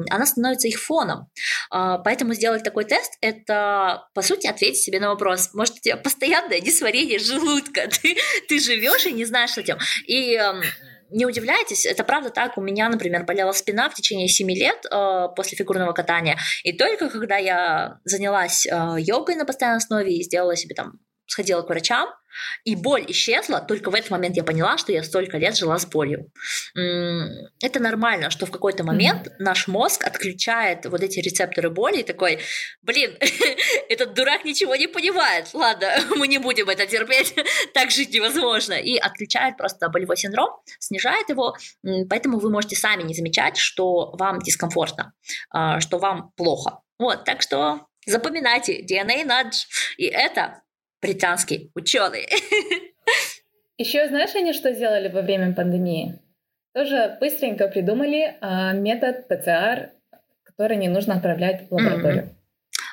Она 0.09 0.25
становится 0.25 0.67
их 0.67 0.79
фоном. 0.81 1.27
А, 1.71 1.97
Поэтому 1.97 2.33
сделать 2.33 2.63
такой 2.63 2.85
тест– 2.85 3.13
это, 3.21 4.07
по 4.13 4.21
сути, 4.21 4.47
ответить 4.47 4.81
себе 4.81 4.99
на 4.99 5.09
вопрос. 5.09 5.49
Может, 5.53 5.75
у 5.75 5.79
тебя 5.79 5.97
постоянное 5.97 6.59
несварение 6.61 7.19
желудка, 7.19 7.87
ты, 8.01 8.15
ты 8.47 8.59
живешь 8.59 9.05
и 9.05 9.11
не 9.13 9.25
знаешь, 9.25 9.51
что 9.51 9.63
делать. 9.63 9.81
И 10.07 10.33
эм, 10.35 10.61
не 11.11 11.25
удивляйтесь, 11.25 11.85
это 11.85 12.03
правда 12.03 12.29
так. 12.29 12.57
У 12.57 12.61
меня, 12.61 12.89
например, 12.89 13.25
болела 13.25 13.51
спина 13.51 13.89
в 13.89 13.93
течение 13.93 14.27
7 14.27 14.49
лет 14.51 14.85
э, 14.85 15.27
после 15.35 15.57
фигурного 15.57 15.93
катания. 15.93 16.37
И 16.63 16.73
только 16.73 17.09
когда 17.09 17.37
я 17.37 17.99
занялась 18.03 18.65
э, 18.65 18.95
йогой 18.99 19.35
на 19.35 19.45
постоянной 19.45 19.77
основе 19.77 20.15
и 20.15 20.23
сделала 20.23 20.55
себе 20.55 20.75
там 20.75 20.99
сходила 21.27 21.61
к 21.61 21.69
врачам, 21.69 22.09
и 22.63 22.75
боль 22.75 23.05
исчезла, 23.07 23.61
только 23.61 23.89
в 23.91 23.95
этот 23.95 24.11
момент 24.11 24.35
я 24.35 24.43
поняла, 24.43 24.77
что 24.77 24.91
я 24.91 25.03
столько 25.03 25.37
лет 25.37 25.55
жила 25.55 25.77
с 25.77 25.85
болью. 25.85 26.31
Это 26.73 27.79
нормально, 27.79 28.29
что 28.29 28.45
в 28.45 28.51
какой-то 28.51 28.83
момент 28.83 29.29
наш 29.39 29.67
мозг 29.67 30.03
отключает 30.05 30.85
вот 30.85 31.01
эти 31.01 31.19
рецепторы 31.19 31.69
боли 31.69 31.99
и 31.99 32.03
такой, 32.03 32.39
блин, 32.81 33.17
этот 33.89 34.13
дурак 34.13 34.45
ничего 34.45 34.75
не 34.75 34.87
понимает, 34.87 35.53
ладно, 35.53 35.89
мы 36.15 36.27
не 36.27 36.37
будем 36.37 36.69
это 36.69 36.85
терпеть, 36.85 37.35
так 37.73 37.91
жить 37.91 38.13
невозможно. 38.13 38.73
И 38.73 38.97
отключает 38.97 39.57
просто 39.57 39.89
болевой 39.89 40.17
синдром, 40.17 40.49
снижает 40.79 41.29
его, 41.29 41.55
поэтому 42.09 42.39
вы 42.39 42.51
можете 42.51 42.75
сами 42.75 43.03
не 43.03 43.13
замечать, 43.13 43.57
что 43.57 44.15
вам 44.17 44.39
дискомфортно, 44.39 45.13
а, 45.49 45.79
что 45.79 45.97
вам 45.97 46.31
плохо. 46.35 46.81
Вот, 46.97 47.25
так 47.25 47.41
что 47.41 47.87
запоминайте 48.05 48.81
DNA 48.81 49.25
nudge, 49.25 49.65
и 49.97 50.05
это 50.05 50.61
британский 51.05 51.71
ученый. 51.75 52.27
Еще 53.77 54.07
знаешь, 54.07 54.33
они 54.35 54.53
что 54.53 54.73
сделали 54.73 55.09
во 55.09 55.21
время 55.21 55.53
пандемии? 55.53 56.19
Тоже 56.73 57.17
быстренько 57.19 57.67
придумали 57.67 58.35
а, 58.41 58.73
метод 58.73 59.27
ПЦР, 59.27 59.91
который 60.43 60.77
не 60.77 60.87
нужно 60.87 61.15
отправлять 61.15 61.69
в 61.69 61.73
лабораторию. 61.73 62.23
Mm-hmm. 62.23 62.29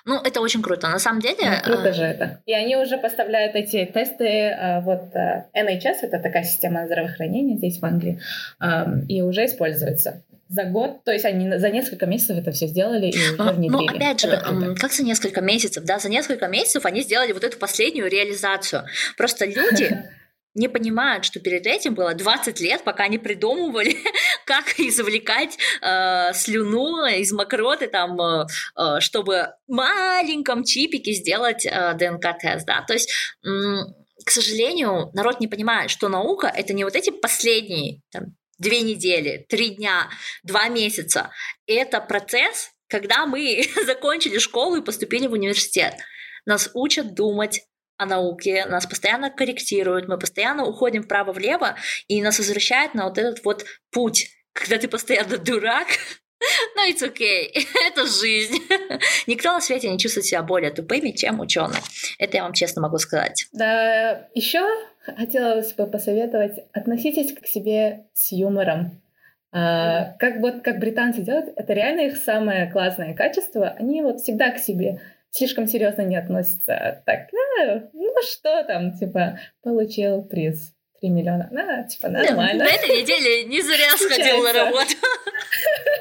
Ну, 0.05 0.21
это 0.21 0.41
очень 0.41 0.63
круто. 0.63 0.89
На 0.89 0.99
самом 0.99 1.21
деле... 1.21 1.63
Ну, 1.65 1.75
круто 1.75 1.89
э, 1.89 1.93
же 1.93 2.03
это. 2.03 2.43
И 2.45 2.53
они 2.53 2.77
уже 2.77 2.99
поставляют 2.99 3.55
эти 3.55 3.85
тесты, 3.85 4.51
а, 4.51 4.81
вот 4.81 5.15
а, 5.15 5.47
NHS, 5.55 5.99
это 6.03 6.19
такая 6.19 6.43
система 6.45 6.87
здравоохранения 6.87 7.57
здесь 7.57 7.79
в 7.79 7.85
Англии, 7.85 8.21
и 9.09 9.23
уже 9.23 9.47
используется 9.47 10.23
за 10.53 10.65
год, 10.65 11.03
то 11.05 11.13
есть 11.13 11.25
они 11.25 11.59
за 11.59 11.71
несколько 11.71 12.05
месяцев 12.05 12.37
это 12.37 12.53
все 12.53 12.67
сделали 12.67 13.07
и 13.07 13.17
уже 13.17 13.53
внедрили. 13.53 13.71
Ну, 13.71 13.87
опять 13.87 14.21
же, 14.21 14.29
как 14.79 14.93
за 14.93 15.03
несколько 15.03 15.41
месяцев, 15.41 15.85
да, 15.85 15.99
за 15.99 16.11
несколько 16.11 16.47
месяцев 16.47 16.85
они 16.85 17.01
сделали 17.01 17.33
вот 17.33 17.43
эту 17.43 17.59
последнюю 17.59 18.11
реализацию. 18.11 18.85
Просто 19.17 19.47
люди 19.47 19.99
не 20.55 20.69
понимают, 20.69 21.25
что 21.25 21.41
перед 21.41 21.67
этим 21.67 21.95
было 21.95 22.15
20 22.15 22.61
лет, 22.61 22.85
пока 22.85 23.05
они 23.05 23.17
придумывали, 23.17 23.97
как 24.47 24.79
извлекать 24.79 25.57
э, 25.81 26.35
слюну 26.35 27.07
из 27.07 27.33
мокроты, 27.33 27.87
там, 27.87 28.21
э, 28.21 28.47
э 28.77 29.01
чтобы 29.01 29.55
в 29.67 29.73
маленьком 29.73 30.65
чипике 30.65 31.13
сделать 31.13 31.65
э, 31.65 31.95
ДНК-тест, 31.95 32.67
да, 32.67 32.83
то 32.87 32.93
есть 32.93 33.11
э, 33.43 33.49
к 34.25 34.31
сожалению, 34.31 35.11
народ 35.15 35.41
не 35.41 35.49
понимает, 35.49 35.91
что 35.91 36.09
наука— 36.09 36.47
это 36.55 36.75
не 36.75 36.85
вот 36.85 36.95
эти 36.95 37.11
последние 37.11 38.03
там, 38.13 38.37
две 38.63 38.81
недели, 38.81 39.45
три 39.49 39.71
дня, 39.71 40.09
два 40.43 40.69
месяца. 40.69 41.31
Это 41.67 42.01
процесс, 42.01 42.71
когда 42.89 43.27
мы 43.27 43.63
закончили 43.87 44.39
школу 44.39 44.77
и 44.77 44.85
поступили 44.85 45.27
в 45.27 45.33
университет. 45.33 45.95
Нас 46.47 46.71
учат 46.73 47.15
думать 47.15 47.63
о 47.99 48.07
науке, 48.07 48.65
нас 48.67 48.87
постоянно 48.87 49.31
корректируют, 49.31 50.09
мы 50.09 50.19
постоянно 50.19 50.65
уходим 50.65 51.03
вправо-влево, 51.03 51.77
и 52.09 52.23
нас 52.23 52.39
возвращают 52.39 52.95
на 52.95 53.05
вот 53.05 53.19
этот 53.19 53.45
вот 53.45 53.65
путь, 53.91 54.31
когда 54.53 54.79
ты 54.79 54.89
постоянно 54.89 55.39
дурак, 55.39 55.89
ну, 56.77 56.91
it's 56.91 57.03
okay. 57.03 57.51
Это 57.87 58.07
жизнь. 58.07 58.59
Никто 59.27 59.53
на 59.53 59.61
свете 59.61 59.91
не 59.91 59.99
чувствует 59.99 60.27
себя 60.27 60.43
более 60.43 60.71
тупыми, 60.71 61.13
чем 61.13 61.41
ученые. 61.41 61.81
Это 62.19 62.39
я 62.39 62.43
вам 62.43 62.53
честно 62.53 62.83
могу 62.83 62.99
сказать. 62.99 63.47
Да, 63.53 64.29
еще 64.35 64.67
хотелось 65.05 65.73
бы 65.75 65.87
посоветовать, 65.87 66.65
относитесь 66.73 67.33
к 67.35 67.47
себе 67.47 68.07
с 68.13 68.33
юмором. 68.33 69.03
А, 69.53 70.15
как 70.19 70.41
вот 70.41 70.63
как 70.63 70.79
британцы 70.79 71.23
делают, 71.23 71.53
это 71.57 71.73
реально 71.73 72.03
их 72.03 72.17
самое 72.17 72.71
классное 72.71 73.15
качество. 73.15 73.69
Они 73.79 74.03
вот 74.03 74.21
всегда 74.21 74.51
к 74.51 74.59
себе 74.59 75.01
слишком 75.31 75.67
серьезно 75.67 76.03
не 76.03 76.17
относятся. 76.17 77.03
Так, 77.05 77.29
а, 77.61 77.89
ну 77.93 78.15
что 78.23 78.63
там, 78.65 78.93
типа, 78.93 79.39
получил 79.63 80.23
приз 80.23 80.75
3 81.01 81.11
миллиона. 81.11 81.49
Да, 81.51 81.83
типа, 81.83 82.09
нормально. 82.09 82.65
На 82.65 82.71
этой 82.71 83.03
неделе 83.03 83.45
не 83.45 83.61
зря 83.61 83.91
сходил 83.97 84.43
на 84.43 84.53
работу. 84.53 84.95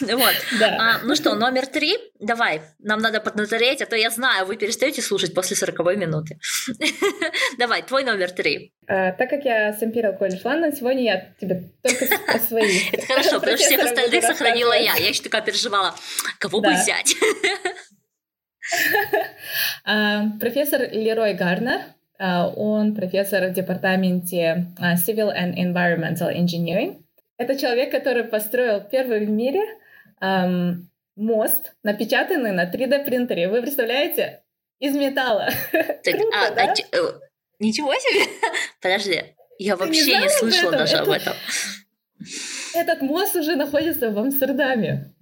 Вот. 0.20 0.34
Да. 0.58 0.76
А, 0.78 0.98
ну 1.04 1.14
что, 1.14 1.34
номер 1.34 1.66
три. 1.66 1.96
Давай, 2.18 2.62
нам 2.78 3.00
надо 3.00 3.20
поднатореть, 3.20 3.82
а 3.82 3.86
то 3.86 3.96
я 3.96 4.10
знаю, 4.10 4.46
вы 4.46 4.56
перестаете 4.56 5.02
слушать 5.02 5.34
после 5.34 5.56
сороковой 5.56 5.96
минуты. 5.96 6.38
Давай, 7.58 7.82
твой 7.82 8.04
номер 8.04 8.30
три. 8.30 8.72
А, 8.86 9.12
так 9.12 9.30
как 9.30 9.44
я 9.44 9.72
с 9.72 9.82
Imperial 9.82 10.18
College 10.18 10.42
London, 10.42 10.74
сегодня 10.76 11.02
я 11.02 11.34
тебе 11.40 11.70
только 11.82 12.06
о 12.28 12.38
своих. 12.38 12.92
Это 12.94 13.06
хорошо, 13.06 13.40
потому 13.40 13.56
что 13.56 13.66
всех 13.66 13.84
остальных 13.84 14.24
сохранила 14.24 14.72
я. 14.72 14.96
Я 14.96 15.08
еще 15.08 15.22
такая 15.22 15.42
переживала, 15.42 15.94
кого 16.38 16.60
бы 16.60 16.72
взять. 16.72 17.14
А, 19.84 20.28
профессор 20.38 20.82
Лерой 20.92 21.34
Гарнер, 21.34 21.80
а, 22.18 22.48
он 22.48 22.94
профессор 22.94 23.48
в 23.48 23.52
департаменте 23.52 24.68
Civil 24.78 25.34
and 25.34 25.56
Environmental 25.56 26.32
Engineering. 26.32 27.02
Это 27.36 27.58
человек, 27.58 27.90
который 27.90 28.24
построил 28.24 28.82
первый 28.82 29.24
в 29.24 29.30
мире 29.30 29.62
эм, 30.20 30.90
мост, 31.16 31.74
напечатанный 31.82 32.52
на 32.52 32.70
3D 32.70 33.04
принтере. 33.04 33.48
Вы 33.48 33.62
представляете? 33.62 34.42
Из 34.78 34.94
металла. 34.94 35.50
Так, 35.72 36.14
Круто, 36.14 36.46
а, 36.46 36.50
да? 36.52 36.62
а, 36.72 36.96
э, 36.96 37.20
ничего 37.58 37.92
себе! 37.94 38.30
Подожди, 38.80 39.22
я 39.58 39.76
Ты 39.76 39.84
вообще 39.84 40.18
не, 40.18 40.22
не 40.22 40.28
слышала 40.30 40.72
даже 40.72 40.94
Это... 40.94 41.02
об 41.02 41.10
этом. 41.10 41.34
Этот 42.74 43.02
мост 43.02 43.36
уже 43.36 43.56
находится 43.56 44.10
в 44.10 44.18
Амстердаме. 44.18 45.14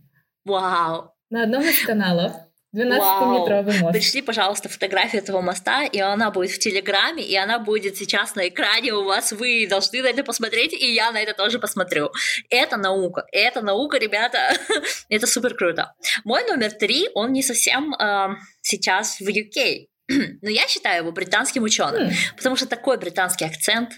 Вау! 0.45 1.13
На 1.31 1.43
одном 1.43 1.63
из 1.63 1.85
каналов. 1.85 2.33
12-метровый 2.77 3.79
мост. 3.81 3.93
Пришли, 3.93 4.21
пожалуйста, 4.21 4.69
фотографию 4.69 5.23
этого 5.23 5.41
моста, 5.41 5.85
и 5.85 5.99
она 6.01 6.31
будет 6.31 6.51
в 6.51 6.59
Телеграме, 6.59 7.23
и 7.25 7.35
она 7.35 7.59
будет 7.59 7.97
сейчас 7.97 8.35
на 8.35 8.49
экране 8.49 8.93
у 8.93 9.05
вас. 9.05 9.33
Вы 9.33 9.67
должны 9.69 10.03
на 10.03 10.09
это 10.09 10.23
посмотреть, 10.23 10.75
и 10.75 10.93
я 10.93 11.11
на 11.11 11.23
это 11.23 11.33
тоже 11.33 11.59
посмотрю. 11.59 12.11
Это 12.51 12.77
наука. 12.77 13.25
Это 13.33 13.63
наука, 13.63 13.99
ребята. 13.99 14.53
это 15.09 15.27
супер 15.27 15.55
круто. 15.55 15.95
Мой 16.25 16.45
номер 16.45 16.73
три, 16.73 17.09
он 17.15 17.33
не 17.33 17.43
совсем 17.43 17.95
э, 17.95 18.37
сейчас 18.61 19.19
в 19.21 19.27
UK. 19.27 19.87
Но 20.43 20.51
я 20.51 20.67
считаю 20.69 21.03
его 21.03 21.13
британским 21.13 21.63
ученым, 21.63 22.09
mm. 22.09 22.13
потому 22.37 22.57
что 22.57 22.67
такой 22.67 22.99
британский 22.99 23.47
акцент, 23.47 23.93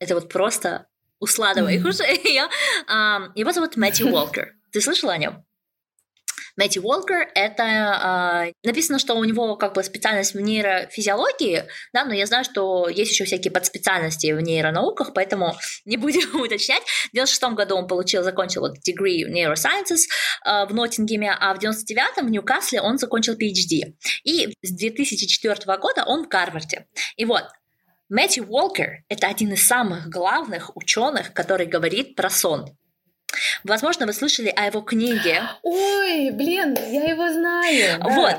это 0.00 0.14
вот 0.14 0.28
просто 0.28 0.86
услада 1.20 1.62
моих 1.62 1.84
mm. 1.84 1.88
ушей. 1.88 2.40
Его 3.34 3.52
зовут 3.52 3.76
Мэтью 3.76 4.08
Уолкер. 4.12 4.54
Ты 4.72 4.80
слышала 4.80 5.12
о 5.12 5.18
нем? 5.18 5.45
Мэтти 6.56 6.78
Уолкер— 6.78 7.28
это... 7.34 8.46
Э, 8.46 8.52
написано, 8.64 8.98
что 8.98 9.14
у 9.14 9.24
него 9.24 9.56
как 9.56 9.74
бы 9.74 9.82
специальность 9.82 10.34
в 10.34 10.40
нейрофизиологии, 10.40 11.64
да, 11.92 12.04
но 12.04 12.14
я 12.14 12.26
знаю, 12.26 12.44
что 12.44 12.88
есть 12.88 13.12
еще 13.12 13.24
всякие 13.24 13.50
подспециальности 13.50 14.32
в 14.32 14.40
нейронауках, 14.40 15.12
поэтому 15.14 15.54
не 15.84 15.96
будем 15.96 16.40
уточнять. 16.40 16.82
В 17.10 17.12
96 17.12 17.54
году 17.54 17.76
он 17.76 17.86
получил, 17.86 18.22
закончил 18.22 18.62
вот 18.62 18.76
degree 18.78 19.24
в 19.24 19.30
Neurosciences 19.30 20.06
э, 20.44 20.66
в 20.66 20.74
Ноттингеме, 20.74 21.36
а 21.38 21.54
в 21.54 21.58
99-м 21.58 22.26
в 22.26 22.30
Ньюкасле 22.30 22.80
он 22.80 22.98
закончил 22.98 23.34
PhD. 23.34 23.94
И 24.24 24.54
с 24.62 24.72
2004 24.72 25.54
года 25.78 26.04
он 26.06 26.24
в 26.24 26.28
Гарварде. 26.28 26.86
И 27.16 27.24
вот, 27.24 27.44
Мэтью 28.08 28.46
Уолкер— 28.48 29.02
это 29.08 29.26
один 29.26 29.52
из 29.52 29.66
самых 29.66 30.08
главных 30.08 30.76
ученых, 30.76 31.32
который 31.32 31.66
говорит 31.66 32.14
про 32.14 32.30
сон. 32.30 32.76
Возможно, 33.64 34.06
вы 34.06 34.12
слышали 34.12 34.48
о 34.48 34.66
его 34.66 34.80
книге. 34.80 35.42
Ой, 35.62 36.30
блин, 36.30 36.76
я 36.90 37.04
его 37.10 37.32
знаю. 37.32 37.98
Да. 38.00 38.08
Вот. 38.08 38.36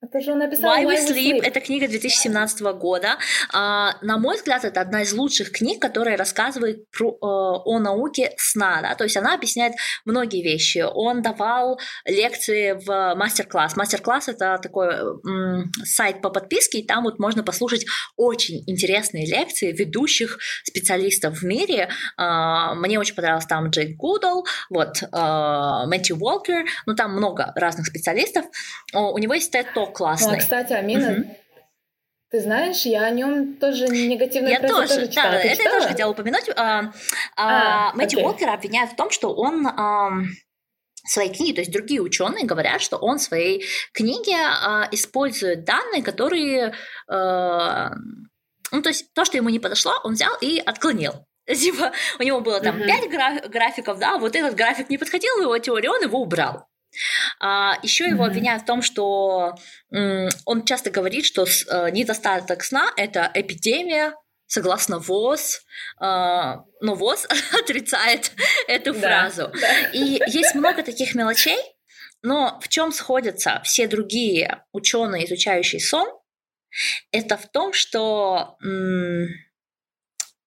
Это 0.00 0.20
же 0.20 0.30
он 0.30 0.38
написал 0.38 0.76
Why 0.76 0.86
We 0.86 1.08
Sleep. 1.08 1.40
Это 1.42 1.58
книга 1.60 1.88
2017 1.88 2.60
года. 2.78 3.18
А, 3.52 3.96
на 4.00 4.16
мой 4.16 4.36
взгляд, 4.36 4.64
это 4.64 4.80
одна 4.80 5.02
из 5.02 5.12
лучших 5.12 5.50
книг, 5.50 5.82
которая 5.82 6.16
рассказывает 6.16 6.88
про, 6.92 7.10
э, 7.10 7.16
о 7.20 7.78
науке 7.80 8.32
сна. 8.36 8.80
Да? 8.80 8.94
То 8.94 9.02
есть 9.02 9.16
она 9.16 9.34
объясняет 9.34 9.74
многие 10.04 10.44
вещи. 10.44 10.84
Он 10.86 11.20
давал 11.20 11.80
лекции 12.04 12.78
в 12.86 13.16
мастер-класс. 13.16 13.74
Мастер-класс 13.76 14.28
это 14.28 14.60
такой 14.62 14.86
м, 15.26 15.72
сайт 15.82 16.22
по 16.22 16.30
подписке, 16.30 16.78
и 16.78 16.86
там 16.86 17.02
вот 17.02 17.18
можно 17.18 17.42
послушать 17.42 17.84
очень 18.16 18.62
интересные 18.68 19.26
лекции 19.26 19.72
ведущих 19.72 20.38
специалистов 20.62 21.38
в 21.38 21.42
мире. 21.44 21.88
А, 22.16 22.74
мне 22.76 23.00
очень 23.00 23.16
понравилось 23.16 23.46
там 23.46 23.70
Джейк 23.70 23.96
Гудл, 23.96 24.46
вот 24.70 25.02
а, 25.10 25.86
Мэтью 25.86 26.18
Уолкер, 26.18 26.66
ну 26.86 26.94
там 26.94 27.16
много 27.16 27.52
разных 27.56 27.86
специалистов. 27.86 28.46
У 28.94 29.18
него 29.18 29.34
есть 29.34 29.52
TED 29.52 29.66
Talk 29.74 29.87
классный. 29.92 30.32
Ну, 30.32 30.36
а, 30.36 30.38
кстати, 30.38 30.72
Амина, 30.72 31.20
угу. 31.20 31.36
Ты 32.30 32.40
знаешь, 32.40 32.82
я 32.82 33.04
о 33.04 33.10
нем 33.10 33.54
тоже 33.54 33.88
негативно 33.88 34.48
Я 34.48 34.60
тоже, 34.60 34.88
тоже 34.88 35.08
читала. 35.08 35.32
да, 35.32 35.40
Ты 35.40 35.48
это 35.48 35.56
читала? 35.56 35.72
я 35.72 35.78
тоже 35.78 35.88
хотела 35.88 36.10
упомянуть. 36.10 36.50
А, 36.56 36.92
а, 37.36 37.88
а, 37.88 37.92
Мэтью 37.94 38.20
Уолкера 38.20 38.52
обвиняют 38.52 38.92
в 38.92 38.96
том, 38.96 39.10
что 39.10 39.34
он 39.34 39.66
а, 39.66 40.10
своей 41.06 41.32
книги, 41.32 41.54
то 41.54 41.60
есть 41.60 41.72
другие 41.72 42.02
ученые 42.02 42.44
говорят, 42.44 42.82
что 42.82 42.98
он 42.98 43.18
в 43.18 43.22
своей 43.22 43.64
книге 43.92 44.36
а, 44.36 44.88
использует 44.92 45.64
данные, 45.64 46.02
которые, 46.02 46.74
а, 47.08 47.92
ну 48.72 48.82
то 48.82 48.90
есть 48.90 49.12
то, 49.14 49.24
что 49.24 49.38
ему 49.38 49.48
не 49.48 49.58
подошло, 49.58 49.94
он 50.04 50.12
взял 50.12 50.36
и 50.42 50.58
отклонил. 50.58 51.24
Типа 51.46 51.92
у 52.18 52.22
него 52.22 52.40
было 52.40 52.60
там 52.60 52.76
uh-huh. 52.76 53.08
5 53.08 53.50
графиков, 53.50 53.98
да, 53.98 54.18
вот 54.18 54.36
этот 54.36 54.54
график 54.54 54.90
не 54.90 54.98
подходил 54.98 55.40
его 55.40 55.56
теорию, 55.58 55.92
он 55.92 56.02
его 56.02 56.20
убрал. 56.20 56.66
А, 57.40 57.78
еще 57.82 58.06
его 58.06 58.24
обвиняют 58.24 58.62
в 58.62 58.66
том, 58.66 58.82
что 58.82 59.54
он 59.90 60.64
часто 60.64 60.90
говорит, 60.90 61.24
что 61.24 61.44
э, 61.44 61.90
недостаток 61.90 62.64
сна 62.64 62.90
это 62.96 63.30
эпидемия, 63.34 64.14
согласно 64.46 64.98
ВОЗ, 64.98 65.62
а, 66.00 66.64
но 66.80 66.94
ВОЗ 66.94 67.26
отрицает 67.60 68.32
эту 68.66 68.92
да, 68.94 69.00
фразу. 69.00 69.52
Да. 69.60 69.90
И 69.92 70.20
есть 70.28 70.54
много 70.54 70.82
таких 70.82 71.14
мелочей, 71.14 71.58
но 72.22 72.58
в 72.62 72.68
чем 72.68 72.92
сходятся 72.92 73.60
все 73.64 73.86
другие 73.86 74.64
ученые, 74.72 75.26
изучающие 75.26 75.80
сон, 75.80 76.08
это 77.12 77.36
в 77.36 77.50
том, 77.50 77.72
что 77.72 78.56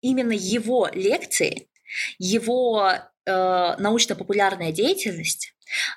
именно 0.01 0.33
его 0.33 0.89
лекции, 0.91 1.69
его 2.17 2.91
э, 3.25 3.75
научно-популярная 3.77 4.71
деятельность, 4.71 5.53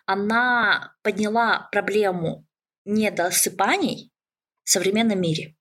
она 0.07 0.95
подняла 1.03 1.69
проблему 1.73 2.47
недосыпаний 2.85 4.13
в 4.65 4.71
современном 4.71 5.21
мире. 5.21 5.57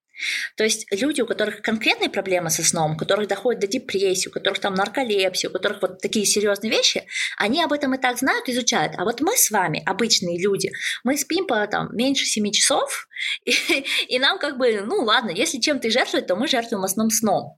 То 0.55 0.63
есть 0.63 0.85
люди, 0.91 1.21
у 1.21 1.25
которых 1.25 1.61
конкретные 1.61 2.09
проблемы 2.09 2.49
со 2.49 2.63
сном, 2.63 2.93
у 2.93 2.97
которых 2.97 3.27
доходят 3.27 3.61
до 3.61 3.67
депрессии, 3.67 4.29
у 4.29 4.31
которых 4.31 4.59
там 4.59 4.75
нарколепсия, 4.75 5.49
у 5.49 5.53
которых 5.53 5.81
вот 5.81 6.01
такие 6.01 6.25
серьезные 6.25 6.71
вещи, 6.71 7.07
они 7.37 7.63
об 7.63 7.73
этом 7.73 7.95
и 7.95 7.97
так 7.97 8.17
знают, 8.17 8.47
изучают. 8.47 8.93
А 8.97 9.05
вот 9.05 9.21
мы 9.21 9.35
с 9.35 9.49
вами, 9.49 9.81
обычные 9.85 10.39
люди, 10.39 10.71
мы 11.03 11.17
спим 11.17 11.47
по 11.47 11.65
там 11.67 11.89
меньше 11.95 12.25
7 12.25 12.51
часов, 12.51 13.07
и, 13.45 13.53
и 14.07 14.19
нам 14.19 14.37
как 14.37 14.57
бы, 14.57 14.81
ну 14.81 15.03
ладно, 15.03 15.31
если 15.31 15.59
чем-то 15.59 15.89
жертвовать, 15.89 16.27
то 16.27 16.35
мы 16.35 16.47
жертвуем 16.47 16.83
основном 16.83 17.09
сном. 17.09 17.57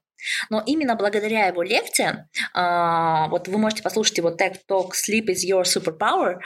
Но 0.50 0.62
именно 0.66 0.96
благодаря 0.96 1.48
его 1.48 1.64
лекциям, 1.64 2.28
э, 2.54 3.30
вот 3.30 3.48
вы 3.48 3.58
можете 3.58 3.84
послушать 3.84 4.18
его 4.18 4.30
TED 4.30 4.58
Talk 4.70 4.92
«Sleep 4.92 5.28
is 5.28 5.46
your 5.48 5.64
superpower», 5.64 6.40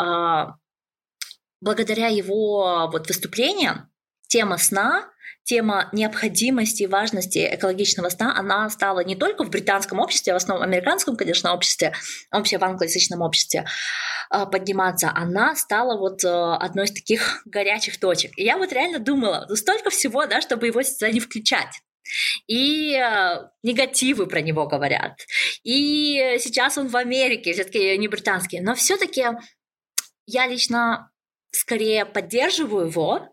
э, 0.00 0.52
благодаря 1.60 2.08
его 2.08 2.88
вот 2.92 3.08
выступлениям 3.08 3.88
тема 4.28 4.58
сна 4.58 5.08
тема 5.44 5.90
необходимости 5.92 6.82
и 6.84 6.86
важности 6.86 7.48
экологичного 7.52 8.08
сна, 8.08 8.36
она 8.36 8.68
стала 8.70 9.04
не 9.04 9.14
только 9.14 9.44
в 9.44 9.50
британском 9.50 10.00
обществе, 10.00 10.32
а 10.32 10.34
в 10.34 10.42
основном 10.42 10.66
американском, 10.66 11.16
конечно, 11.16 11.52
обществе, 11.52 11.92
вообще 12.32 12.58
в 12.58 12.64
англоязычном 12.64 13.20
обществе 13.20 13.66
а, 14.30 14.46
подниматься, 14.46 15.12
она 15.14 15.54
стала 15.54 15.98
вот 15.98 16.24
э, 16.24 16.28
одной 16.28 16.86
из 16.86 16.92
таких 16.92 17.42
горячих 17.44 18.00
точек. 18.00 18.32
И 18.38 18.42
я 18.42 18.56
вот 18.56 18.72
реально 18.72 18.98
думала, 18.98 19.46
ну 19.48 19.54
столько 19.56 19.90
всего, 19.90 20.26
да, 20.26 20.40
чтобы 20.40 20.66
его 20.66 20.82
сюда 20.82 21.10
не 21.10 21.20
включать. 21.20 21.82
И 22.46 22.94
э, 22.94 23.48
негативы 23.62 24.26
про 24.26 24.40
него 24.40 24.66
говорят. 24.66 25.20
И 25.62 26.36
сейчас 26.38 26.78
он 26.78 26.88
в 26.88 26.96
Америке, 26.96 27.52
все-таки 27.52 27.96
не 27.98 28.08
британский. 28.08 28.60
Но 28.60 28.74
все-таки 28.74 29.24
я 30.26 30.46
лично 30.46 31.10
скорее 31.50 32.04
поддерживаю 32.04 32.88
его, 32.88 33.28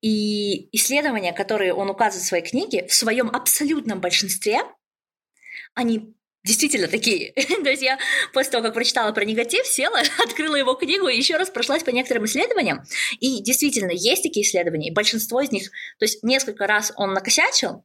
и 0.00 0.68
исследования, 0.76 1.32
которые 1.32 1.74
он 1.74 1.90
указывает 1.90 2.24
в 2.24 2.28
своей 2.28 2.44
книге, 2.44 2.86
в 2.86 2.94
своем 2.94 3.28
абсолютном 3.28 4.00
большинстве, 4.00 4.60
они 5.74 6.14
действительно 6.44 6.88
такие. 6.88 7.32
То 7.64 7.68
есть 7.68 7.82
я 7.82 7.98
после 8.32 8.52
того, 8.52 8.64
как 8.64 8.74
прочитала 8.74 9.12
про 9.12 9.24
негатив, 9.24 9.66
села, 9.66 10.00
открыла 10.24 10.54
его 10.54 10.74
книгу 10.74 11.08
и 11.08 11.16
еще 11.16 11.36
раз 11.36 11.50
прошлась 11.50 11.82
по 11.82 11.90
некоторым 11.90 12.24
исследованиям. 12.24 12.82
И 13.20 13.42
действительно, 13.42 13.90
есть 13.90 14.22
такие 14.22 14.46
исследования, 14.46 14.88
и 14.88 14.94
большинство 14.94 15.40
из 15.40 15.50
них, 15.50 15.70
то 15.98 16.04
есть 16.04 16.22
несколько 16.22 16.66
раз 16.66 16.92
он 16.96 17.12
накосячил, 17.12 17.84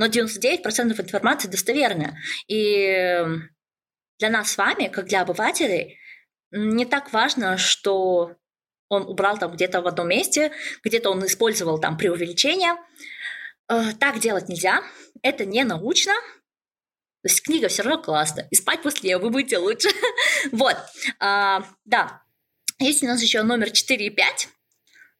но 0.00 0.06
99% 0.06 0.98
информации 0.98 1.46
достоверная. 1.46 2.18
И 2.48 3.22
для 4.18 4.30
нас 4.30 4.52
с 4.52 4.56
вами, 4.56 4.88
как 4.88 5.04
для 5.04 5.20
обывателей, 5.20 5.98
не 6.50 6.86
так 6.86 7.12
важно, 7.12 7.58
что 7.58 8.34
он 8.88 9.02
убрал 9.02 9.36
там 9.36 9.52
где-то 9.52 9.82
в 9.82 9.86
одном 9.86 10.08
месте, 10.08 10.52
где-то 10.82 11.10
он 11.10 11.26
использовал 11.26 11.78
там 11.78 11.98
преувеличение. 11.98 12.76
Э, 13.68 13.92
так 14.00 14.20
делать 14.20 14.48
нельзя, 14.48 14.82
это 15.20 15.44
не 15.44 15.64
научно, 15.64 16.14
то 16.14 17.28
есть 17.28 17.42
книга 17.42 17.68
все 17.68 17.82
равно 17.82 18.02
классная, 18.02 18.48
и 18.50 18.54
спать 18.54 18.80
после 18.80 19.10
нее 19.10 19.18
вы 19.18 19.28
будете 19.28 19.58
лучше. 19.58 19.90
вот, 20.52 20.78
а, 21.18 21.62
да. 21.84 22.22
Есть 22.78 23.02
у 23.02 23.06
нас 23.06 23.20
еще 23.20 23.42
номер 23.42 23.70
4 23.70 24.06
и 24.06 24.08
5. 24.08 24.48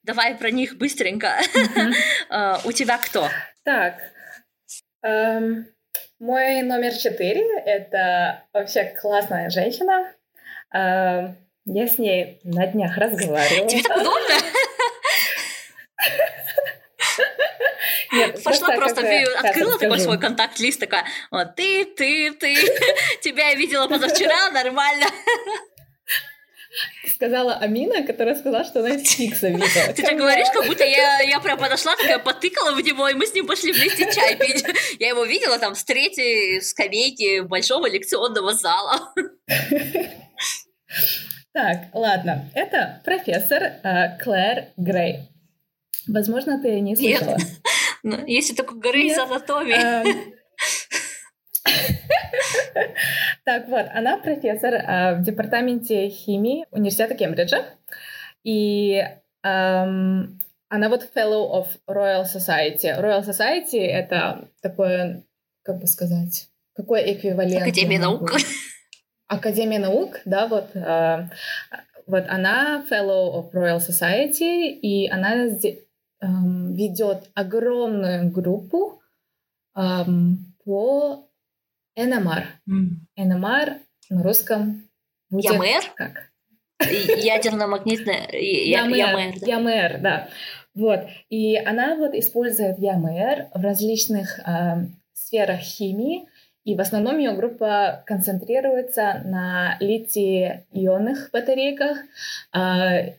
Давай 0.01 0.33
про 0.33 0.49
них 0.49 0.77
быстренько. 0.77 1.39
а, 2.29 2.59
у 2.65 2.71
тебя 2.71 2.97
кто? 2.97 3.29
Так, 3.63 3.99
эм, 5.03 5.67
мой 6.19 6.61
номер 6.61 6.93
4— 6.93 7.59
это 7.65 8.43
вообще 8.53 8.95
классная 9.01 9.49
женщина. 9.49 10.13
Эм, 10.73 11.35
я 11.65 11.87
с 11.87 11.97
ней 11.97 12.39
на 12.43 12.67
днях 12.67 12.97
разговаривала. 12.97 13.69
Тебе 13.69 13.83
так 13.83 13.97
удобно? 13.97 14.35
Нет, 18.13 18.43
Пошла 18.43 18.75
просто, 18.75 19.01
открыла 19.39 19.79
такой 19.79 19.99
свой 19.99 20.19
контакт-лист, 20.19 20.79
такая, 20.79 21.05
вот, 21.31 21.55
ты, 21.55 21.85
ты, 21.85 22.31
ты, 22.33 22.55
тебя 23.21 23.49
я 23.49 23.55
видела 23.55 23.87
позавчера, 23.87 24.51
нормально. 24.51 25.05
Сказала 27.15 27.55
Амина, 27.55 28.03
которая 28.03 28.35
сказала, 28.35 28.63
что 28.63 28.79
она 28.79 28.95
из 28.95 29.09
Фикса 29.09 29.49
видела. 29.49 29.93
Ты 29.93 30.03
так 30.03 30.17
говоришь, 30.17 30.47
как 30.53 30.67
будто 30.67 30.83
я, 30.83 31.19
я 31.21 31.39
прям 31.39 31.57
подошла, 31.57 31.95
такая 31.95 32.19
потыкала 32.19 32.71
в 32.71 32.81
него, 32.81 33.07
и 33.07 33.13
мы 33.13 33.25
с 33.25 33.33
ним 33.33 33.47
пошли 33.47 33.71
вместе 33.71 34.11
чай 34.11 34.35
пить. 34.37 34.63
Я 34.99 35.09
его 35.09 35.25
видела 35.25 35.59
там 35.59 35.75
с 35.75 35.83
третьей 35.83 36.61
скамейки 36.61 37.41
большого 37.41 37.87
лекционного 37.87 38.53
зала. 38.53 39.13
Так, 41.53 41.87
ладно. 41.93 42.49
Это 42.53 43.01
профессор 43.03 43.63
э, 43.63 44.17
Клэр 44.23 44.67
Грей. 44.77 45.27
Возможно, 46.07 46.61
ты 46.61 46.79
не 46.79 46.95
слышала. 46.95 47.37
Нет. 47.37 47.47
Ну, 48.03 48.25
если 48.25 48.55
только 48.55 48.75
Грей 48.75 49.11
из 49.11 49.17
анатомии. 49.17 50.31
Эм. 53.45 53.61
Так 53.61 53.67
вот, 53.67 53.85
она 53.93 54.17
профессор 54.17 54.73
э, 54.73 55.15
в 55.15 55.23
департаменте 55.23 56.09
химии 56.09 56.65
университета 56.71 57.15
Кембриджа. 57.15 57.65
И 58.43 59.03
эм, 59.43 60.39
она 60.69 60.89
вот 60.89 61.09
fellow 61.15 61.51
of 61.51 61.67
Royal 61.87 62.23
Society. 62.23 62.99
Royal 62.99 63.23
Society— 63.23 63.79
это 63.79 64.47
такое, 64.61 65.23
как 65.63 65.79
бы 65.79 65.87
сказать, 65.87 66.49
какой 66.73 67.13
эквивалент? 67.13 67.63
Академия 67.63 67.99
наук. 67.99 68.31
Академия 69.27 69.79
наук, 69.79 70.19
да, 70.25 70.47
вот, 70.47 70.75
э, 70.75 71.29
вот 72.05 72.25
она 72.27 72.85
Fellow 72.89 73.33
of 73.35 73.51
Royal 73.53 73.79
Society, 73.79 74.67
и 74.67 75.07
она 75.09 75.45
э, 75.45 75.77
ведет 76.19 77.29
огромную 77.33 78.29
группу 78.29 79.01
э, 79.75 80.03
по 80.65 81.30
Mm. 82.69 82.89
NMR 83.19 83.79
на 84.09 84.23
русском 84.23 84.89
будет 85.29 85.45
ЯМР? 85.45 85.93
как? 85.95 86.31
Ядерно-магнитная... 86.81 88.29
ЯМР, 88.31 89.39
да. 89.39 89.47
ЯМР, 89.47 90.01
да. 90.01 90.29
Вот. 90.73 91.01
И 91.29 91.57
она 91.57 91.95
вот 91.95 92.13
использует 92.13 92.79
ЯМР 92.79 93.49
в 93.53 93.61
различных 93.61 94.39
э, 94.39 94.87
сферах 95.13 95.59
химии, 95.59 96.27
и 96.63 96.75
в 96.75 96.81
основном 96.81 97.17
ее 97.17 97.33
группа 97.33 98.03
концентрируется 98.05 99.21
на 99.25 99.77
литий-ионных 99.79 101.29
батарейках, 101.33 101.97
э, 102.53 103.15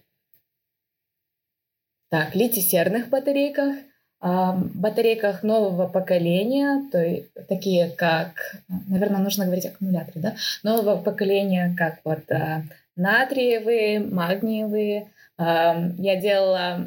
так, 2.11 2.35
литий-серных 2.35 3.09
батарейках, 3.09 3.77
батарейках 4.23 5.43
нового 5.43 5.89
поколения, 5.89 6.89
то 6.93 7.05
есть 7.05 7.29
такие 7.49 7.91
как, 7.91 8.57
наверное, 8.89 9.20
нужно 9.20 9.47
говорить 9.47 9.66
аккумуляторы, 9.66 10.20
да, 10.20 10.35
нового 10.62 10.97
поколения, 10.97 11.75
как 11.77 11.99
вот 12.05 12.31
э, 12.31 12.62
натриевые, 12.95 13.99
магниевые. 13.99 15.11
Э, 15.39 15.91
я 15.99 16.20
делала 16.20 16.87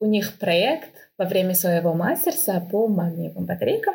у 0.00 0.06
них 0.06 0.38
проект 0.38 1.07
во 1.18 1.24
время 1.24 1.54
своего 1.54 1.94
мастерса 1.94 2.64
по 2.70 2.86
магниевым 2.86 3.44
батарейкам. 3.44 3.94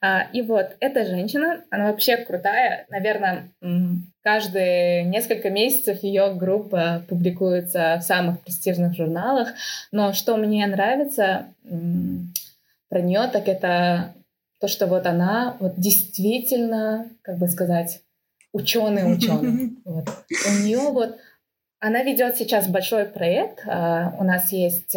А, 0.00 0.22
и 0.32 0.42
вот 0.42 0.76
эта 0.80 1.06
женщина, 1.06 1.62
она 1.70 1.92
вообще 1.92 2.16
крутая. 2.16 2.86
Наверное, 2.90 3.52
каждые 4.22 5.04
несколько 5.04 5.48
месяцев 5.48 6.02
ее 6.02 6.34
группа 6.34 7.04
публикуется 7.08 7.98
в 8.00 8.02
самых 8.02 8.40
престижных 8.42 8.96
журналах. 8.96 9.50
Но 9.92 10.12
что 10.12 10.36
мне 10.36 10.66
нравится 10.66 11.46
про 12.88 13.00
нее, 13.00 13.30
так 13.32 13.46
это 13.46 14.14
то, 14.60 14.66
что 14.66 14.88
вот 14.88 15.06
она 15.06 15.56
вот 15.60 15.74
действительно, 15.76 17.08
как 17.22 17.38
бы 17.38 17.46
сказать, 17.46 18.02
ученый 18.52 19.14
ученый. 19.14 19.76
Вот. 19.84 20.08
У 20.28 20.64
нее 20.64 20.90
вот 20.90 21.16
она 21.78 22.02
ведет 22.02 22.36
сейчас 22.36 22.66
большой 22.66 23.04
проект. 23.04 23.60
А, 23.68 24.16
у 24.18 24.24
нас 24.24 24.50
есть 24.50 24.96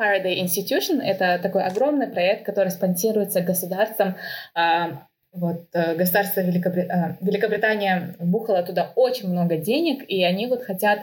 Faraday 0.00 0.40
Institution— 0.42 1.02
это 1.02 1.38
такой 1.42 1.62
огромный 1.64 2.06
проект, 2.06 2.46
который 2.46 2.70
спонсируется 2.70 3.42
государством, 3.42 4.16
а, 4.54 5.06
вот 5.32 5.68
э, 5.74 5.94
государство 5.94 6.40
Великобри... 6.40 6.82
Э, 6.82 7.16
Великобритания 7.20 8.16
вбухала 8.18 8.62
туда 8.62 8.92
очень 8.96 9.28
много 9.28 9.56
денег, 9.56 10.04
и 10.08 10.24
они 10.24 10.46
вот 10.46 10.64
хотят 10.64 11.00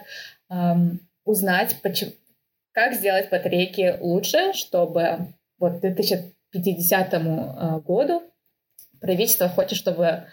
узнать, 1.25 1.75
почему, 1.81 2.11
как 2.71 2.93
сделать 2.93 3.29
батарейки 3.29 3.97
лучше, 3.99 4.53
чтобы 4.53 5.33
вот 5.59 5.79
к 5.79 5.79
2050 5.81 7.13
э, 7.13 7.79
году 7.85 8.23
правительство 9.01 9.47
хочет, 9.49 9.77
чтобы 9.77 10.23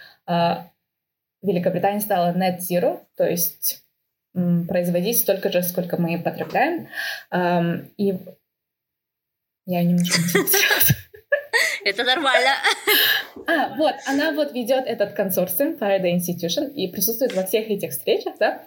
Великобритания 1.43 2.01
стала 2.01 2.33
net 2.33 2.61
zero, 2.61 3.01
то 3.17 3.29
есть 3.29 3.85
производить 4.33 5.19
столько 5.19 5.53
же, 5.53 5.63
сколько 5.63 6.01
мы 6.01 6.19
потребляем. 6.19 6.89
И 7.99 8.19
я 9.67 9.83
немножко 9.83 10.21
Это 11.85 12.05
нормально. 12.05 12.51
А, 13.47 13.77
вот, 13.77 13.95
она 14.07 14.33
вот 14.33 14.55
ведет 14.55 14.87
этот 14.87 15.13
консорциум 15.13 15.75
Faraday 15.75 16.17
Institution 16.17 16.73
и 16.73 16.89
присутствует 16.89 17.35
во 17.35 17.45
всех 17.45 17.69
этих 17.69 17.91
встречах, 17.91 18.37
да. 18.39 18.63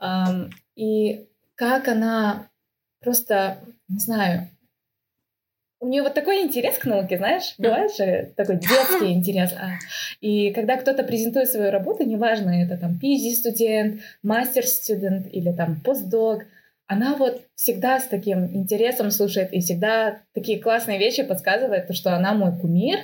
Um, 0.00 0.50
и 0.76 1.28
как 1.56 1.88
она 1.88 2.48
просто, 3.00 3.58
не 3.88 3.98
знаю, 3.98 4.48
у 5.80 5.88
нее 5.88 6.02
вот 6.02 6.14
такой 6.14 6.40
интерес 6.40 6.78
к 6.78 6.86
науке, 6.86 7.18
знаешь, 7.18 7.54
бывает 7.58 7.94
же 7.94 8.32
такой 8.34 8.56
детский 8.56 9.12
интерес. 9.12 9.52
А, 9.52 9.74
и 10.22 10.50
когда 10.52 10.78
кто-то 10.78 11.02
презентует 11.02 11.50
свою 11.50 11.70
работу, 11.70 12.04
неважно, 12.04 12.50
это 12.50 12.78
там 12.78 12.98
PhD-студент, 13.02 14.00
мастер-студент 14.22 15.26
или 15.30 15.52
там 15.52 15.80
постдок, 15.80 16.46
она 16.86 17.16
вот 17.16 17.42
всегда 17.54 17.98
с 17.98 18.06
таким 18.06 18.46
интересом 18.54 19.10
слушает 19.10 19.52
и 19.52 19.60
всегда 19.60 20.20
такие 20.34 20.60
классные 20.60 20.98
вещи 20.98 21.22
подсказывает, 21.22 21.86
то, 21.86 21.94
что 21.94 22.14
она 22.14 22.34
мой 22.34 22.58
кумир, 22.58 22.98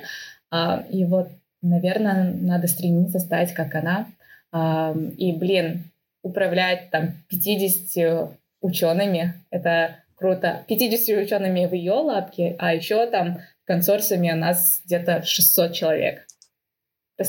а, 0.51 0.83
и 0.89 1.05
вот, 1.05 1.29
наверное, 1.61 2.33
надо 2.33 2.67
стремиться 2.67 3.19
стать 3.19 3.53
как 3.53 3.73
она. 3.75 4.07
А, 4.51 4.95
и, 5.17 5.31
блин, 5.33 5.85
управлять 6.21 6.89
там 6.91 7.13
50 7.29 8.37
учеными, 8.61 9.33
это 9.49 9.95
круто. 10.15 10.63
50 10.67 11.23
учеными 11.23 11.65
в 11.65 11.73
ее 11.73 11.93
лапке, 11.93 12.55
а 12.59 12.75
еще 12.75 13.07
там 13.07 13.39
в 13.63 13.67
консорциуме 13.67 14.33
у 14.33 14.37
нас 14.37 14.81
где-то 14.85 15.23
600 15.23 15.73
человек. 15.73 16.27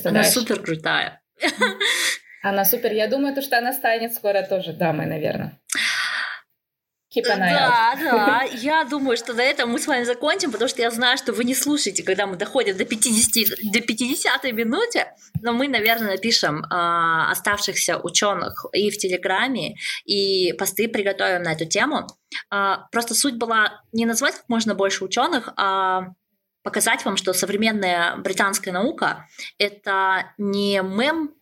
Она 0.05 0.24
супер 0.24 0.61
крутая. 0.61 1.20
Она 2.42 2.64
супер. 2.64 2.92
Я 2.92 3.07
думаю, 3.07 3.34
то, 3.34 3.40
что 3.40 3.59
она 3.59 3.72
станет 3.72 4.14
скоро 4.14 4.42
тоже 4.42 4.72
дамой, 4.72 5.07
наверное. 5.07 5.59
Keep 7.14 7.26
an 7.26 7.42
eye 7.42 7.52
да, 7.52 7.94
out. 7.94 8.00
да, 8.00 8.42
я 8.42 8.84
думаю, 8.84 9.18
что 9.18 9.34
на 9.34 9.42
этом 9.42 9.70
мы 9.70 9.78
с 9.78 9.86
вами 9.86 10.04
закончим, 10.04 10.50
потому 10.50 10.68
что 10.68 10.80
я 10.80 10.90
знаю, 10.90 11.18
что 11.18 11.34
вы 11.34 11.44
не 11.44 11.54
слушаете, 11.54 12.02
когда 12.02 12.26
мы 12.26 12.36
доходим 12.36 12.76
до 12.76 12.86
50, 12.86 13.70
до 13.70 13.80
50 13.80 14.44
минуты, 14.52 15.04
но 15.42 15.52
мы, 15.52 15.68
наверное, 15.68 16.12
напишем 16.12 16.64
э, 16.64 16.66
оставшихся 17.30 17.98
ученых 17.98 18.64
и 18.72 18.90
в 18.90 18.96
Телеграме, 18.96 19.76
и 20.06 20.54
посты 20.54 20.88
приготовим 20.88 21.42
на 21.42 21.52
эту 21.52 21.66
тему. 21.66 22.06
Э, 22.50 22.76
просто 22.90 23.14
суть 23.14 23.36
была 23.36 23.82
не 23.92 24.06
назвать 24.06 24.36
как 24.36 24.48
можно 24.48 24.74
больше 24.74 25.04
ученых, 25.04 25.50
а 25.56 26.14
показать 26.62 27.04
вам, 27.04 27.18
что 27.18 27.34
современная 27.34 28.16
британская 28.16 28.72
наука— 28.72 29.26
это 29.58 30.32
не 30.38 30.80
мем 30.82 31.34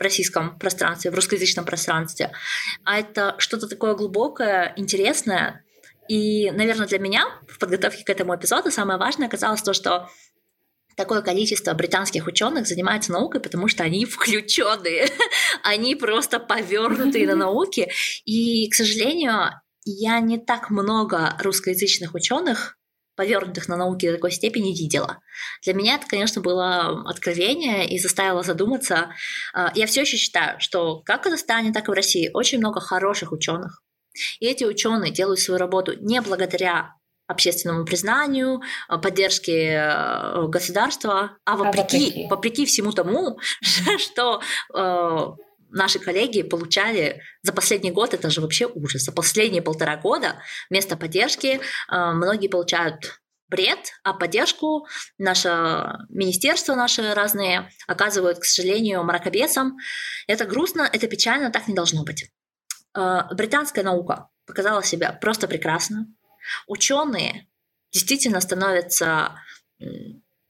в 0.00 0.02
российском 0.02 0.58
пространстве, 0.58 1.10
в 1.10 1.14
русскоязычном 1.14 1.66
пространстве, 1.66 2.32
а 2.84 2.98
это 2.98 3.34
что-то 3.36 3.68
такое 3.68 3.94
глубокое, 3.94 4.72
интересное. 4.76 5.62
И, 6.08 6.50
наверное, 6.50 6.86
для 6.86 6.98
меня 6.98 7.26
в 7.46 7.58
подготовке 7.58 8.02
к 8.02 8.08
этому 8.08 8.34
эпизоду 8.34 8.70
самое 8.70 8.98
важное 8.98 9.28
оказалось 9.28 9.62
то, 9.62 9.74
что 9.74 10.08
такое 10.96 11.20
количество 11.20 11.74
британских 11.74 12.26
ученых 12.26 12.66
занимается 12.66 13.12
наукой, 13.12 13.42
потому 13.42 13.68
что 13.68 13.84
они 13.84 14.04
включенные, 14.06 15.06
они 15.62 15.94
просто 15.94 16.40
повернутые 16.40 17.26
на 17.26 17.36
науке. 17.36 17.90
И, 18.24 18.70
к 18.70 18.74
сожалению, 18.74 19.50
я 19.84 20.18
не 20.20 20.38
так 20.38 20.70
много 20.70 21.36
русскоязычных 21.40 22.14
ученых 22.14 22.78
повернутых 23.16 23.68
на 23.68 23.76
науке 23.76 24.08
до 24.08 24.16
такой 24.16 24.30
степени 24.32 24.70
видела. 24.70 25.18
Для 25.62 25.74
меня 25.74 25.96
это, 25.96 26.06
конечно, 26.06 26.40
было 26.40 27.02
откровение 27.08 27.88
и 27.88 27.98
заставило 27.98 28.42
задуматься. 28.42 29.10
А, 29.52 29.72
я 29.74 29.86
все 29.86 30.02
еще 30.02 30.16
считаю, 30.16 30.58
что 30.60 31.00
как 31.00 31.20
в 31.20 31.24
Казахстане, 31.24 31.72
так 31.72 31.88
и 31.88 31.90
в 31.90 31.94
России 31.94 32.30
очень 32.32 32.58
много 32.58 32.80
хороших 32.80 33.32
ученых. 33.32 33.82
И 34.40 34.46
эти 34.46 34.64
ученые 34.64 35.12
делают 35.12 35.40
свою 35.40 35.58
работу 35.58 35.92
не 36.00 36.20
благодаря 36.20 36.94
общественному 37.30 37.84
признанию, 37.84 38.60
а, 38.88 38.98
поддержке 38.98 39.74
э, 39.74 40.46
государства, 40.48 41.38
а 41.44 41.56
вопреки, 41.56 41.78
а 41.78 41.82
вопреки. 41.82 42.26
вопреки 42.28 42.66
всему 42.66 42.92
тому, 42.92 43.38
что 43.98 44.40
э, 44.74 45.26
наши 45.70 45.98
коллеги 45.98 46.42
получали 46.42 47.22
за 47.42 47.52
последний 47.52 47.90
год, 47.90 48.14
это 48.14 48.30
же 48.30 48.40
вообще 48.40 48.66
ужас, 48.66 49.02
за 49.02 49.12
последние 49.12 49.62
полтора 49.62 49.96
года 49.96 50.42
вместо 50.68 50.96
поддержки 50.96 51.58
э, 51.58 52.12
многие 52.12 52.48
получают 52.48 53.20
бред, 53.48 53.92
а 54.04 54.12
поддержку 54.12 54.86
наше 55.18 55.48
министерство, 56.08 56.74
наши 56.74 57.14
разные 57.14 57.70
оказывают, 57.86 58.38
к 58.38 58.44
сожалению, 58.44 59.02
мракобесам. 59.04 59.76
Это 60.26 60.44
грустно, 60.44 60.88
это 60.92 61.08
печально, 61.08 61.50
так 61.50 61.66
не 61.68 61.74
должно 61.74 62.04
быть. 62.04 62.30
Э, 62.96 63.22
британская 63.32 63.82
наука 63.82 64.28
показала 64.46 64.82
себя 64.82 65.12
просто 65.12 65.48
прекрасно. 65.48 66.06
Ученые 66.66 67.46
действительно 67.92 68.40
становятся 68.40 69.34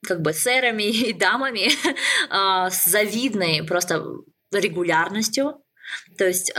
как 0.06 0.22
бы 0.22 0.32
сэрами 0.32 0.84
и 0.84 1.12
дамами 1.12 1.68
э, 2.30 2.70
с 2.70 2.84
завидной 2.84 3.62
просто 3.64 4.04
регулярностью. 4.50 5.62
То 6.18 6.26
есть 6.26 6.50
э, 6.50 6.52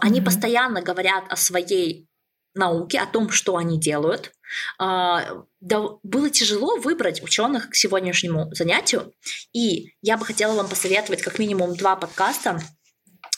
они 0.00 0.20
mm-hmm. 0.20 0.24
постоянно 0.24 0.82
говорят 0.82 1.24
о 1.30 1.36
своей 1.36 2.08
науке, 2.54 3.00
о 3.00 3.06
том, 3.06 3.30
что 3.30 3.56
они 3.56 3.78
делают. 3.78 4.32
Э, 4.80 5.42
да, 5.60 5.82
было 6.02 6.30
тяжело 6.30 6.76
выбрать 6.76 7.22
ученых 7.22 7.70
к 7.70 7.74
сегодняшнему 7.74 8.52
занятию, 8.54 9.12
и 9.52 9.94
я 10.02 10.16
бы 10.16 10.24
хотела 10.24 10.54
вам 10.54 10.68
посоветовать 10.68 11.22
как 11.22 11.38
минимум 11.38 11.74
два 11.76 11.96
подкаста. 11.96 12.60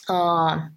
Э, 0.09 0.71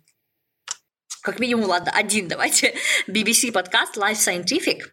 как 1.21 1.39
минимум, 1.39 1.65
ладно, 1.65 1.91
один 1.91 2.27
давайте. 2.27 2.75
BBC 3.07 3.51
подкаст 3.51 3.97
Life 3.97 4.15
Scientific. 4.15 4.92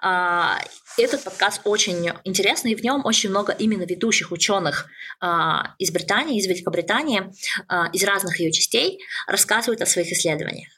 А, 0.00 0.58
этот 0.96 1.24
подкаст 1.24 1.60
очень 1.64 2.10
интересный, 2.24 2.72
и 2.72 2.74
в 2.74 2.82
нем 2.82 3.04
очень 3.04 3.30
много 3.30 3.52
именно 3.52 3.82
ведущих 3.82 4.32
ученых 4.32 4.86
а, 5.20 5.74
из 5.78 5.90
Британии, 5.90 6.38
из 6.38 6.46
Великобритании, 6.46 7.32
а, 7.68 7.88
из 7.92 8.04
разных 8.04 8.40
ее 8.40 8.52
частей 8.52 9.00
рассказывают 9.26 9.82
о 9.82 9.86
своих 9.86 10.10
исследованиях. 10.12 10.68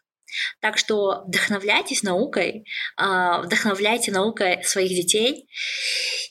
Так 0.61 0.78
что 0.78 1.24
вдохновляйтесь 1.26 2.05
наукой, 2.05 2.64
вдохновляйте 2.97 4.12
наукой 4.12 4.62
своих 4.62 4.91
детей. 4.91 5.49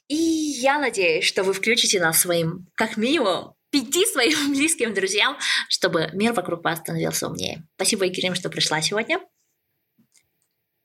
И 0.08 0.16
я 0.16 0.80
надеюсь, 0.80 1.26
что 1.26 1.44
вы 1.44 1.52
включите 1.52 2.00
нас 2.00 2.20
своим, 2.20 2.68
как 2.76 2.96
минимум, 2.96 3.56
пяти 3.72 4.06
своим 4.06 4.52
близким 4.54 4.94
друзьям, 4.94 5.38
чтобы 5.68 6.10
мир 6.14 6.32
вокруг 6.34 6.64
вас 6.64 6.80
становился 6.80 7.28
умнее. 7.28 7.68
Спасибо, 7.76 8.06
Екатерина, 8.06 8.36
что 8.36 8.50
пришла 8.50 8.82
сегодня. 8.82 9.20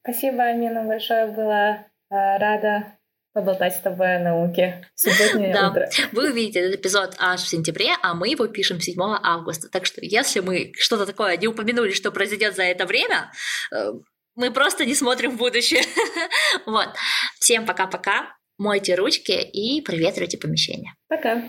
Спасибо, 0.05 0.43
Амина, 0.45 0.85
большое. 0.85 1.27
Была 1.29 1.87
э, 2.11 2.39
рада 2.39 2.99
поболтать 3.33 3.75
с 3.75 3.81
тобой 3.81 4.17
о 4.17 4.21
науке. 4.21 4.87
Субботнее 4.95 5.53
да. 5.53 5.71
утро. 5.71 5.89
Вы 6.13 6.31
увидите 6.31 6.61
этот 6.61 6.81
эпизод 6.81 7.17
аж 7.19 7.41
в 7.41 7.49
сентябре, 7.49 7.89
а 8.03 8.15
мы 8.15 8.29
его 8.29 8.47
пишем 8.47 8.81
7 8.81 8.97
августа. 9.01 9.69
Так 9.71 9.87
что 9.87 10.01
если 10.03 10.41
мы 10.41 10.73
что-то 10.77 11.07
такое 11.07 11.39
не 11.39 11.49
упомянули, 11.49 11.93
что 11.93 12.13
произойдет 12.13 12.55
за 12.55 12.65
это 12.65 12.85
время, 12.85 13.33
э, 13.73 13.93
мы 14.37 14.53
просто 14.53 14.85
не 14.85 14.95
смотрим 14.95 15.33
в 15.33 15.39
будущее. 15.39 15.83
вот. 16.67 16.89
Всем 17.41 17.65
пока-пока. 17.65 18.37
Мойте 18.59 18.95
ручки 18.97 19.33
и 19.33 19.81
проветривайте 19.81 20.37
помещение. 20.37 20.93
Пока. 21.09 21.43